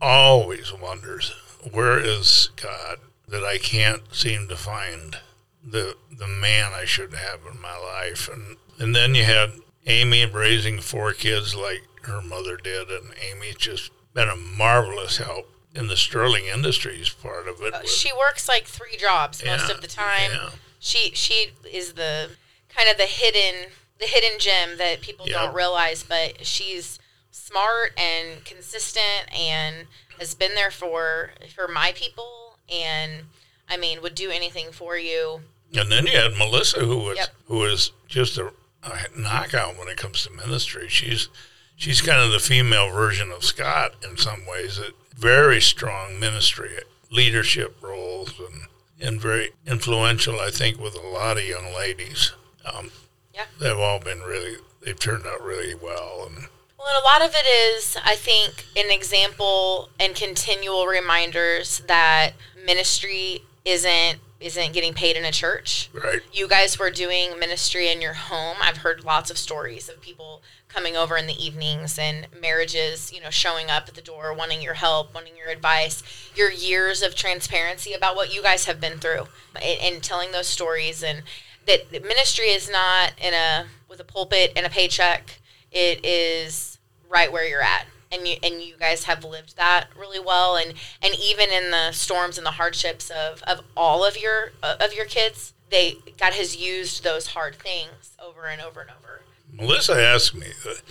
always 0.00 0.72
wonders 0.72 1.30
where 1.70 1.98
is 1.98 2.50
God 2.56 2.98
that 3.28 3.44
I 3.44 3.58
can't 3.58 4.02
seem 4.14 4.48
to 4.48 4.56
find 4.56 5.18
the 5.64 5.96
the 6.10 6.26
man 6.26 6.72
I 6.74 6.84
should 6.84 7.14
have 7.14 7.40
in 7.50 7.60
my 7.60 7.76
life, 7.78 8.28
and 8.32 8.56
and 8.80 8.94
then 8.96 9.14
you 9.14 9.24
had 9.24 9.52
Amy 9.86 10.26
raising 10.26 10.80
four 10.80 11.12
kids 11.12 11.54
like 11.54 11.82
her 12.02 12.20
mother 12.20 12.56
did, 12.56 12.88
and 12.90 13.12
Amy's 13.30 13.56
just 13.56 13.92
been 14.14 14.28
a 14.28 14.34
marvelous 14.36 15.18
help 15.18 15.46
in 15.74 15.86
the 15.86 15.96
Sterling 15.96 16.46
Industries 16.52 17.08
part 17.10 17.46
of 17.46 17.60
it. 17.60 17.72
Uh, 17.72 17.82
she 17.84 18.12
works 18.12 18.48
like 18.48 18.64
three 18.64 18.96
jobs 18.96 19.44
most 19.44 19.70
of 19.70 19.80
the 19.80 19.86
time. 19.86 20.30
yeah. 20.32 20.50
She 20.80 21.12
she 21.14 21.52
is 21.70 21.92
the 21.92 22.30
kind 22.74 22.90
of 22.90 22.96
the 22.96 23.04
hidden 23.06 23.70
the 24.00 24.06
hidden 24.06 24.38
gem 24.40 24.78
that 24.78 25.02
people 25.02 25.28
Yep. 25.28 25.36
don't 25.36 25.54
realize, 25.54 26.02
but 26.02 26.44
she's 26.46 26.98
smart 27.30 27.92
and 27.98 28.44
consistent 28.44 29.30
and 29.38 29.86
has 30.18 30.34
been 30.34 30.54
there 30.54 30.70
for 30.70 31.30
for 31.54 31.68
my 31.68 31.92
people 31.94 32.56
and 32.72 33.24
I 33.68 33.76
mean 33.76 34.00
would 34.02 34.14
do 34.14 34.30
anything 34.30 34.72
for 34.72 34.96
you. 34.96 35.42
And 35.76 35.92
then 35.92 36.06
you 36.06 36.16
had 36.16 36.32
Melissa, 36.36 36.80
who 36.80 36.96
was 36.98 37.18
Yep. 37.18 37.28
who 37.46 37.58
was 37.58 37.92
just 38.08 38.38
a, 38.38 38.52
a 38.82 39.18
knockout 39.18 39.78
when 39.78 39.88
it 39.88 39.96
comes 39.96 40.24
to 40.24 40.30
ministry. 40.32 40.88
She's 40.88 41.28
she's 41.76 42.00
kind 42.00 42.22
of 42.22 42.30
the 42.32 42.38
female 42.38 42.90
version 42.90 43.30
of 43.30 43.44
Scott 43.44 43.94
in 44.08 44.16
some 44.16 44.44
ways. 44.46 44.78
A 44.78 44.90
very 45.16 45.60
strong 45.60 46.18
ministry 46.18 46.70
leadership 47.10 47.76
roles 47.82 48.38
and 48.38 48.62
and 49.02 49.20
very 49.20 49.50
influential, 49.66 50.40
I 50.40 50.50
think, 50.50 50.78
with 50.78 50.94
a 50.94 51.06
lot 51.06 51.38
of 51.38 51.44
young 51.44 51.74
ladies. 51.74 52.32
Um, 52.64 52.90
Yeah. 53.34 53.46
they've 53.58 53.78
all 53.78 53.98
been 53.98 54.20
really 54.20 54.56
they've 54.82 54.98
turned 54.98 55.26
out 55.26 55.42
really 55.42 55.74
well 55.74 56.24
and. 56.26 56.48
Well, 56.78 56.88
and 56.96 57.02
a 57.02 57.06
lot 57.06 57.20
of 57.20 57.34
it 57.34 57.46
is, 57.46 57.98
I 58.02 58.16
think, 58.16 58.64
an 58.74 58.90
example 58.90 59.90
and 60.00 60.14
continual 60.14 60.86
reminders 60.86 61.80
that 61.88 62.32
ministry 62.64 63.42
isn't 63.66 64.18
isn't 64.40 64.72
getting 64.72 64.94
paid 64.94 65.16
in 65.16 65.24
a 65.24 65.30
church. 65.30 65.90
Right. 65.92 66.20
You 66.32 66.48
guys 66.48 66.78
were 66.78 66.90
doing 66.90 67.38
ministry 67.38 67.90
in 67.90 68.00
your 68.00 68.14
home. 68.14 68.56
I've 68.60 68.78
heard 68.78 69.04
lots 69.04 69.30
of 69.30 69.36
stories 69.36 69.88
of 69.88 70.00
people 70.00 70.42
coming 70.68 70.96
over 70.96 71.16
in 71.16 71.26
the 71.26 71.44
evenings 71.44 71.98
and 71.98 72.26
marriages, 72.40 73.12
you 73.12 73.20
know, 73.20 73.30
showing 73.30 73.68
up 73.68 73.88
at 73.88 73.94
the 73.94 74.00
door, 74.00 74.32
wanting 74.32 74.62
your 74.62 74.74
help, 74.74 75.14
wanting 75.14 75.36
your 75.36 75.48
advice, 75.48 76.02
your 76.34 76.50
years 76.50 77.02
of 77.02 77.14
transparency 77.14 77.92
about 77.92 78.16
what 78.16 78.34
you 78.34 78.42
guys 78.42 78.64
have 78.64 78.80
been 78.80 78.98
through, 78.98 79.26
and, 79.56 79.94
and 79.94 80.02
telling 80.02 80.32
those 80.32 80.46
stories, 80.46 81.02
and 81.02 81.22
that 81.66 81.90
that 81.90 82.02
ministry 82.02 82.46
is 82.46 82.70
not 82.70 83.12
in 83.20 83.34
a 83.34 83.66
with 83.88 84.00
a 84.00 84.04
pulpit 84.04 84.52
and 84.56 84.64
a 84.64 84.70
paycheck. 84.70 85.40
It 85.70 86.04
is 86.04 86.78
right 87.08 87.30
where 87.30 87.46
you're 87.46 87.62
at 87.62 87.86
and 88.12 88.26
you 88.26 88.36
and 88.42 88.62
you 88.62 88.74
guys 88.78 89.04
have 89.04 89.24
lived 89.24 89.56
that 89.56 89.86
really 89.96 90.20
well 90.20 90.56
and 90.56 90.74
and 91.02 91.14
even 91.22 91.50
in 91.50 91.70
the 91.70 91.92
storms 91.92 92.36
and 92.36 92.46
the 92.46 92.52
hardships 92.52 93.10
of 93.10 93.42
of 93.42 93.64
all 93.76 94.04
of 94.04 94.16
your 94.16 94.52
uh, 94.62 94.76
of 94.80 94.92
your 94.94 95.06
kids 95.06 95.52
they 95.70 95.96
God 96.18 96.32
has 96.34 96.56
used 96.56 97.04
those 97.04 97.28
hard 97.28 97.56
things 97.56 98.16
over 98.22 98.46
and 98.46 98.60
over 98.60 98.80
and 98.80 98.90
over 98.90 99.22
Melissa 99.52 100.00
asked 100.00 100.34
me 100.34 100.48
that 100.64 100.82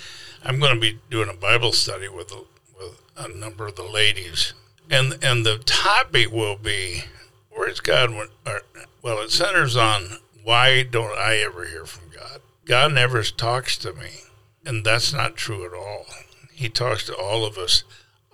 I'm 0.44 0.60
going 0.60 0.74
to 0.74 0.80
be 0.80 1.00
doing 1.10 1.30
a 1.30 1.34
Bible 1.34 1.72
study 1.72 2.08
with 2.08 2.32
a, 2.32 2.44
with 2.78 3.02
a 3.18 3.28
number 3.28 3.68
of 3.68 3.76
the 3.76 3.84
ladies, 3.84 4.54
and 4.90 5.18
and 5.24 5.46
the 5.46 5.58
topic 5.60 6.32
will 6.32 6.56
be 6.56 7.04
where's 7.50 7.80
God? 7.80 8.12
When, 8.12 8.28
or, 8.46 8.62
well, 9.02 9.20
it 9.20 9.32
centers 9.32 9.76
on 9.76 10.20
why 10.44 10.84
don't 10.84 11.18
I 11.18 11.38
ever 11.38 11.66
hear 11.66 11.86
from 11.86 12.10
God? 12.10 12.42
God 12.66 12.94
never 12.94 13.22
talks 13.24 13.78
to 13.80 13.94
me, 13.94 14.10
and 14.66 14.86
that's 14.86 15.14
not 15.14 15.36
true 15.36 15.66
at 15.66 15.74
all. 15.74 16.06
He 16.60 16.68
talks 16.68 17.06
to 17.06 17.16
all 17.16 17.46
of 17.46 17.58
us 17.58 17.86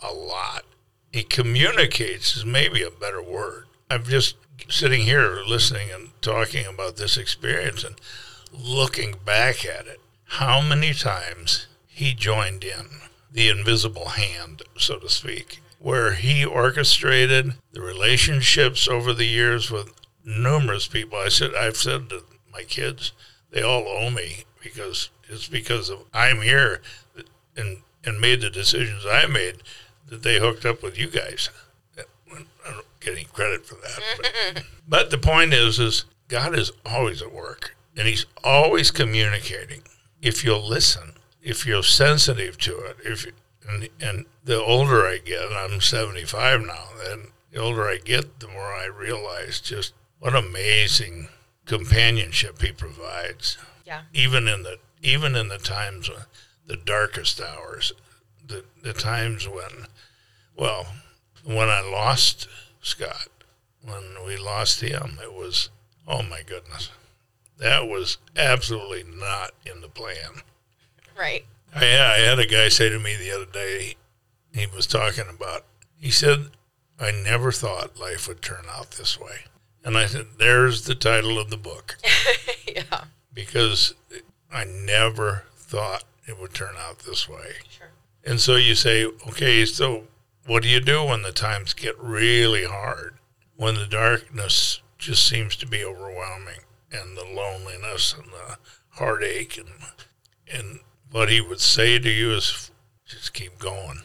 a 0.01 0.11
lot. 0.11 0.63
He 1.11 1.21
communicates 1.21 2.35
is 2.35 2.43
maybe 2.43 2.81
a 2.81 2.89
better 2.89 3.21
word. 3.21 3.65
I'm 3.87 4.03
just 4.03 4.35
sitting 4.67 5.01
here 5.01 5.43
listening 5.45 5.89
and 5.93 6.09
talking 6.23 6.65
about 6.65 6.95
this 6.95 7.17
experience 7.17 7.83
and 7.83 8.01
looking 8.51 9.13
back 9.23 9.63
at 9.63 9.85
it. 9.85 10.01
How 10.23 10.59
many 10.59 10.91
times 10.91 11.67
he 11.85 12.15
joined 12.15 12.63
in 12.63 12.87
the 13.31 13.47
invisible 13.47 14.09
hand, 14.09 14.63
so 14.75 14.97
to 14.97 15.07
speak, 15.07 15.61
where 15.77 16.13
he 16.13 16.43
orchestrated 16.43 17.53
the 17.73 17.81
relationships 17.81 18.87
over 18.87 19.13
the 19.13 19.27
years 19.27 19.69
with 19.69 19.93
numerous 20.23 20.87
people. 20.87 21.19
I 21.19 21.29
said 21.29 21.51
I've 21.53 21.77
said 21.77 22.09
to 22.09 22.23
my 22.51 22.63
kids, 22.63 23.11
they 23.51 23.61
all 23.61 23.87
owe 23.87 24.09
me 24.09 24.45
because 24.63 25.11
it's 25.29 25.47
because 25.47 25.89
of 25.89 25.99
I'm 26.11 26.41
here 26.41 26.81
and 27.55 27.83
and 28.05 28.19
made 28.19 28.41
the 28.41 28.49
decisions 28.49 29.05
I 29.05 29.25
made 29.25 29.63
that 30.07 30.23
they 30.23 30.39
hooked 30.39 30.65
up 30.65 30.83
with 30.83 30.97
you 30.97 31.07
guys. 31.07 31.49
I 31.97 32.71
don't 32.71 32.85
get 32.99 33.13
any 33.13 33.25
credit 33.25 33.65
for 33.65 33.75
that. 33.75 34.01
But, 34.17 34.63
but 34.87 35.11
the 35.11 35.17
point 35.17 35.53
is, 35.53 35.79
is 35.79 36.05
God 36.27 36.57
is 36.57 36.71
always 36.85 37.21
at 37.21 37.33
work, 37.33 37.75
and 37.97 38.07
He's 38.07 38.25
always 38.43 38.91
communicating. 38.91 39.81
If 40.21 40.43
you'll 40.43 40.67
listen, 40.67 41.13
if 41.41 41.65
you're 41.65 41.83
sensitive 41.83 42.57
to 42.59 42.77
it, 42.79 42.97
if 43.03 43.25
you, 43.25 43.33
and, 43.67 43.89
and 43.99 44.25
the 44.43 44.61
older 44.61 45.05
I 45.05 45.19
get, 45.19 45.43
and 45.43 45.55
I'm 45.55 45.81
75 45.81 46.61
now, 46.61 46.89
and 47.09 47.27
the 47.51 47.59
older 47.59 47.87
I 47.87 47.97
get, 47.97 48.39
the 48.39 48.47
more 48.47 48.73
I 48.73 48.85
realize 48.85 49.59
just 49.59 49.93
what 50.19 50.35
amazing 50.35 51.29
companionship 51.65 52.61
He 52.61 52.71
provides 52.71 53.57
yeah 53.85 54.01
even 54.13 54.47
in 54.47 54.63
the 54.63 54.77
even 55.01 55.35
in 55.35 55.47
the 55.47 55.57
times 55.57 56.09
the 56.65 56.77
darkest 56.77 57.41
hours 57.41 57.93
the 58.45 58.63
the 58.81 58.93
times 58.93 59.47
when 59.47 59.87
well 60.55 60.87
when 61.43 61.69
I 61.69 61.81
lost 61.81 62.47
Scott 62.81 63.29
when 63.83 64.03
we 64.25 64.37
lost 64.37 64.81
him 64.81 65.19
it 65.21 65.33
was 65.33 65.69
oh 66.07 66.23
my 66.23 66.41
goodness 66.45 66.89
that 67.57 67.87
was 67.87 68.17
absolutely 68.35 69.03
not 69.03 69.51
in 69.65 69.81
the 69.81 69.87
plan. 69.87 70.41
Right. 71.17 71.45
I, 71.73 71.85
I 71.85 72.17
had 72.19 72.39
a 72.39 72.45
guy 72.45 72.69
say 72.69 72.89
to 72.89 72.99
me 72.99 73.15
the 73.15 73.31
other 73.31 73.45
day 73.45 73.95
he 74.53 74.67
was 74.67 74.87
talking 74.87 75.25
about 75.29 75.65
he 75.97 76.11
said 76.11 76.49
I 76.99 77.11
never 77.11 77.51
thought 77.51 77.99
life 77.99 78.27
would 78.27 78.41
turn 78.41 78.65
out 78.69 78.91
this 78.91 79.19
way. 79.19 79.45
And 79.83 79.97
I 79.97 80.05
said 80.05 80.27
there's 80.37 80.85
the 80.85 80.95
title 80.95 81.39
of 81.39 81.49
the 81.49 81.57
book. 81.57 81.97
Yeah. 82.67 83.05
Because 83.33 83.93
I 84.51 84.65
never 84.65 85.43
thought 85.55 86.03
it 86.27 86.39
would 86.39 86.53
turn 86.53 86.75
out 86.77 86.99
this 86.99 87.27
way. 87.29 87.53
sure 87.69 87.89
And 88.23 88.39
so 88.41 88.55
you 88.55 88.75
say, 88.75 89.05
okay, 89.05 89.65
so 89.65 90.05
what 90.45 90.63
do 90.63 90.69
you 90.69 90.79
do 90.79 91.03
when 91.05 91.21
the 91.21 91.31
times 91.31 91.73
get 91.73 91.97
really 91.99 92.65
hard? 92.65 93.15
When 93.55 93.75
the 93.75 93.85
darkness 93.87 94.81
just 94.97 95.25
seems 95.27 95.55
to 95.57 95.67
be 95.67 95.83
overwhelming 95.83 96.61
and 96.91 97.17
the 97.17 97.25
loneliness 97.25 98.13
and 98.13 98.25
the 98.31 98.57
heartache 98.89 99.57
and 99.57 99.69
and 100.51 100.79
what 101.11 101.29
he 101.29 101.41
would 101.41 101.59
say 101.59 101.97
to 101.99 102.09
you 102.09 102.31
is 102.31 102.71
just 103.05 103.33
keep 103.33 103.57
going. 103.59 104.01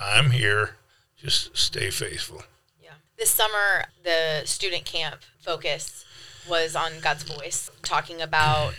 I'm 0.00 0.30
here. 0.30 0.76
Just 1.16 1.56
stay 1.56 1.90
faithful. 1.90 2.42
yeah 2.82 2.90
this 3.18 3.30
summer 3.30 3.84
the 4.02 4.42
student 4.44 4.84
camp 4.84 5.20
focus 5.40 6.04
was 6.48 6.76
on 6.76 6.92
God's 7.02 7.22
voice 7.22 7.70
talking 7.82 8.20
about 8.20 8.74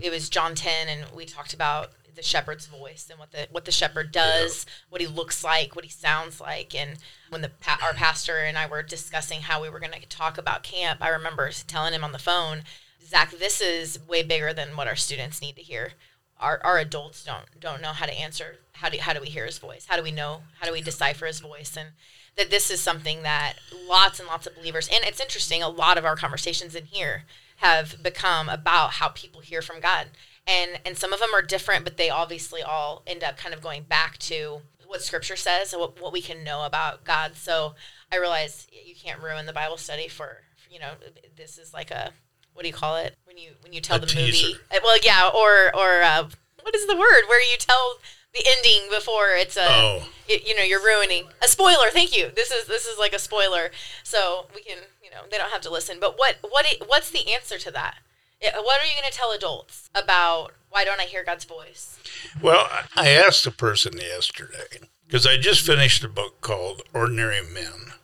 it 0.00 0.10
was 0.10 0.28
John 0.28 0.54
10 0.54 0.88
and 0.88 1.10
we 1.14 1.24
talked 1.24 1.52
about 1.54 1.90
the 2.18 2.24
shepherd's 2.24 2.66
voice 2.66 3.06
and 3.08 3.18
what 3.18 3.30
the 3.30 3.46
what 3.52 3.64
the 3.64 3.70
shepherd 3.70 4.10
does, 4.10 4.66
what 4.90 5.00
he 5.00 5.06
looks 5.06 5.44
like, 5.44 5.76
what 5.76 5.84
he 5.84 5.90
sounds 5.90 6.40
like. 6.40 6.74
And 6.74 6.98
when 7.30 7.42
the 7.42 7.52
our 7.82 7.94
pastor 7.94 8.38
and 8.38 8.58
I 8.58 8.66
were 8.66 8.82
discussing 8.82 9.42
how 9.42 9.62
we 9.62 9.70
were 9.70 9.78
going 9.78 9.92
to 9.92 10.06
talk 10.08 10.36
about 10.36 10.64
camp, 10.64 10.98
I 11.00 11.08
remember 11.08 11.48
telling 11.66 11.94
him 11.94 12.02
on 12.04 12.12
the 12.12 12.18
phone, 12.18 12.64
Zach, 13.02 13.30
this 13.30 13.60
is 13.60 14.00
way 14.06 14.24
bigger 14.24 14.52
than 14.52 14.76
what 14.76 14.88
our 14.88 14.96
students 14.96 15.40
need 15.40 15.54
to 15.56 15.62
hear. 15.62 15.92
Our, 16.40 16.60
our 16.62 16.78
adults 16.78 17.24
don't 17.24 17.46
don't 17.60 17.80
know 17.80 17.92
how 17.92 18.06
to 18.06 18.12
answer. 18.12 18.56
How 18.72 18.88
do 18.88 18.98
how 18.98 19.12
do 19.12 19.20
we 19.20 19.28
hear 19.28 19.46
his 19.46 19.58
voice? 19.58 19.86
How 19.88 19.96
do 19.96 20.02
we 20.02 20.12
know? 20.12 20.42
How 20.60 20.66
do 20.66 20.72
we 20.72 20.82
decipher 20.82 21.26
his 21.26 21.40
voice? 21.40 21.76
And 21.78 21.90
that 22.36 22.50
this 22.50 22.68
is 22.68 22.80
something 22.80 23.22
that 23.22 23.54
lots 23.88 24.18
and 24.18 24.28
lots 24.28 24.46
of 24.46 24.56
believers 24.56 24.88
and 24.88 25.04
it's 25.04 25.20
interesting. 25.20 25.62
A 25.62 25.68
lot 25.68 25.96
of 25.96 26.04
our 26.04 26.16
conversations 26.16 26.74
in 26.74 26.86
here 26.86 27.24
have 27.58 28.02
become 28.02 28.48
about 28.48 28.94
how 28.94 29.08
people 29.08 29.40
hear 29.40 29.62
from 29.62 29.80
God 29.80 30.08
and 30.48 30.80
and 30.84 30.96
some 30.96 31.12
of 31.12 31.20
them 31.20 31.30
are 31.34 31.42
different 31.42 31.84
but 31.84 31.96
they 31.96 32.10
obviously 32.10 32.62
all 32.62 33.02
end 33.06 33.22
up 33.22 33.36
kind 33.36 33.54
of 33.54 33.60
going 33.62 33.82
back 33.82 34.16
to 34.18 34.60
what 34.86 35.02
scripture 35.02 35.36
says 35.36 35.72
and 35.72 35.80
what, 35.80 36.00
what 36.00 36.12
we 36.12 36.22
can 36.22 36.42
know 36.42 36.64
about 36.64 37.04
god. 37.04 37.36
So 37.36 37.74
i 38.10 38.16
realize 38.16 38.66
you 38.72 38.94
can't 38.94 39.20
ruin 39.22 39.46
the 39.46 39.52
bible 39.52 39.76
study 39.76 40.08
for 40.08 40.38
you 40.70 40.78
know 40.78 40.92
this 41.36 41.58
is 41.58 41.72
like 41.74 41.90
a 41.90 42.12
what 42.54 42.62
do 42.62 42.68
you 42.68 42.74
call 42.74 42.96
it? 42.96 43.14
When 43.24 43.38
you 43.38 43.50
when 43.62 43.72
you 43.72 43.80
tell 43.80 43.98
A 43.98 44.00
the 44.00 44.06
teaser. 44.06 44.46
movie 44.48 44.58
Uh, 44.72 44.80
well 44.82 44.98
yeah 45.04 45.28
or 45.32 45.70
or 45.76 46.02
uh, 46.02 46.28
what 46.62 46.74
is 46.74 46.86
the 46.88 46.96
word 46.96 47.22
where 47.28 47.40
you 47.40 47.56
tell 47.58 47.98
the 48.34 48.44
ending 48.56 48.90
before 48.90 49.28
it's 49.36 49.56
a 49.56 49.64
Oh. 49.68 50.08
it, 50.28 50.46
you 50.46 50.56
know 50.56 50.62
you're 50.64 50.82
ruining. 50.82 51.28
A 51.42 51.46
spoiler 51.48 51.88
thank 51.90 52.16
you. 52.16 52.30
This 52.34 52.50
is 52.50 52.66
this 52.66 52.84
is 52.86 52.98
like 52.98 53.12
a 53.12 53.18
spoiler. 53.18 53.70
So 54.02 54.46
we 54.54 54.62
can 54.62 54.78
you 55.02 55.10
know 55.10 55.22
they 55.30 55.38
don't 55.38 55.50
have 55.50 55.60
to 55.62 55.70
listen. 55.70 55.98
But 56.00 56.18
what 56.18 56.36
what 56.42 56.66
what's 56.86 57.10
the 57.10 57.32
answer 57.32 57.58
to 57.58 57.70
that 57.70 57.98
Eh, 58.40 58.50
what 58.54 58.80
are 58.80 58.84
you 58.84 58.92
going 58.98 59.10
to 59.10 59.16
tell 59.16 59.32
adults 59.32 59.90
about 59.94 60.52
why 60.70 60.84
don't 60.84 61.00
i 61.00 61.04
hear 61.04 61.24
god's 61.24 61.44
voice 61.44 61.98
Well, 62.40 62.68
I 62.96 63.08
asked 63.10 63.46
a 63.46 63.50
person 63.50 63.94
yesterday 63.98 64.86
because 65.06 65.26
I 65.26 65.36
just 65.38 65.64
finished 65.66 66.04
a 66.04 66.08
book 66.08 66.40
called 66.40 66.82
Ordinary 66.94 67.40
Men, 67.42 67.94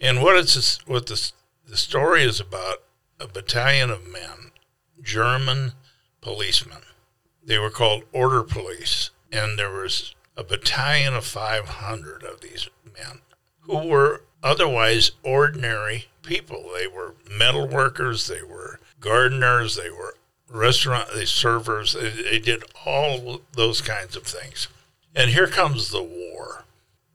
and 0.00 0.22
what 0.22 0.36
it's 0.36 0.78
what 0.86 1.06
the 1.06 1.32
the 1.66 1.76
story 1.76 2.22
is 2.22 2.40
about 2.40 2.78
a 3.20 3.26
battalion 3.28 3.90
of 3.90 4.06
men, 4.06 4.52
German 5.02 5.72
policemen. 6.20 6.78
They 7.44 7.58
were 7.58 7.70
called 7.70 8.04
Order 8.12 8.42
Police, 8.42 9.10
and 9.30 9.58
there 9.58 9.70
was 9.70 10.14
a 10.36 10.42
battalion 10.44 11.14
of 11.14 11.24
500 11.24 12.22
of 12.22 12.40
these 12.40 12.68
men 12.84 13.20
who 13.60 13.86
were 13.86 14.22
otherwise 14.42 15.12
ordinary 15.22 16.06
people. 16.22 16.70
They 16.74 16.86
were 16.86 17.14
metal 17.30 17.66
workers, 17.66 18.26
they 18.28 18.42
were 18.42 18.80
gardeners, 19.00 19.76
they 19.76 19.90
were 19.90 20.14
restaurant 20.48 21.10
they 21.14 21.24
servers. 21.24 21.94
They, 21.94 22.10
they 22.10 22.38
did 22.38 22.64
all 22.84 23.40
those 23.52 23.80
kinds 23.80 24.16
of 24.16 24.24
things. 24.24 24.68
And 25.14 25.30
here 25.30 25.48
comes 25.48 25.90
the 25.90 26.02
war, 26.02 26.64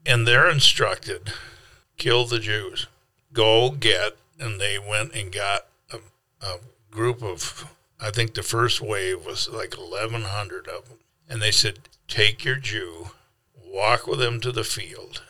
and 0.05 0.27
they're 0.27 0.49
instructed, 0.49 1.31
kill 1.97 2.25
the 2.25 2.39
Jews, 2.39 2.87
go 3.31 3.71
get, 3.71 4.17
and 4.39 4.59
they 4.59 4.77
went 4.77 5.13
and 5.13 5.31
got 5.31 5.67
a, 5.91 5.99
a 6.45 6.59
group 6.91 7.23
of, 7.23 7.71
I 7.99 8.11
think 8.11 8.33
the 8.33 8.43
first 8.43 8.81
wave 8.81 9.25
was 9.25 9.47
like 9.47 9.77
1,100 9.77 10.67
of 10.67 10.89
them, 10.89 10.97
and 11.29 11.41
they 11.41 11.51
said, 11.51 11.79
take 12.07 12.43
your 12.43 12.55
Jew, 12.55 13.11
walk 13.63 14.05
with 14.07 14.21
him 14.21 14.39
to 14.41 14.51
the 14.51 14.63
field, 14.63 15.23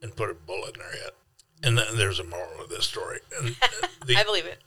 and 0.00 0.16
put 0.16 0.30
a 0.30 0.34
bullet 0.34 0.76
in 0.76 0.80
their 0.80 0.92
head. 0.92 1.10
And 1.62 1.78
then 1.78 1.96
there's 1.96 2.20
a 2.20 2.24
moral 2.24 2.60
of 2.62 2.68
this 2.68 2.86
story. 2.86 3.20
And 3.40 3.56
the, 4.06 4.16
i 4.16 4.22
believe 4.22 4.46
it 4.46 4.58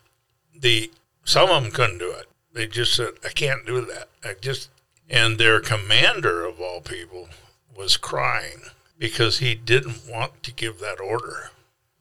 the 0.60 0.92
some 1.28 1.50
of 1.50 1.62
them 1.62 1.74
couldn't 1.74 1.98
do 1.98 2.10
it. 2.12 2.26
They 2.54 2.68
just 2.68 2.94
said, 2.94 3.16
"I 3.22 3.30
can't 3.30 3.66
do 3.66 3.82
that." 3.82 4.08
I 4.24 4.34
just 4.34 4.70
and 5.10 5.38
their 5.38 5.60
commander 5.60 6.46
of 6.46 6.62
all 6.62 6.80
people 6.80 7.28
was 7.76 7.98
crying 7.98 8.62
because 8.98 9.40
he 9.40 9.54
didn't 9.54 10.08
want 10.08 10.42
to 10.44 10.54
give 10.54 10.80
that 10.80 11.02
order, 11.02 11.52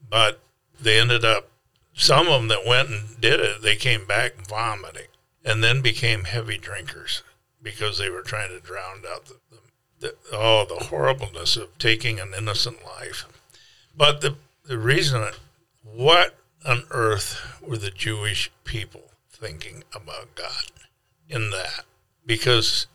but 0.08 0.40
they 0.80 1.00
ended 1.00 1.24
up. 1.24 1.48
Some 1.92 2.28
of 2.28 2.34
them 2.34 2.48
that 2.48 2.64
went 2.64 2.90
and 2.90 3.20
did 3.20 3.40
it, 3.40 3.62
they 3.62 3.74
came 3.74 4.06
back 4.06 4.46
vomiting, 4.46 5.08
and 5.44 5.62
then 5.62 5.80
became 5.82 6.24
heavy 6.24 6.56
drinkers 6.56 7.24
because 7.60 7.98
they 7.98 8.08
were 8.08 8.22
trying 8.22 8.50
to 8.50 8.60
drown 8.60 9.02
out 9.08 9.26
the, 9.26 9.36
the, 9.50 9.58
the 9.98 10.14
oh 10.32 10.64
the 10.66 10.84
horribleness 10.84 11.56
of 11.56 11.76
taking 11.78 12.20
an 12.20 12.32
innocent 12.32 12.84
life. 12.84 13.26
But 13.96 14.20
the 14.20 14.36
the 14.62 14.78
reason, 14.78 15.32
what 15.82 16.36
on 16.64 16.84
earth 16.90 17.60
were 17.60 17.76
the 17.76 17.90
Jewish 17.90 18.52
people 18.62 19.10
thinking 19.36 19.84
about 19.94 20.34
God 20.34 20.70
in 21.28 21.50
that? 21.50 21.84
Because 22.24 22.86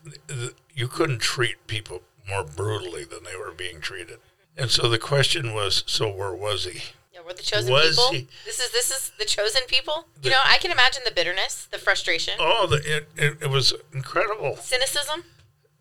you 0.75 0.87
couldn't 0.87 1.19
treat 1.19 1.65
people 1.67 2.01
more 2.29 2.43
brutally 2.43 3.03
than 3.03 3.23
they 3.23 3.35
were 3.35 3.51
being 3.51 3.79
treated. 3.81 4.19
And 4.57 4.69
so 4.69 4.89
the 4.89 4.99
question 4.99 5.53
was, 5.53 5.83
so 5.87 6.09
where 6.13 6.33
was 6.33 6.65
he? 6.65 6.81
yeah 7.13 7.19
we're 7.25 7.33
the 7.33 7.43
chosen 7.43 7.71
Was 7.71 7.95
people 7.97 8.11
he- 8.11 8.27
this 8.45 8.59
is 8.61 8.71
this 8.71 8.89
is 8.89 9.11
the 9.19 9.25
chosen 9.25 9.63
people 9.67 10.05
you 10.23 10.29
know 10.29 10.39
i 10.45 10.57
can 10.59 10.71
imagine 10.71 11.01
the 11.03 11.11
bitterness 11.11 11.67
the 11.69 11.77
frustration 11.77 12.35
Oh, 12.39 12.67
the, 12.67 12.77
it, 12.77 13.09
it, 13.17 13.37
it 13.41 13.49
was 13.49 13.73
incredible. 13.93 14.55
cynicism 14.55 15.25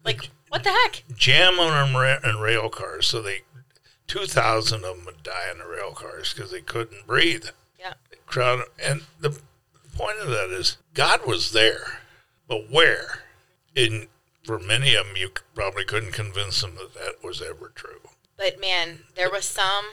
like 0.04 0.30
what 0.48 0.64
the 0.64 0.70
heck 0.70 1.04
Jam 1.16 1.60
on 1.60 1.92
them 1.92 2.20
in 2.24 2.40
rail 2.40 2.68
cars, 2.68 3.06
so 3.06 3.22
they, 3.22 3.42
2,000 4.08 4.84
of 4.84 4.96
them 4.96 5.04
would 5.04 5.22
die 5.22 5.50
in 5.52 5.58
the 5.58 5.66
rail 5.66 5.92
cars 5.92 6.34
because 6.34 6.50
they 6.50 6.60
couldn't 6.62 7.06
breathe. 7.06 7.46
yeah 7.78 7.94
crowd. 8.26 8.64
And 8.84 9.02
the 9.20 9.38
point 10.00 10.18
of 10.20 10.28
that 10.28 10.50
is 10.50 10.78
God 10.94 11.26
was 11.26 11.52
there, 11.52 12.00
but 12.48 12.70
where? 12.70 13.24
In 13.74 14.08
for 14.44 14.58
many 14.58 14.94
of 14.94 15.06
them, 15.06 15.16
you 15.16 15.30
probably 15.54 15.84
couldn't 15.84 16.12
convince 16.12 16.60
them 16.62 16.74
that 16.76 16.94
that 16.94 17.22
was 17.22 17.42
ever 17.42 17.70
true. 17.74 18.00
But 18.36 18.60
man, 18.60 19.00
there 19.14 19.30
was 19.30 19.44
some 19.44 19.84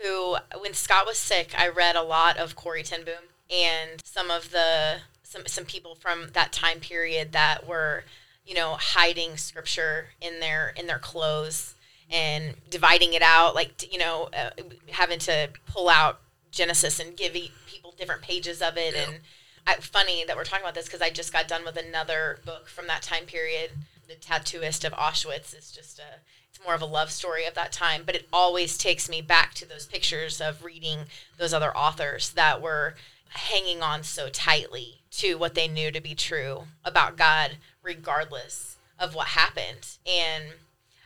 who, 0.00 0.36
when 0.60 0.74
Scott 0.74 1.06
was 1.06 1.16
sick, 1.16 1.54
I 1.58 1.68
read 1.68 1.96
a 1.96 2.02
lot 2.02 2.36
of 2.36 2.54
Corrie 2.54 2.82
ten 2.82 3.04
Boom 3.04 3.14
and 3.50 4.00
some 4.04 4.30
of 4.30 4.50
the 4.50 4.98
some 5.22 5.46
some 5.46 5.64
people 5.64 5.94
from 5.94 6.28
that 6.34 6.52
time 6.52 6.80
period 6.80 7.32
that 7.32 7.66
were, 7.66 8.04
you 8.44 8.54
know, 8.54 8.76
hiding 8.78 9.36
scripture 9.36 10.08
in 10.20 10.40
their 10.40 10.74
in 10.76 10.86
their 10.86 10.98
clothes 10.98 11.74
and 12.10 12.54
dividing 12.70 13.14
it 13.14 13.22
out, 13.22 13.54
like 13.54 13.90
you 13.90 13.98
know, 13.98 14.28
uh, 14.36 14.50
having 14.90 15.18
to 15.20 15.48
pull 15.66 15.88
out 15.88 16.20
Genesis 16.50 17.00
and 17.00 17.16
give 17.16 17.34
e- 17.34 17.50
people 17.66 17.94
different 17.96 18.22
pages 18.22 18.60
of 18.60 18.76
it 18.76 18.94
and. 18.94 19.20
I, 19.66 19.74
funny 19.76 20.24
that 20.26 20.36
we're 20.36 20.44
talking 20.44 20.64
about 20.64 20.74
this 20.74 20.86
because 20.86 21.02
I 21.02 21.10
just 21.10 21.32
got 21.32 21.48
done 21.48 21.64
with 21.64 21.76
another 21.76 22.38
book 22.44 22.68
from 22.68 22.86
that 22.86 23.02
time 23.02 23.24
period. 23.24 23.70
The 24.08 24.14
Tattooist 24.14 24.84
of 24.84 24.92
Auschwitz 24.92 25.56
is 25.56 25.72
just 25.72 25.98
a 25.98 26.20
it's 26.54 26.64
more 26.64 26.74
of 26.74 26.82
a 26.82 26.86
love 26.86 27.10
story 27.10 27.46
of 27.46 27.54
that 27.54 27.72
time, 27.72 28.02
but 28.06 28.14
it 28.14 28.28
always 28.32 28.78
takes 28.78 29.08
me 29.08 29.20
back 29.20 29.54
to 29.54 29.68
those 29.68 29.86
pictures 29.86 30.40
of 30.40 30.62
reading 30.62 31.00
those 31.36 31.52
other 31.52 31.76
authors 31.76 32.30
that 32.30 32.62
were 32.62 32.94
hanging 33.30 33.82
on 33.82 34.04
so 34.04 34.28
tightly 34.28 35.00
to 35.10 35.34
what 35.34 35.54
they 35.54 35.66
knew 35.66 35.90
to 35.90 36.00
be 36.00 36.14
true 36.14 36.64
about 36.84 37.16
God, 37.16 37.56
regardless 37.82 38.76
of 39.00 39.16
what 39.16 39.28
happened. 39.28 39.96
And 40.06 40.44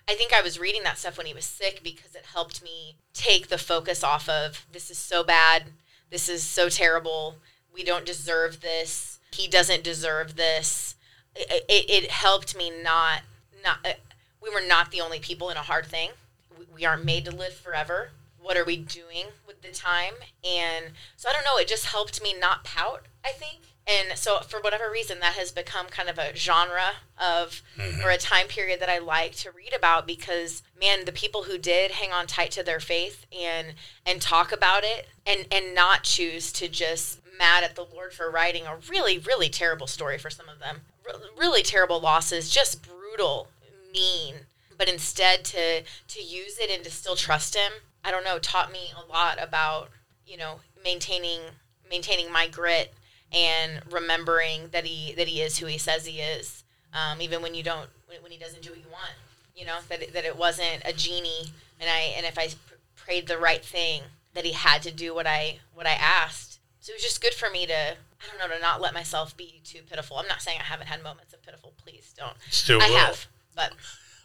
I 0.07 0.15
think 0.15 0.35
I 0.35 0.43
was 0.43 0.61
reading 0.61 0.83
that 0.83 0.99
stuff 0.99 1.17
when 1.17 1.27
he 1.27 1.33
was 1.33 1.47
sick 1.47 1.81
because 1.83 2.15
it 2.15 2.27
helped 2.35 2.63
me 2.63 2.97
take 3.15 3.49
the 3.49 3.57
focus 3.57 4.05
off 4.05 4.29
of 4.29 4.67
this 4.73 4.91
is 4.91 4.99
so 4.99 5.25
bad, 5.25 5.65
this 6.11 6.29
is 6.29 6.43
so 6.43 6.69
terrible, 6.69 7.37
we 7.79 7.85
don't 7.85 8.05
deserve 8.05 8.61
this, 8.61 9.21
he 9.33 9.47
doesn't 9.47 9.85
deserve 9.85 10.37
this. 10.37 10.97
It, 11.37 11.65
it, 11.69 11.91
it 12.05 12.11
helped 12.11 12.57
me 12.57 12.73
not 12.83 13.23
not 13.65 13.79
uh, 13.85 13.93
we 14.43 14.51
were 14.51 14.67
not 14.67 14.91
the 14.91 15.01
only 15.01 15.21
people 15.21 15.49
in 15.49 15.57
a 15.57 15.61
hard 15.61 15.87
thing. 15.87 16.11
We, 16.59 16.67
we 16.75 16.85
aren't 16.85 17.05
made 17.05 17.25
to 17.27 17.31
live 17.31 17.55
forever. 17.55 18.11
What 18.41 18.57
are 18.57 18.65
we 18.65 18.77
doing 18.77 19.27
with 19.47 19.63
the 19.63 19.69
time? 19.69 20.15
And 20.45 20.87
so 21.17 21.29
I 21.29 21.33
don't 21.33 21.45
know. 21.45 21.59
It 21.59 21.69
just 21.69 21.87
helped 21.87 22.23
me 22.23 22.35
not 22.39 22.65
pout. 22.65 23.07
I 23.25 23.31
think. 23.31 23.61
And 23.87 24.19
so 24.19 24.41
for 24.41 24.61
whatever 24.61 24.91
reason, 24.91 25.21
that 25.21 25.35
has 25.35 25.51
become 25.51 25.87
kind 25.87 26.11
of 26.11 26.19
a 26.19 26.37
genre 26.37 26.97
of 27.17 27.63
or 28.05 28.11
a 28.11 28.19
time 28.19 28.47
period 28.47 28.81
that 28.81 28.91
I 28.91 28.99
like 28.99 29.35
to 29.37 29.51
read 29.51 29.73
about 29.75 30.07
because 30.07 30.63
man, 30.79 31.05
the 31.05 31.13
people 31.13 31.45
who 31.45 31.57
did 31.57 31.93
hang 31.93 32.13
on 32.13 32.27
tight 32.27 32.51
to 32.53 32.63
their 32.63 32.81
faith 32.81 33.25
and 33.33 33.75
and 34.05 34.21
talk 34.21 34.51
about 34.53 34.83
it 34.85 35.09
and 35.25 35.47
and 35.53 35.75
not 35.75 36.03
choose 36.03 36.53
to 36.53 36.69
just 36.69 37.21
mad 37.39 37.65
at 37.65 37.77
the 37.77 37.85
Lord 37.85 38.13
for 38.13 38.31
writing 38.31 38.65
a 38.67 38.77
really 38.89 39.19
really 39.19 39.49
terrible 39.49 39.87
story 39.87 40.19
for 40.19 40.31
some 40.31 40.49
of 40.49 40.59
them, 40.59 40.83
Re- 41.07 41.21
really 41.37 41.63
terrible 41.63 42.01
losses, 42.01 42.51
just 42.51 42.87
brutal, 42.87 43.49
mean, 43.93 44.35
but 44.77 44.89
instead 44.89 45.45
to 45.47 45.83
to 45.83 46.21
use 46.23 46.59
it 46.59 46.71
and 46.71 46.85
to 46.85 46.91
still 46.91 47.17
trust 47.17 47.57
Him. 47.57 47.73
I 48.05 48.11
don't 48.11 48.25
know, 48.25 48.39
taught 48.39 48.73
me 48.73 48.93
a 48.97 49.11
lot 49.11 49.43
about 49.43 49.91
you 50.27 50.37
know 50.37 50.61
maintaining 50.83 51.41
maintaining 51.91 52.31
my 52.31 52.47
grit 52.49 52.95
and 53.33 53.83
remembering 53.91 54.69
that 54.73 54.85
he 54.85 55.13
that 55.15 55.29
he 55.29 55.43
is 55.43 55.59
who 55.59 55.67
he 55.67 55.79
says 55.79 56.07
he 56.07 56.21
is, 56.21 56.65
um, 56.93 57.21
even 57.21 57.43
when 57.43 57.55
you 57.55 57.63
don't 57.63 57.89
when, 58.07 58.23
when 58.23 58.33
he 58.33 58.39
doesn't 58.39 58.63
do 58.63 58.71
what 58.71 58.79
you 58.79 58.91
want. 58.91 59.13
You 59.55 59.67
know 59.67 59.79
that 59.89 60.13
that 60.13 60.25
it 60.25 60.37
wasn't 60.37 60.83
a 60.85 60.93
genie, 60.93 61.53
and 61.81 61.91
I 61.91 62.15
and 62.17 62.25
if 62.25 62.39
I 62.39 62.51
prayed 62.97 63.27
the 63.27 63.39
right 63.39 63.65
thing, 63.65 64.03
that 64.35 64.45
he 64.45 64.53
had 64.53 64.83
to 64.83 64.93
do 64.93 65.15
what 65.15 65.27
I 65.27 65.59
what 65.75 65.87
I 65.87 65.93
asked. 65.93 66.58
So 66.81 66.93
it 66.93 66.97
was 66.97 67.03
just 67.03 67.21
good 67.21 67.35
for 67.35 67.51
me 67.51 67.67
to 67.67 67.73
I 67.75 68.27
don't 68.29 68.39
know 68.39 68.55
to 68.55 68.61
not 68.61 68.81
let 68.81 68.95
myself 68.95 69.37
be 69.37 69.61
too 69.65 69.81
pitiful. 69.89 70.17
I'm 70.17 70.27
not 70.29 70.43
saying 70.43 70.59
I 70.61 70.65
haven't 70.65 70.89
had 70.89 71.03
moments 71.03 71.33
of 71.33 71.43
pitiful. 71.43 71.73
Please 71.77 72.15
don't. 72.17 72.37
Still 72.51 72.81
I 72.83 72.89
will. 72.89 72.97
have, 72.97 73.27
But 73.55 73.73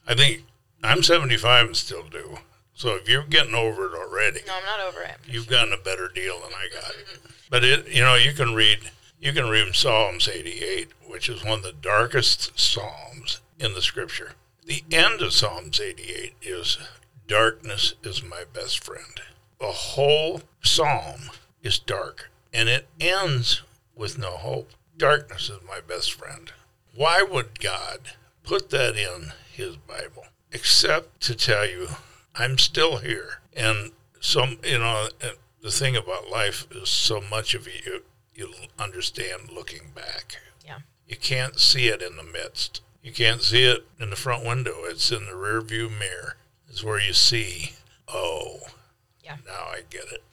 I 0.07 0.15
think 0.15 0.43
I'm 0.83 1.03
75 1.03 1.67
and 1.67 1.77
still 1.77 2.03
do. 2.03 2.37
So 2.75 2.95
if 2.95 3.07
you're 3.07 3.23
getting 3.23 3.53
over 3.53 3.85
it 3.85 3.93
already, 3.93 4.41
no, 4.47 4.53
I'm 4.55 4.65
not 4.65 4.79
over 4.87 5.01
it. 5.03 5.17
you've 5.27 5.47
gotten 5.47 5.73
a 5.73 5.77
better 5.77 6.09
deal 6.13 6.39
than 6.41 6.51
I 6.53 6.69
got. 6.73 6.91
Mm-hmm. 6.91 7.27
But 7.49 7.63
it, 7.63 7.87
you 7.87 8.01
know, 8.01 8.15
you 8.15 8.33
can 8.33 8.55
read, 8.55 8.79
you 9.19 9.31
can 9.31 9.47
read 9.47 9.75
Psalms 9.75 10.27
88, 10.27 10.89
which 11.07 11.29
is 11.29 11.43
one 11.43 11.59
of 11.59 11.63
the 11.63 11.71
darkest 11.71 12.59
psalms 12.59 13.41
in 13.59 13.75
the 13.75 13.81
Scripture. 13.81 14.33
The 14.65 14.83
end 14.91 15.21
of 15.21 15.33
Psalms 15.33 15.79
88 15.79 16.33
is 16.41 16.79
darkness 17.27 17.93
is 18.03 18.23
my 18.23 18.43
best 18.51 18.83
friend. 18.83 19.21
The 19.59 19.67
whole 19.67 20.41
psalm 20.63 21.29
is 21.61 21.77
dark, 21.79 22.31
and 22.53 22.69
it 22.69 22.87
ends 22.99 23.61
with 23.95 24.17
no 24.17 24.31
hope. 24.31 24.71
Darkness 24.97 25.49
is 25.49 25.59
my 25.67 25.79
best 25.85 26.13
friend. 26.13 26.51
Why 26.95 27.23
would 27.23 27.59
God 27.59 28.11
put 28.43 28.69
that 28.69 28.95
in 28.95 29.33
His 29.51 29.75
Bible 29.77 30.25
except 30.51 31.19
to 31.21 31.35
tell 31.35 31.67
you, 31.67 31.87
I'm 32.35 32.57
still 32.57 32.97
here? 32.97 33.41
And 33.55 33.91
some, 34.19 34.59
you 34.63 34.77
know, 34.77 35.07
the 35.61 35.71
thing 35.71 35.95
about 35.95 36.29
life 36.29 36.67
is 36.71 36.89
so 36.89 37.21
much 37.21 37.53
of 37.55 37.67
it 37.67 37.85
you 37.85 38.03
you 38.35 38.51
understand 38.79 39.51
looking 39.51 39.91
back. 39.93 40.37
Yeah. 40.65 40.79
You 41.07 41.15
can't 41.17 41.59
see 41.59 41.87
it 41.87 42.01
in 42.01 42.15
the 42.15 42.23
midst. 42.23 42.81
You 43.03 43.11
can't 43.11 43.43
see 43.43 43.63
it 43.63 43.85
in 43.99 44.09
the 44.09 44.15
front 44.15 44.43
window. 44.43 44.73
It's 44.85 45.11
in 45.11 45.25
the 45.25 45.35
rear 45.35 45.61
view 45.61 45.87
mirror. 45.89 46.37
Is 46.67 46.83
where 46.83 46.99
you 46.99 47.13
see, 47.13 47.73
oh, 48.07 48.61
Yeah. 49.23 49.37
now 49.45 49.65
I 49.69 49.81
get 49.89 50.05
it. 50.11 50.23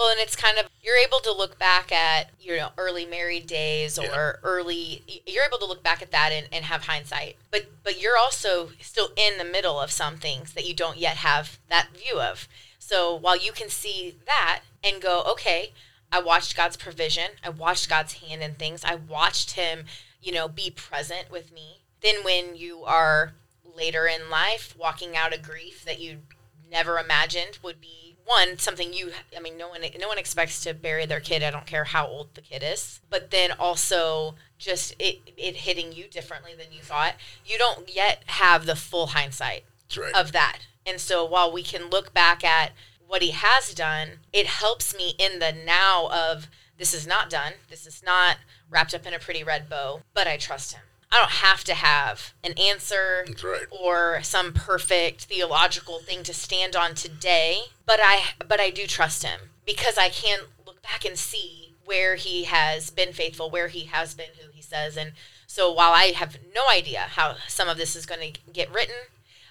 Well, 0.00 0.08
and 0.08 0.18
it's 0.18 0.34
kind 0.34 0.56
of 0.56 0.66
you're 0.82 0.96
able 0.96 1.20
to 1.20 1.30
look 1.30 1.58
back 1.58 1.92
at 1.92 2.30
you 2.40 2.56
know 2.56 2.70
early 2.78 3.04
married 3.04 3.46
days 3.46 3.98
or 3.98 4.04
Yeah. 4.04 4.36
early 4.42 5.04
you're 5.26 5.44
able 5.44 5.58
to 5.58 5.66
look 5.66 5.82
back 5.82 6.00
at 6.00 6.10
that 6.10 6.32
and, 6.32 6.48
and 6.50 6.64
have 6.64 6.84
hindsight. 6.84 7.36
But 7.50 7.66
but 7.84 8.00
you're 8.00 8.16
also 8.16 8.70
still 8.80 9.10
in 9.14 9.36
the 9.36 9.44
middle 9.44 9.78
of 9.78 9.90
some 9.90 10.16
things 10.16 10.54
that 10.54 10.66
you 10.66 10.72
don't 10.72 10.96
yet 10.96 11.18
have 11.18 11.58
that 11.68 11.88
view 11.94 12.18
of. 12.18 12.48
So 12.78 13.14
while 13.14 13.36
you 13.36 13.52
can 13.52 13.68
see 13.68 14.16
that 14.24 14.62
and 14.82 15.02
go, 15.02 15.22
okay, 15.32 15.74
I 16.10 16.22
watched 16.22 16.56
God's 16.56 16.78
provision, 16.78 17.32
I 17.44 17.50
watched 17.50 17.90
God's 17.90 18.14
hand 18.14 18.42
in 18.42 18.54
things, 18.54 18.82
I 18.82 18.94
watched 18.94 19.50
him, 19.50 19.84
you 20.22 20.32
know, 20.32 20.48
be 20.48 20.70
present 20.70 21.30
with 21.30 21.52
me. 21.52 21.82
Then 22.00 22.24
when 22.24 22.56
you 22.56 22.84
are 22.84 23.34
later 23.76 24.06
in 24.06 24.30
life 24.30 24.74
walking 24.78 25.14
out 25.14 25.34
a 25.34 25.38
grief 25.38 25.84
that 25.84 26.00
you 26.00 26.22
never 26.70 26.98
imagined 26.98 27.58
would 27.62 27.82
be 27.82 28.09
one 28.24 28.58
something 28.58 28.92
you 28.92 29.10
i 29.36 29.40
mean 29.40 29.58
no 29.58 29.68
one 29.68 29.80
no 29.98 30.08
one 30.08 30.18
expects 30.18 30.62
to 30.62 30.74
bury 30.74 31.06
their 31.06 31.20
kid. 31.20 31.42
I 31.42 31.50
don't 31.50 31.66
care 31.66 31.84
how 31.84 32.06
old 32.06 32.34
the 32.34 32.40
kid 32.40 32.62
is. 32.64 33.00
But 33.08 33.30
then 33.30 33.52
also 33.52 34.36
just 34.58 34.94
it 34.98 35.20
it 35.36 35.56
hitting 35.56 35.92
you 35.92 36.04
differently 36.08 36.52
than 36.56 36.72
you 36.72 36.82
thought. 36.82 37.14
You 37.44 37.58
don't 37.58 37.92
yet 37.92 38.22
have 38.26 38.66
the 38.66 38.76
full 38.76 39.08
hindsight 39.08 39.64
right. 39.96 40.14
of 40.14 40.32
that. 40.32 40.60
And 40.86 41.00
so 41.00 41.24
while 41.24 41.52
we 41.52 41.62
can 41.62 41.90
look 41.90 42.12
back 42.14 42.44
at 42.44 42.72
what 43.06 43.22
he 43.22 43.32
has 43.32 43.74
done 43.74 44.20
it 44.32 44.46
helps 44.46 44.96
me 44.96 45.14
in 45.18 45.40
the 45.40 45.52
now 45.52 46.08
of 46.12 46.48
this 46.78 46.94
is 46.94 47.06
not 47.06 47.28
done. 47.28 47.54
This 47.68 47.86
is 47.86 48.02
not 48.02 48.38
wrapped 48.70 48.94
up 48.94 49.06
in 49.06 49.12
a 49.12 49.18
pretty 49.18 49.42
red 49.42 49.68
bow 49.68 50.02
but 50.14 50.26
i 50.26 50.36
trust 50.36 50.72
him 50.72 50.82
i 51.12 51.18
don't 51.18 51.30
have 51.30 51.64
to 51.64 51.74
have 51.74 52.32
an 52.44 52.52
answer 52.58 53.24
right. 53.42 53.66
or 53.70 54.20
some 54.22 54.52
perfect 54.52 55.24
theological 55.24 55.98
thing 56.00 56.22
to 56.22 56.34
stand 56.34 56.76
on 56.76 56.94
today 56.94 57.60
but 57.86 58.00
i 58.02 58.22
but 58.46 58.60
i 58.60 58.70
do 58.70 58.86
trust 58.86 59.22
him 59.22 59.40
because 59.66 59.98
i 59.98 60.08
can 60.08 60.40
look 60.66 60.82
back 60.82 61.04
and 61.04 61.18
see 61.18 61.74
where 61.84 62.16
he 62.16 62.44
has 62.44 62.90
been 62.90 63.12
faithful 63.12 63.50
where 63.50 63.68
he 63.68 63.84
has 63.86 64.14
been 64.14 64.30
who 64.40 64.50
he 64.52 64.62
says 64.62 64.96
and 64.96 65.12
so 65.46 65.70
while 65.72 65.92
i 65.92 66.12
have 66.14 66.38
no 66.54 66.62
idea 66.70 67.00
how 67.00 67.34
some 67.48 67.68
of 67.68 67.76
this 67.76 67.96
is 67.96 68.06
going 68.06 68.32
to 68.32 68.40
get 68.52 68.72
written 68.72 68.94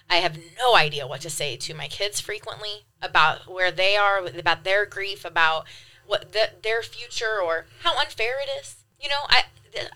i 0.08 0.16
have 0.16 0.38
no 0.58 0.74
idea 0.74 1.06
what 1.06 1.20
to 1.20 1.30
say 1.30 1.56
to 1.56 1.74
my 1.74 1.86
kids 1.86 2.20
frequently 2.20 2.84
about 3.02 3.50
where 3.50 3.70
they 3.70 3.96
are 3.96 4.24
about 4.26 4.64
their 4.64 4.86
grief 4.86 5.24
about 5.24 5.66
what 6.06 6.32
the, 6.32 6.50
their 6.62 6.82
future 6.82 7.40
or 7.42 7.66
how 7.82 7.98
unfair 7.98 8.34
it 8.40 8.50
is 8.60 8.76
you 9.00 9.08
know 9.08 9.22
i 9.28 9.44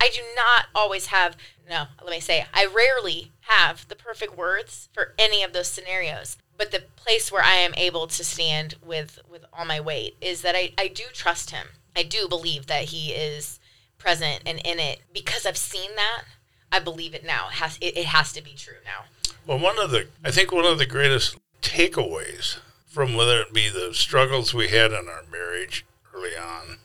I 0.00 0.10
do 0.14 0.22
not 0.36 0.66
always 0.74 1.06
have, 1.06 1.36
no, 1.68 1.84
let 2.02 2.10
me 2.10 2.20
say, 2.20 2.46
I 2.52 2.66
rarely 2.66 3.32
have 3.40 3.88
the 3.88 3.96
perfect 3.96 4.36
words 4.36 4.88
for 4.92 5.14
any 5.18 5.42
of 5.42 5.52
those 5.52 5.68
scenarios. 5.68 6.36
But 6.56 6.70
the 6.70 6.84
place 6.96 7.32
where 7.32 7.42
I 7.42 7.54
am 7.54 7.74
able 7.76 8.06
to 8.06 8.24
stand 8.24 8.76
with, 8.84 9.18
with 9.28 9.44
all 9.52 9.64
my 9.64 9.80
weight 9.80 10.16
is 10.20 10.42
that 10.42 10.54
I, 10.54 10.72
I 10.78 10.88
do 10.88 11.04
trust 11.12 11.50
him. 11.50 11.68
I 11.96 12.02
do 12.02 12.28
believe 12.28 12.66
that 12.66 12.84
he 12.84 13.12
is 13.12 13.58
present 13.98 14.42
and 14.46 14.60
in 14.64 14.78
it 14.78 15.00
because 15.12 15.46
I've 15.46 15.56
seen 15.56 15.96
that. 15.96 16.24
I 16.70 16.78
believe 16.80 17.14
it 17.14 17.24
now. 17.24 17.48
It 17.48 17.54
has, 17.54 17.78
it, 17.80 17.96
it 17.96 18.06
has 18.06 18.32
to 18.32 18.42
be 18.42 18.54
true 18.56 18.74
now. 18.84 19.04
Well, 19.46 19.58
one 19.58 19.78
of 19.78 19.90
the, 19.90 20.08
I 20.24 20.30
think 20.30 20.52
one 20.52 20.64
of 20.64 20.78
the 20.78 20.86
greatest 20.86 21.36
takeaways 21.62 22.58
from 22.86 23.14
whether 23.14 23.40
it 23.40 23.52
be 23.52 23.68
the 23.68 23.92
struggles 23.92 24.54
we 24.54 24.68
had 24.68 24.92
in 24.92 25.08
our 25.08 25.24
marriage 25.30 25.84
early 26.14 26.36
on, 26.36 26.78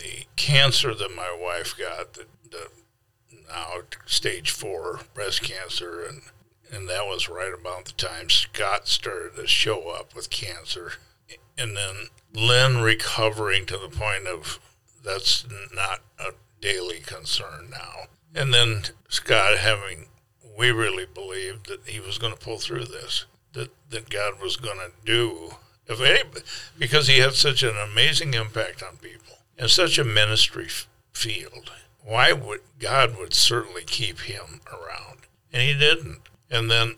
the 0.00 0.24
cancer 0.36 0.94
that 0.94 1.14
my 1.14 1.36
wife 1.38 1.76
got, 1.76 2.14
the, 2.14 2.24
the 2.50 2.68
now 3.48 3.80
stage 4.06 4.50
four 4.50 5.00
breast 5.14 5.42
cancer, 5.42 6.02
and 6.02 6.22
and 6.72 6.88
that 6.88 7.06
was 7.06 7.28
right 7.28 7.52
about 7.52 7.84
the 7.84 7.92
time 7.92 8.30
Scott 8.30 8.88
started 8.88 9.36
to 9.36 9.46
show 9.46 9.90
up 9.90 10.14
with 10.14 10.30
cancer, 10.30 10.94
and 11.58 11.76
then 11.76 12.08
Lynn 12.32 12.80
recovering 12.80 13.66
to 13.66 13.76
the 13.76 13.88
point 13.88 14.26
of 14.26 14.58
that's 15.04 15.46
not 15.74 16.00
a 16.18 16.32
daily 16.60 17.00
concern 17.00 17.68
now, 17.70 18.06
and 18.34 18.54
then 18.54 18.84
Scott 19.08 19.58
having 19.58 20.06
we 20.56 20.70
really 20.70 21.06
believed 21.06 21.66
that 21.68 21.80
he 21.86 22.00
was 22.00 22.18
going 22.18 22.32
to 22.32 22.38
pull 22.38 22.58
through 22.58 22.84
this, 22.84 23.24
that, 23.52 23.70
that 23.88 24.10
God 24.10 24.40
was 24.42 24.56
going 24.56 24.78
to 24.78 24.92
do, 25.06 25.52
if 25.86 26.00
any, 26.00 26.22
because 26.78 27.06
he 27.06 27.18
had 27.18 27.32
such 27.32 27.62
an 27.62 27.76
amazing 27.76 28.34
impact 28.34 28.82
on 28.82 28.96
people 28.98 29.30
and 29.60 29.70
such 29.70 29.98
a 29.98 30.04
ministry 30.04 30.64
f- 30.64 30.88
field. 31.12 31.70
Why 32.02 32.32
would 32.32 32.62
God 32.78 33.18
would 33.18 33.34
certainly 33.34 33.82
keep 33.84 34.20
him 34.20 34.62
around, 34.66 35.18
and 35.52 35.62
he 35.62 35.74
didn't. 35.74 36.22
And 36.50 36.70
then, 36.70 36.96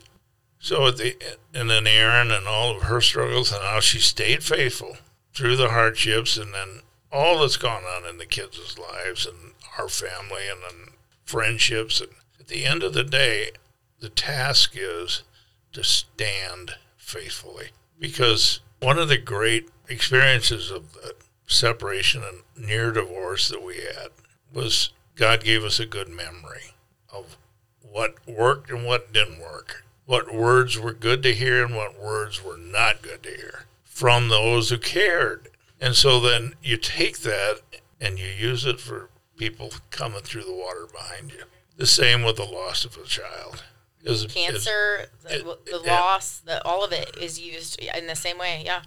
so 0.61 0.87
at 0.87 0.97
the 0.97 1.17
and 1.53 1.69
then 1.69 1.89
Erin 1.89 2.31
and 2.31 2.47
all 2.47 2.75
of 2.75 2.85
her 2.85 3.01
struggles 3.01 3.53
and 3.53 3.61
how 3.63 3.81
she 3.81 3.99
stayed 3.99 4.45
faithful 4.45 4.97
through 5.35 5.57
the 5.57 5.71
hardships, 5.71 6.37
and 6.37 6.55
then 6.55 6.83
all 7.11 7.41
that's 7.41 7.57
gone 7.57 7.83
on 7.83 8.09
in 8.09 8.19
the 8.19 8.27
kids' 8.27 8.79
lives 8.79 9.27
and 9.27 9.55
our 9.77 9.89
family, 9.89 10.49
and 10.49 10.63
then 10.63 10.95
friendships. 11.25 12.01
And 12.01 12.11
at 12.39 12.47
the 12.47 12.65
end 12.65 12.85
of 12.85 12.95
the 12.95 13.05
day, 13.05 13.51
the 13.99 14.09
task 14.09 14.75
is 14.77 15.25
to 15.73 15.83
stand 15.83 16.77
faithfully. 16.97 17.71
Because 17.99 18.61
one 18.79 18.99
of 18.99 19.09
the 19.09 19.19
great 19.19 19.69
experiences 19.89 20.71
of 20.71 20.93
the 20.93 21.15
separation 21.53 22.23
and 22.25 22.43
near 22.67 22.93
divorce 22.93 23.49
that 23.49 23.63
we 23.65 23.77
had 23.77 24.09
was 24.53 24.91
God 25.15 25.45
gave 25.45 25.65
us 25.65 25.79
a 25.79 25.87
good 25.87 26.09
memory 26.09 26.75
of 27.13 27.37
what 27.83 28.17
worked 28.27 28.71
and 28.71 28.85
what 28.87 29.13
didn't 29.13 29.41
work, 29.41 29.85
what 30.07 30.35
words 30.35 30.79
were 30.79 30.93
good 30.93 31.23
to 31.23 31.35
hear 31.35 31.65
and 31.65 31.77
what 31.77 32.01
words 32.01 32.43
were 32.43 32.57
not 32.57 33.03
good 33.03 33.23
to 33.25 33.31
hear 33.31 33.65
from 33.85 34.29
those 34.29 34.71
who 34.71 34.79
cared. 34.79 35.49
And 35.81 35.95
so 35.95 36.21
then 36.21 36.55
you 36.63 36.77
take 36.77 37.19
that 37.21 37.61
and 38.01 38.19
you 38.19 38.27
use 38.27 38.65
it 38.65 38.81
for 38.81 39.11
people 39.37 39.73
coming 39.91 40.23
through 40.23 40.45
the 40.45 40.55
water 40.55 40.87
behind 40.91 41.33
you. 41.33 41.43
The 41.77 41.87
same 41.87 42.23
with 42.23 42.37
the 42.37 42.45
loss 42.45 42.85
of 42.85 42.97
a 42.97 43.05
child. 43.05 43.65
Is, 44.05 44.27
Cancer, 44.27 45.07
the, 45.23 45.35
it- 45.41 45.65
the 45.67 45.77
it- 45.81 45.87
loss, 45.87 46.41
the, 46.41 46.65
all 46.67 46.85
of 46.85 46.93
it 46.93 47.17
is 47.21 47.39
used 47.41 47.79
in 47.81 48.07
the 48.09 48.17
same 48.17 48.39
way. 48.39 48.63
Yeah. 48.65 48.83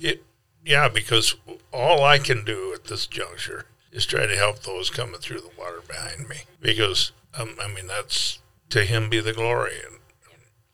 It, 0.00 0.22
yeah, 0.64 0.88
because 0.88 1.36
all 1.72 2.04
I 2.04 2.18
can 2.18 2.44
do 2.44 2.72
at 2.74 2.84
this 2.84 3.06
juncture 3.06 3.66
is 3.92 4.06
try 4.06 4.26
to 4.26 4.36
help 4.36 4.60
those 4.60 4.90
coming 4.90 5.20
through 5.20 5.40
the 5.40 5.50
water 5.58 5.82
behind 5.86 6.28
me. 6.28 6.42
Because 6.60 7.12
um, 7.38 7.56
I 7.62 7.68
mean, 7.68 7.86
that's 7.86 8.38
to 8.70 8.84
Him 8.84 9.10
be 9.10 9.20
the 9.20 9.32
glory, 9.32 9.74
and 9.84 9.98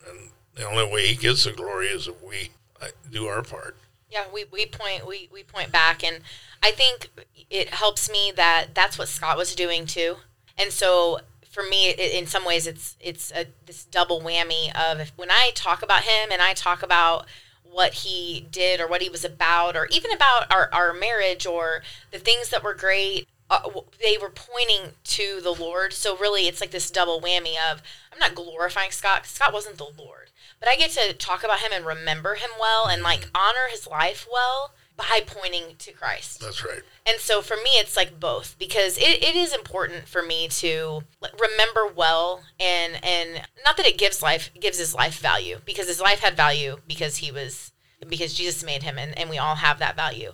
and 0.08 0.30
the 0.54 0.66
only 0.66 0.90
way 0.90 1.06
He 1.06 1.16
gets 1.16 1.44
the 1.44 1.52
glory 1.52 1.86
is 1.86 2.08
if 2.08 2.22
we 2.22 2.50
uh, 2.80 2.88
do 3.10 3.26
our 3.26 3.42
part. 3.42 3.76
Yeah, 4.10 4.24
we, 4.32 4.44
we 4.50 4.66
point 4.66 5.06
we, 5.06 5.28
we 5.32 5.42
point 5.42 5.70
back, 5.70 6.02
and 6.02 6.20
I 6.62 6.70
think 6.72 7.08
it 7.48 7.70
helps 7.70 8.10
me 8.10 8.32
that 8.36 8.68
that's 8.74 8.98
what 8.98 9.08
Scott 9.08 9.36
was 9.36 9.54
doing 9.54 9.86
too. 9.86 10.16
And 10.58 10.72
so 10.72 11.20
for 11.48 11.62
me, 11.64 11.90
it, 11.90 12.14
in 12.14 12.26
some 12.26 12.44
ways, 12.44 12.66
it's 12.66 12.96
it's 13.00 13.32
a, 13.32 13.46
this 13.66 13.84
double 13.84 14.20
whammy 14.20 14.74
of 14.74 15.00
if, 15.00 15.12
when 15.16 15.30
I 15.30 15.50
talk 15.54 15.82
about 15.82 16.02
him 16.02 16.30
and 16.32 16.40
I 16.40 16.54
talk 16.54 16.82
about 16.82 17.26
what 17.72 17.94
he 17.94 18.46
did 18.50 18.80
or 18.80 18.88
what 18.88 19.02
he 19.02 19.08
was 19.08 19.24
about, 19.24 19.76
or 19.76 19.86
even 19.86 20.12
about 20.12 20.52
our, 20.52 20.68
our 20.72 20.92
marriage 20.92 21.46
or 21.46 21.82
the 22.10 22.18
things 22.18 22.50
that 22.50 22.64
were 22.64 22.74
great. 22.74 23.28
Uh, 23.48 23.68
they 24.00 24.16
were 24.16 24.30
pointing 24.30 24.92
to 25.02 25.40
the 25.42 25.50
Lord. 25.50 25.92
So 25.92 26.16
really, 26.16 26.46
it's 26.46 26.60
like 26.60 26.70
this 26.70 26.90
double 26.90 27.20
whammy 27.20 27.54
of 27.70 27.82
I'm 28.12 28.18
not 28.18 28.34
glorifying 28.34 28.92
scott 28.92 29.26
Scott 29.26 29.52
wasn't 29.52 29.78
the 29.78 29.90
Lord, 29.98 30.30
but 30.60 30.68
I 30.68 30.76
get 30.76 30.90
to 30.92 31.12
talk 31.14 31.42
about 31.42 31.60
him 31.60 31.72
and 31.72 31.84
remember 31.84 32.34
him 32.34 32.50
well 32.60 32.86
and 32.86 33.02
like 33.02 33.28
honor 33.34 33.68
his 33.70 33.86
life 33.86 34.26
well 34.30 34.72
by 35.00 35.20
pointing 35.26 35.76
to 35.78 35.92
Christ. 35.92 36.40
That's 36.40 36.64
right. 36.64 36.82
And 37.06 37.18
so 37.18 37.42
for 37.42 37.56
me, 37.56 37.70
it's 37.74 37.96
like 37.96 38.20
both 38.20 38.56
because 38.58 38.98
it, 38.98 39.22
it 39.22 39.34
is 39.34 39.54
important 39.54 40.06
for 40.06 40.22
me 40.22 40.48
to 40.48 41.02
remember 41.38 41.86
well 41.86 42.42
and 42.58 43.02
and 43.02 43.42
not 43.64 43.76
that 43.76 43.86
it 43.86 43.98
gives 43.98 44.22
life 44.22 44.50
gives 44.60 44.78
his 44.78 44.94
life 44.94 45.18
value 45.18 45.60
because 45.64 45.88
his 45.88 46.00
life 46.00 46.20
had 46.20 46.36
value 46.36 46.76
because 46.86 47.18
he 47.18 47.32
was 47.32 47.72
because 48.08 48.34
Jesus 48.34 48.64
made 48.64 48.82
him 48.82 48.98
and, 48.98 49.16
and 49.18 49.28
we 49.30 49.38
all 49.38 49.56
have 49.56 49.78
that 49.78 49.96
value. 49.96 50.32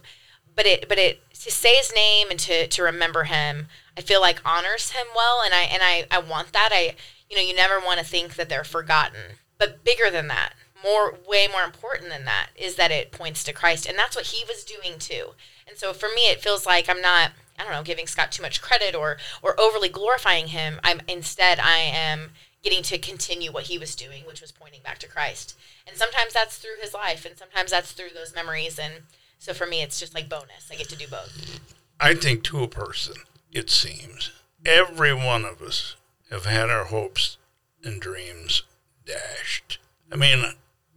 But 0.54 0.66
it 0.66 0.88
but 0.88 0.98
it 0.98 1.20
to 1.32 1.50
say 1.50 1.76
his 1.76 1.92
name 1.94 2.28
and 2.30 2.40
to, 2.40 2.66
to 2.66 2.82
remember 2.82 3.24
him, 3.24 3.68
I 3.96 4.00
feel 4.00 4.20
like 4.20 4.40
honors 4.44 4.90
him 4.90 5.06
well 5.14 5.42
and 5.44 5.54
I 5.54 5.62
and 5.62 5.82
I, 5.82 6.06
I 6.10 6.18
want 6.18 6.52
that. 6.52 6.70
I 6.72 6.96
you 7.30 7.36
know, 7.36 7.42
you 7.42 7.54
never 7.54 7.78
want 7.78 7.98
to 8.00 8.04
think 8.04 8.34
that 8.34 8.48
they're 8.48 8.64
forgotten. 8.64 9.38
But 9.58 9.84
bigger 9.84 10.10
than 10.10 10.28
that, 10.28 10.52
more 10.82 11.14
way 11.28 11.46
more 11.50 11.62
important 11.62 12.10
than 12.10 12.24
that 12.24 12.48
is 12.54 12.76
that 12.76 12.90
it 12.90 13.12
points 13.12 13.42
to 13.44 13.52
Christ. 13.52 13.86
And 13.86 13.98
that's 13.98 14.16
what 14.16 14.26
he 14.26 14.44
was 14.46 14.64
doing 14.64 14.98
too. 14.98 15.30
And 15.66 15.76
so 15.76 15.92
for 15.92 16.08
me 16.14 16.30
it 16.30 16.42
feels 16.42 16.66
like 16.66 16.88
I'm 16.88 17.00
not 17.00 17.32
I 17.58 17.62
don't 17.62 17.72
know, 17.72 17.82
giving 17.82 18.06
Scott 18.06 18.32
too 18.32 18.42
much 18.42 18.60
credit 18.60 18.94
or 18.94 19.16
or 19.42 19.58
overly 19.58 19.88
glorifying 19.88 20.48
him. 20.48 20.80
I'm 20.84 21.00
instead 21.08 21.58
I 21.58 21.78
am 21.78 22.30
getting 22.62 22.82
to 22.82 22.98
continue 22.98 23.52
what 23.52 23.64
he 23.64 23.78
was 23.78 23.94
doing, 23.94 24.24
which 24.26 24.40
was 24.40 24.50
pointing 24.50 24.80
back 24.82 24.98
to 24.98 25.08
Christ. 25.08 25.56
And 25.86 25.96
sometimes 25.96 26.32
that's 26.32 26.58
through 26.58 26.80
his 26.80 26.92
life, 26.92 27.24
and 27.24 27.38
sometimes 27.38 27.70
that's 27.70 27.92
through 27.92 28.08
those 28.12 28.34
memories. 28.34 28.76
And 28.76 29.04
so 29.38 29.54
for 29.54 29.66
me, 29.66 29.82
it's 29.82 30.00
just 30.00 30.14
like 30.16 30.28
bonus. 30.28 30.68
I 30.70 30.74
get 30.74 30.88
to 30.88 30.96
do 30.96 31.06
both. 31.06 31.60
I 32.00 32.14
think 32.14 32.42
to 32.44 32.64
a 32.64 32.68
person, 32.68 33.14
it 33.52 33.70
seems 33.70 34.32
every 34.64 35.14
one 35.14 35.44
of 35.44 35.62
us 35.62 35.94
have 36.30 36.44
had 36.44 36.68
our 36.68 36.86
hopes 36.86 37.38
and 37.84 38.00
dreams 38.00 38.64
dashed. 39.06 39.78
I 40.10 40.16
mean, 40.16 40.44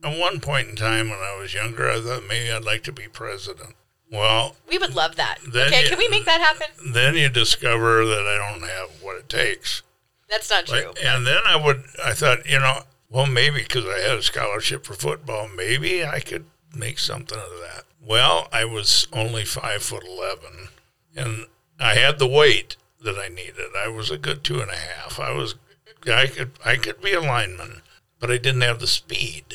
at 0.04 0.18
one 0.20 0.40
point 0.40 0.70
in 0.70 0.76
time 0.76 1.10
when 1.10 1.20
I 1.20 1.38
was 1.40 1.54
younger, 1.54 1.90
I 1.90 2.00
thought 2.00 2.24
maybe 2.28 2.52
I'd 2.52 2.64
like 2.64 2.84
to 2.84 2.92
be 2.92 3.08
president. 3.08 3.76
Well, 4.12 4.56
we 4.68 4.78
would 4.78 4.96
love 4.96 5.16
that. 5.18 5.40
Okay, 5.48 5.84
you- 5.84 5.90
can 5.90 5.98
we 5.98 6.08
make 6.08 6.26
that 6.26 6.42
happen? 6.42 6.94
then 6.94 7.16
you 7.16 7.30
discover 7.30 8.06
that 8.06 8.26
I 8.28 8.52
don't 8.52 8.68
have 8.68 8.90
what 9.02 9.18
it 9.18 9.30
takes. 9.30 9.84
That's 10.30 10.50
not 10.50 10.66
true. 10.68 10.88
Like, 10.88 11.04
and 11.04 11.26
then 11.28 11.40
I 11.46 11.56
would, 11.56 11.84
I 12.04 12.14
thought, 12.14 12.48
you 12.50 12.60
know, 12.60 12.84
well, 13.10 13.26
maybe 13.26 13.62
because 13.62 13.86
I 13.86 14.00
had 14.08 14.18
a 14.18 14.24
scholarship 14.24 14.86
for 14.86 14.94
football, 14.94 15.48
maybe 15.48 16.06
I 16.06 16.20
could 16.20 16.46
make 16.76 17.00
something 17.00 17.38
of 17.38 17.50
that. 17.62 17.84
Well, 18.02 18.48
I 18.52 18.66
was 18.66 19.08
only 19.14 19.44
five 19.46 19.82
foot 19.84 20.04
eleven, 20.08 20.70
and 21.16 21.46
I 21.80 21.96
had 21.96 22.20
the 22.20 22.28
weight 22.28 22.78
that 23.02 23.18
I 23.18 23.28
needed. 23.28 23.72
I 23.78 23.88
was 23.88 24.10
a 24.12 24.18
good 24.18 24.44
two 24.44 24.60
and 24.62 24.70
a 24.72 24.76
half. 24.76 25.20
I 25.20 25.32
was, 25.32 25.56
I 26.08 26.28
could, 26.28 26.52
I 26.66 26.76
could 26.76 27.02
be 27.02 27.14
a 27.14 27.22
lineman, 27.22 27.82
but 28.20 28.30
I 28.32 28.38
didn't 28.38 28.62
have 28.62 28.80
the 28.80 28.88
speed. 28.88 29.46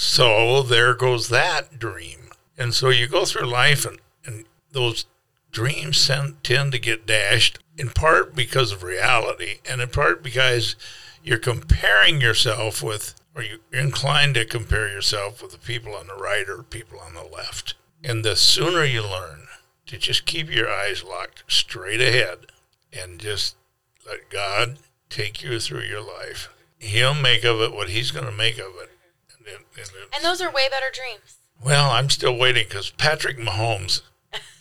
So 0.00 0.62
there 0.62 0.94
goes 0.94 1.28
that 1.28 1.80
dream. 1.80 2.30
And 2.56 2.72
so 2.72 2.88
you 2.88 3.08
go 3.08 3.24
through 3.24 3.46
life, 3.46 3.84
and, 3.84 3.98
and 4.24 4.44
those 4.70 5.06
dreams 5.50 6.06
tend, 6.06 6.44
tend 6.44 6.70
to 6.70 6.78
get 6.78 7.04
dashed 7.04 7.58
in 7.76 7.88
part 7.90 8.32
because 8.32 8.70
of 8.70 8.84
reality 8.84 9.58
and 9.68 9.80
in 9.80 9.88
part 9.88 10.22
because 10.22 10.76
you're 11.24 11.36
comparing 11.36 12.20
yourself 12.20 12.80
with 12.80 13.16
or 13.34 13.42
you're 13.42 13.58
inclined 13.72 14.34
to 14.36 14.44
compare 14.44 14.88
yourself 14.88 15.42
with 15.42 15.50
the 15.50 15.58
people 15.58 15.96
on 15.96 16.06
the 16.06 16.14
right 16.14 16.48
or 16.48 16.62
people 16.62 17.00
on 17.00 17.14
the 17.14 17.24
left 17.24 17.74
and 18.04 18.24
the 18.24 18.36
sooner 18.36 18.84
you 18.84 19.02
learn 19.02 19.48
to 19.86 19.98
just 19.98 20.26
keep 20.26 20.48
your 20.48 20.70
eyes 20.70 21.02
locked 21.02 21.42
straight 21.48 22.00
ahead 22.00 22.38
and 22.92 23.18
just 23.18 23.56
let 24.06 24.28
god 24.30 24.78
take 25.10 25.42
you 25.42 25.58
through 25.58 25.82
your 25.82 26.02
life 26.02 26.50
he'll 26.78 27.14
make 27.14 27.42
of 27.42 27.60
it 27.60 27.72
what 27.72 27.88
he's 27.88 28.12
going 28.12 28.26
to 28.26 28.32
make 28.32 28.58
of 28.58 28.74
it 28.80 28.90
and, 29.54 29.64
and 29.76 29.86
it- 29.86 30.14
and 30.14 30.24
those 30.24 30.40
are 30.40 30.50
way 30.50 30.68
better 30.70 30.86
dreams. 30.92 31.36
well 31.64 31.90
i'm 31.90 32.10
still 32.10 32.36
waiting 32.36 32.64
because 32.68 32.90
patrick 32.90 33.38
mahomes 33.38 34.02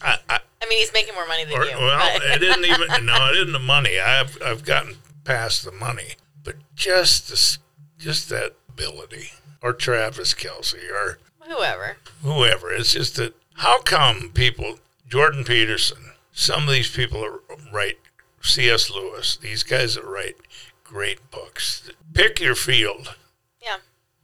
I, 0.02 0.18
I, 0.30 0.40
I 0.64 0.66
mean, 0.70 0.80
he's 0.80 0.94
making 0.94 1.14
more 1.14 1.28
money 1.28 1.44
than 1.46 1.54
or, 1.58 1.64
you. 1.66 1.76
well, 1.78 2.00
but- 2.14 2.24
it 2.24 2.40
didn't 2.40 2.66
even. 2.90 3.06
No, 3.06 3.30
it 3.32 3.36
isn't 3.38 3.52
the 3.54 3.60
money. 3.60 4.00
I've 4.00 4.42
I've 4.42 4.64
gotten 4.66 4.96
past 5.24 5.64
the 5.66 5.72
money, 5.72 6.14
but 6.44 6.56
just 6.76 7.30
this, 7.30 7.58
just 7.98 8.30
that 8.30 8.54
ability, 8.70 9.32
or 9.62 9.74
Travis 9.74 10.34
Kelce, 10.34 10.90
or 10.92 11.20
whoever. 11.42 11.98
whoever. 12.24 12.72
It's 12.72 12.94
just 12.94 13.16
that. 13.18 13.34
How 13.56 13.82
come 13.82 14.32
people, 14.34 14.80
Jordan 15.08 15.44
Peterson, 15.44 16.12
some 16.32 16.64
of 16.64 16.70
these 16.74 16.90
people 16.94 17.22
that 17.22 17.40
write 17.72 18.00
C.S. 18.42 18.90
Lewis, 18.90 19.36
these 19.38 19.64
guys 19.64 19.96
that 19.96 20.06
write 20.06 20.36
great 20.84 21.30
books, 21.30 21.90
pick 22.14 22.40
your 22.40 22.56
field. 22.56 23.16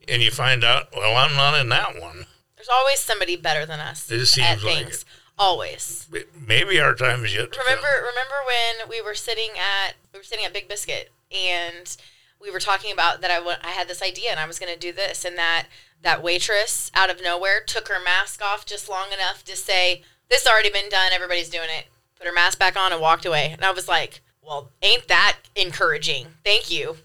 And 0.08 0.22
you 0.22 0.32
find 0.32 0.64
out, 0.64 0.88
well, 0.96 1.16
I'm 1.16 1.36
not 1.36 1.60
in 1.60 1.70
that 1.70 2.00
one. 2.02 2.26
There's 2.56 2.70
always 2.70 3.00
somebody 3.00 3.36
better 3.36 3.66
than 3.66 3.80
us 3.80 4.10
It 4.10 4.26
seems 4.26 4.64
like 4.64 4.76
things. 4.78 5.02
it. 5.02 5.06
Always. 5.38 6.08
Maybe 6.48 6.80
our 6.80 6.94
time 6.94 7.26
is 7.26 7.34
yet 7.36 7.52
to 7.52 7.60
Remember 7.60 7.88
come. 7.88 8.06
remember 8.06 8.36
when 8.46 8.90
we 8.90 9.02
were 9.02 9.16
sitting 9.16 9.50
at 9.58 9.96
we 10.14 10.20
were 10.20 10.24
sitting 10.24 10.46
at 10.46 10.54
Big 10.54 10.68
Biscuit 10.70 11.12
and 11.32 11.98
we 12.40 12.52
were 12.52 12.60
talking 12.60 12.92
about 12.94 13.22
that 13.22 13.32
I 13.32 13.56
I 13.64 13.72
had 13.72 13.88
this 13.88 14.02
idea 14.04 14.30
and 14.32 14.40
I 14.40 14.46
was 14.46 14.60
going 14.60 14.72
to 14.72 14.80
do 14.80 14.94
this 14.94 15.26
and 15.26 15.36
that 15.38 15.66
that 16.04 16.22
waitress 16.22 16.92
out 16.94 17.10
of 17.10 17.22
nowhere 17.24 17.62
took 17.66 17.88
her 17.88 18.02
mask 18.04 18.42
off 18.44 18.66
just 18.66 18.88
long 18.88 19.12
enough 19.12 19.44
to 19.46 19.56
say 19.56 20.04
this 20.30 20.44
has 20.44 20.52
already 20.54 20.70
been 20.70 20.90
done 20.90 21.12
everybody's 21.14 21.50
doing 21.50 21.70
it 21.78 21.86
put 22.16 22.28
her 22.28 22.34
mask 22.34 22.60
back 22.60 22.78
on 22.78 22.92
and 22.94 23.02
walked 23.02 23.26
away 23.26 23.50
and 23.52 23.66
I 23.66 23.72
was 23.72 23.88
like 23.88 24.22
well 24.42 24.70
ain't 24.84 25.08
that 25.08 25.38
encouraging 25.56 26.28
thank 26.46 26.70
you 26.70 26.98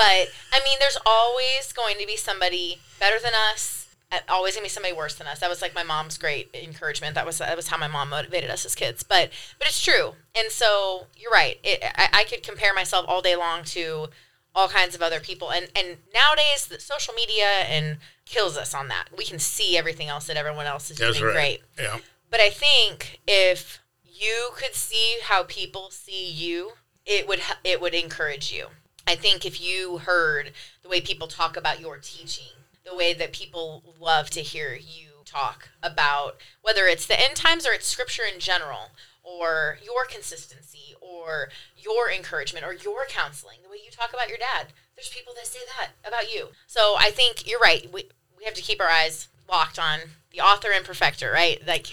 but 0.00 0.32
I 0.52 0.64
mean 0.64 0.78
there's 0.80 0.98
always 1.04 1.72
going 1.74 1.98
to 1.98 2.06
be 2.06 2.16
somebody 2.16 2.80
better 2.98 3.18
than 3.22 3.32
us 3.52 3.80
uh, 4.12 4.18
always 4.28 4.54
gonna 4.54 4.64
be 4.64 4.68
somebody 4.68 4.94
worse 4.94 5.14
than 5.14 5.26
us. 5.26 5.38
That 5.38 5.48
was 5.48 5.62
like 5.62 5.74
my 5.74 5.84
mom's 5.84 6.18
great 6.18 6.50
encouragement. 6.54 7.14
That 7.14 7.26
was 7.26 7.38
that 7.38 7.56
was 7.56 7.68
how 7.68 7.78
my 7.78 7.86
mom 7.86 8.10
motivated 8.10 8.50
us 8.50 8.64
as 8.64 8.74
kids. 8.74 9.02
But 9.02 9.30
but 9.58 9.68
it's 9.68 9.82
true. 9.82 10.14
And 10.36 10.50
so 10.50 11.06
you're 11.16 11.30
right. 11.30 11.58
It, 11.62 11.82
I, 11.96 12.08
I 12.12 12.24
could 12.24 12.42
compare 12.42 12.74
myself 12.74 13.04
all 13.08 13.22
day 13.22 13.36
long 13.36 13.62
to 13.66 14.08
all 14.54 14.68
kinds 14.68 14.94
of 14.94 15.02
other 15.02 15.20
people. 15.20 15.52
And 15.52 15.68
and 15.76 15.98
nowadays 16.12 16.66
the 16.68 16.80
social 16.80 17.14
media 17.14 17.46
and 17.68 17.98
kills 18.24 18.56
us 18.56 18.74
on 18.74 18.88
that. 18.88 19.08
We 19.16 19.24
can 19.24 19.38
see 19.38 19.76
everything 19.76 20.08
else 20.08 20.26
that 20.26 20.36
everyone 20.36 20.66
else 20.66 20.90
is 20.90 20.98
That's 20.98 21.18
doing 21.18 21.26
right. 21.26 21.34
great. 21.34 21.62
Yeah. 21.78 21.98
But 22.30 22.40
I 22.40 22.50
think 22.50 23.20
if 23.28 23.80
you 24.04 24.50
could 24.56 24.74
see 24.74 25.18
how 25.22 25.44
people 25.44 25.90
see 25.90 26.28
you, 26.28 26.72
it 27.06 27.28
would 27.28 27.40
it 27.62 27.80
would 27.80 27.94
encourage 27.94 28.52
you. 28.52 28.66
I 29.06 29.14
think 29.14 29.44
if 29.44 29.60
you 29.60 29.98
heard 29.98 30.52
the 30.82 30.88
way 30.88 31.00
people 31.00 31.26
talk 31.26 31.56
about 31.56 31.80
your 31.80 31.98
teaching, 31.98 32.52
the 32.84 32.94
way 32.94 33.12
that 33.14 33.32
people 33.32 33.94
love 33.98 34.30
to 34.30 34.40
hear 34.40 34.74
you 34.74 35.08
talk 35.24 35.68
about 35.82 36.36
whether 36.62 36.86
it's 36.86 37.06
the 37.06 37.18
end 37.18 37.36
times 37.36 37.66
or 37.66 37.72
it's 37.72 37.86
scripture 37.86 38.22
in 38.32 38.40
general 38.40 38.90
or 39.22 39.78
your 39.82 40.04
consistency 40.04 40.94
or 41.00 41.50
your 41.76 42.10
encouragement 42.10 42.64
or 42.64 42.72
your 42.72 43.04
counseling, 43.08 43.58
the 43.62 43.70
way 43.70 43.76
you 43.84 43.90
talk 43.90 44.12
about 44.12 44.28
your 44.28 44.38
dad. 44.38 44.68
There's 44.96 45.08
people 45.08 45.34
that 45.36 45.46
say 45.46 45.60
that 45.78 45.90
about 46.06 46.32
you. 46.32 46.48
So 46.66 46.96
I 46.98 47.10
think 47.10 47.46
you're 47.46 47.60
right. 47.60 47.90
We, 47.92 48.04
we 48.36 48.44
have 48.44 48.54
to 48.54 48.62
keep 48.62 48.80
our 48.80 48.88
eyes 48.88 49.28
locked 49.48 49.78
on 49.78 50.00
the 50.32 50.40
author 50.40 50.68
and 50.74 50.84
perfecter, 50.84 51.30
right? 51.32 51.64
Like 51.66 51.86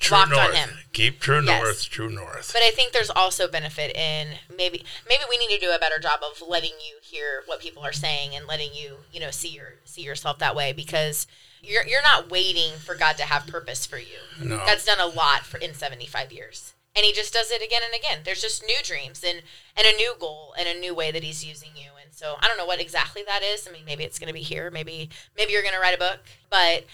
True 0.00 0.16
locked 0.16 0.30
north. 0.30 0.48
on 0.48 0.54
him. 0.54 0.70
Keep 0.92 1.20
true 1.20 1.42
Yes. 1.44 1.62
north. 1.62 1.88
True 1.90 2.10
north. 2.10 2.52
But 2.52 2.62
I 2.62 2.70
think 2.70 2.92
there's 2.92 3.10
also 3.10 3.46
benefit 3.46 3.94
in 3.96 4.38
maybe 4.56 4.84
maybe 5.08 5.22
we 5.28 5.38
need 5.38 5.54
to 5.54 5.60
do 5.60 5.70
a 5.72 5.78
better 5.78 5.98
job 5.98 6.20
of 6.22 6.42
letting 6.46 6.72
you 6.84 6.96
hear 7.02 7.42
what 7.46 7.60
people 7.60 7.82
are 7.82 7.92
saying 7.92 8.34
and 8.34 8.46
letting 8.46 8.74
you 8.74 8.96
you 9.12 9.20
know 9.20 9.30
see 9.30 9.48
your 9.48 9.74
see 9.84 10.02
yourself 10.02 10.38
that 10.38 10.56
way 10.56 10.72
because 10.72 11.26
you're 11.62 11.86
you're 11.86 12.02
not 12.02 12.30
waiting 12.30 12.72
for 12.78 12.94
God 12.94 13.16
to 13.18 13.24
have 13.24 13.46
purpose 13.46 13.86
for 13.86 13.98
you. 13.98 14.18
No. 14.42 14.56
God's 14.58 14.84
done 14.84 15.00
a 15.00 15.06
lot 15.06 15.44
for 15.46 15.58
in 15.58 15.74
75 15.74 16.32
years. 16.32 16.74
And 16.96 17.04
he 17.04 17.12
just 17.12 17.32
does 17.32 17.52
it 17.52 17.62
again 17.62 17.82
and 17.84 17.94
again. 17.94 18.22
There's 18.24 18.42
just 18.42 18.64
new 18.64 18.82
dreams 18.82 19.22
and 19.22 19.42
and 19.76 19.86
a 19.86 19.92
new 19.96 20.14
goal 20.18 20.54
and 20.58 20.66
a 20.66 20.74
new 20.80 20.92
way 20.94 21.12
that 21.12 21.22
he's 21.22 21.44
using 21.44 21.70
you. 21.76 21.90
And 22.02 22.12
so 22.12 22.34
I 22.40 22.48
don't 22.48 22.56
know 22.58 22.66
what 22.66 22.80
exactly 22.80 23.22
that 23.26 23.42
is. 23.44 23.68
I 23.68 23.70
mean, 23.70 23.84
maybe 23.84 24.02
it's 24.02 24.18
going 24.18 24.26
to 24.26 24.34
be 24.34 24.40
here. 24.42 24.70
Maybe 24.72 25.08
maybe 25.36 25.52
you're 25.52 25.62
going 25.62 25.74
to 25.74 25.80
write 25.80 25.94
a 25.94 25.98
book, 25.98 26.18
but 26.50 26.84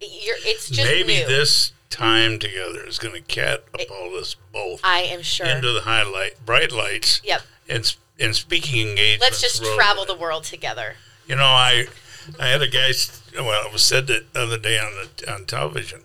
you're 0.00 0.36
it's 0.40 0.68
just 0.68 0.90
Maybe 0.90 1.18
new. 1.18 1.26
this 1.26 1.72
time 1.90 2.38
together 2.38 2.84
is 2.86 2.98
going 2.98 3.14
to 3.14 3.22
catapult 3.22 4.14
us 4.14 4.34
both 4.52 4.80
I 4.82 5.00
am 5.00 5.22
sure. 5.22 5.46
into 5.46 5.72
the 5.72 5.82
highlight, 5.82 6.44
bright 6.44 6.72
lights, 6.72 7.20
yep. 7.24 7.42
and 7.68 7.94
and 8.18 8.34
speaking 8.34 8.88
engagement. 8.88 9.20
Let's 9.20 9.40
just 9.40 9.64
travel 9.76 10.04
the 10.04 10.16
world 10.16 10.44
together. 10.44 10.94
You 11.26 11.36
know, 11.36 11.44
I 11.44 11.86
I 12.38 12.48
had 12.48 12.62
a 12.62 12.68
guy. 12.68 12.92
Well, 13.34 13.66
it 13.66 13.72
was 13.72 13.82
said 13.82 14.06
the 14.06 14.24
other 14.34 14.58
day 14.58 14.78
on 14.78 14.92
the 14.92 15.32
on 15.32 15.46
television. 15.46 16.02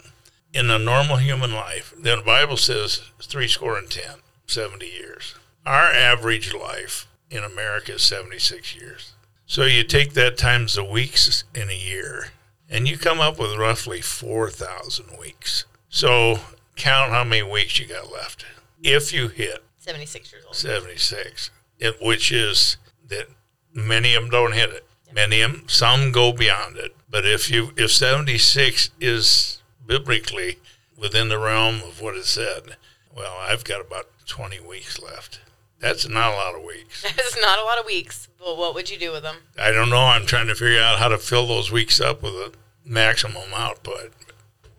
In 0.51 0.69
a 0.71 0.79
normal 0.79 1.17
human 1.17 1.53
life, 1.53 1.93
the 1.97 2.21
Bible 2.25 2.57
says 2.57 3.01
three 3.21 3.47
score 3.47 3.77
and 3.77 3.89
ten, 3.89 4.15
70 4.47 4.85
years. 4.87 5.35
Our 5.65 5.91
average 5.91 6.55
life 6.55 7.07
in 7.29 7.43
America 7.43 7.93
is 7.93 8.01
76 8.01 8.75
years. 8.75 9.13
So 9.45 9.63
you 9.63 9.83
take 9.83 10.13
that 10.13 10.37
times 10.37 10.73
the 10.73 10.83
weeks 10.83 11.43
in 11.53 11.69
a 11.69 11.77
year, 11.77 12.29
and 12.69 12.87
you 12.87 12.97
come 12.97 13.19
up 13.19 13.39
with 13.39 13.57
roughly 13.57 14.01
4,000 14.01 15.17
weeks. 15.19 15.65
So 15.89 16.39
count 16.75 17.11
how 17.11 17.23
many 17.23 17.43
weeks 17.43 17.79
you 17.79 17.87
got 17.87 18.11
left. 18.11 18.45
If 18.81 19.11
you 19.11 19.27
hit 19.27 19.63
76 19.79 20.31
years 20.31 20.45
old. 20.45 20.55
76, 20.55 21.49
it, 21.79 21.97
which 22.01 22.31
is 22.31 22.77
that 23.07 23.27
many 23.73 24.13
of 24.13 24.23
them 24.23 24.31
don't 24.31 24.53
hit 24.53 24.69
it. 24.69 24.85
Many 25.11 25.41
of 25.41 25.51
them, 25.51 25.63
some 25.67 26.11
go 26.11 26.31
beyond 26.31 26.77
it. 26.77 26.95
But 27.09 27.25
if 27.25 27.49
you 27.49 27.73
if 27.75 27.91
76 27.91 28.91
is 28.99 29.61
biblically 29.85 30.59
within 30.95 31.29
the 31.29 31.39
realm 31.39 31.77
of 31.77 32.01
what 32.01 32.15
it 32.15 32.25
said, 32.25 32.77
well, 33.15 33.35
I've 33.41 33.63
got 33.63 33.81
about 33.81 34.07
20 34.27 34.59
weeks 34.59 34.99
left. 35.01 35.39
That's 35.79 36.07
not 36.07 36.33
a 36.33 36.35
lot 36.35 36.55
of 36.55 36.63
weeks. 36.63 37.03
That's 37.15 37.39
not 37.39 37.59
a 37.59 37.63
lot 37.63 37.79
of 37.79 37.85
weeks, 37.85 38.27
but 38.37 38.57
what 38.57 38.75
would 38.75 38.89
you 38.89 38.97
do 38.97 39.11
with 39.11 39.23
them? 39.23 39.37
I 39.57 39.71
don't 39.71 39.89
know. 39.89 40.05
I'm 40.05 40.25
trying 40.25 40.47
to 40.47 40.55
figure 40.55 40.81
out 40.81 40.99
how 40.99 41.07
to 41.07 41.17
fill 41.17 41.47
those 41.47 41.71
weeks 41.71 42.01
up 42.01 42.21
with 42.21 42.33
a 42.33 42.51
maximum 42.83 43.53
output. 43.55 44.13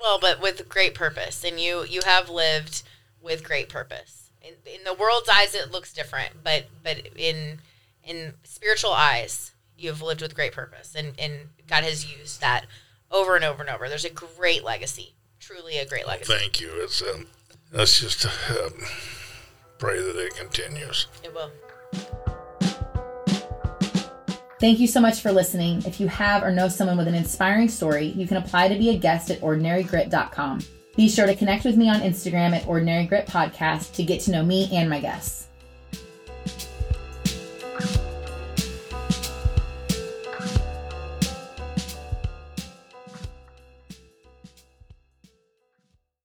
Well, 0.01 0.18
but 0.18 0.40
with 0.40 0.68
great 0.68 0.94
purpose, 0.94 1.44
and 1.44 1.61
you 1.61 1.84
you 1.84 2.01
have 2.05 2.28
lived 2.28 2.82
with 3.20 3.44
great 3.44 3.68
purpose. 3.68 4.30
In, 4.42 4.55
in 4.64 4.84
the 4.84 4.94
world's 4.94 5.28
eyes, 5.28 5.55
it 5.55 5.70
looks 5.70 5.92
different, 5.92 6.42
but 6.42 6.66
but 6.82 7.09
in 7.16 7.61
in 8.03 8.34
spiritual 8.42 8.92
eyes, 8.92 9.53
you 9.76 9.90
have 9.90 10.03
lived 10.03 10.22
with 10.22 10.34
great 10.34 10.53
purpose, 10.53 10.94
and 10.94 11.12
and 11.18 11.51
God 11.66 11.84
has 11.84 12.11
used 12.11 12.40
that 12.40 12.66
over 13.11 13.36
and 13.36 13.44
over 13.44 13.62
and 13.62 13.70
over. 13.70 13.88
There's 13.88 14.05
a 14.05 14.11
great 14.11 14.64
legacy, 14.64 15.14
truly 15.38 15.78
a 15.78 15.86
great 15.86 16.07
legacy. 16.07 16.32
Thank 16.32 16.61
you. 16.61 16.70
It's 16.74 17.03
um, 17.03 17.26
let's 17.72 18.01
just 18.01 18.26
um, 18.26 18.72
pray 19.80 20.00
that 20.00 20.16
it 20.16 20.36
continues. 20.36 21.06
It 21.24 21.34
will. 21.34 21.50
Thank 24.60 24.78
you 24.78 24.86
so 24.86 25.00
much 25.00 25.22
for 25.22 25.32
listening. 25.32 25.82
If 25.86 25.98
you 26.00 26.06
have 26.08 26.42
or 26.42 26.52
know 26.52 26.68
someone 26.68 26.98
with 26.98 27.08
an 27.08 27.14
inspiring 27.14 27.68
story, 27.68 28.08
you 28.08 28.28
can 28.28 28.36
apply 28.36 28.68
to 28.68 28.78
be 28.78 28.90
a 28.90 28.98
guest 28.98 29.30
at 29.30 29.40
ordinarygrit.com. 29.40 30.60
Be 30.96 31.08
sure 31.08 31.26
to 31.26 31.34
connect 31.34 31.64
with 31.64 31.78
me 31.78 31.88
on 31.88 32.00
Instagram 32.00 32.54
at 32.54 32.68
Ordinary 32.68 33.06
Grit 33.06 33.26
Podcast 33.26 33.94
to 33.94 34.02
get 34.02 34.20
to 34.22 34.32
know 34.32 34.44
me 34.44 34.68
and 34.70 34.90
my 34.90 35.00
guests. 35.00 35.48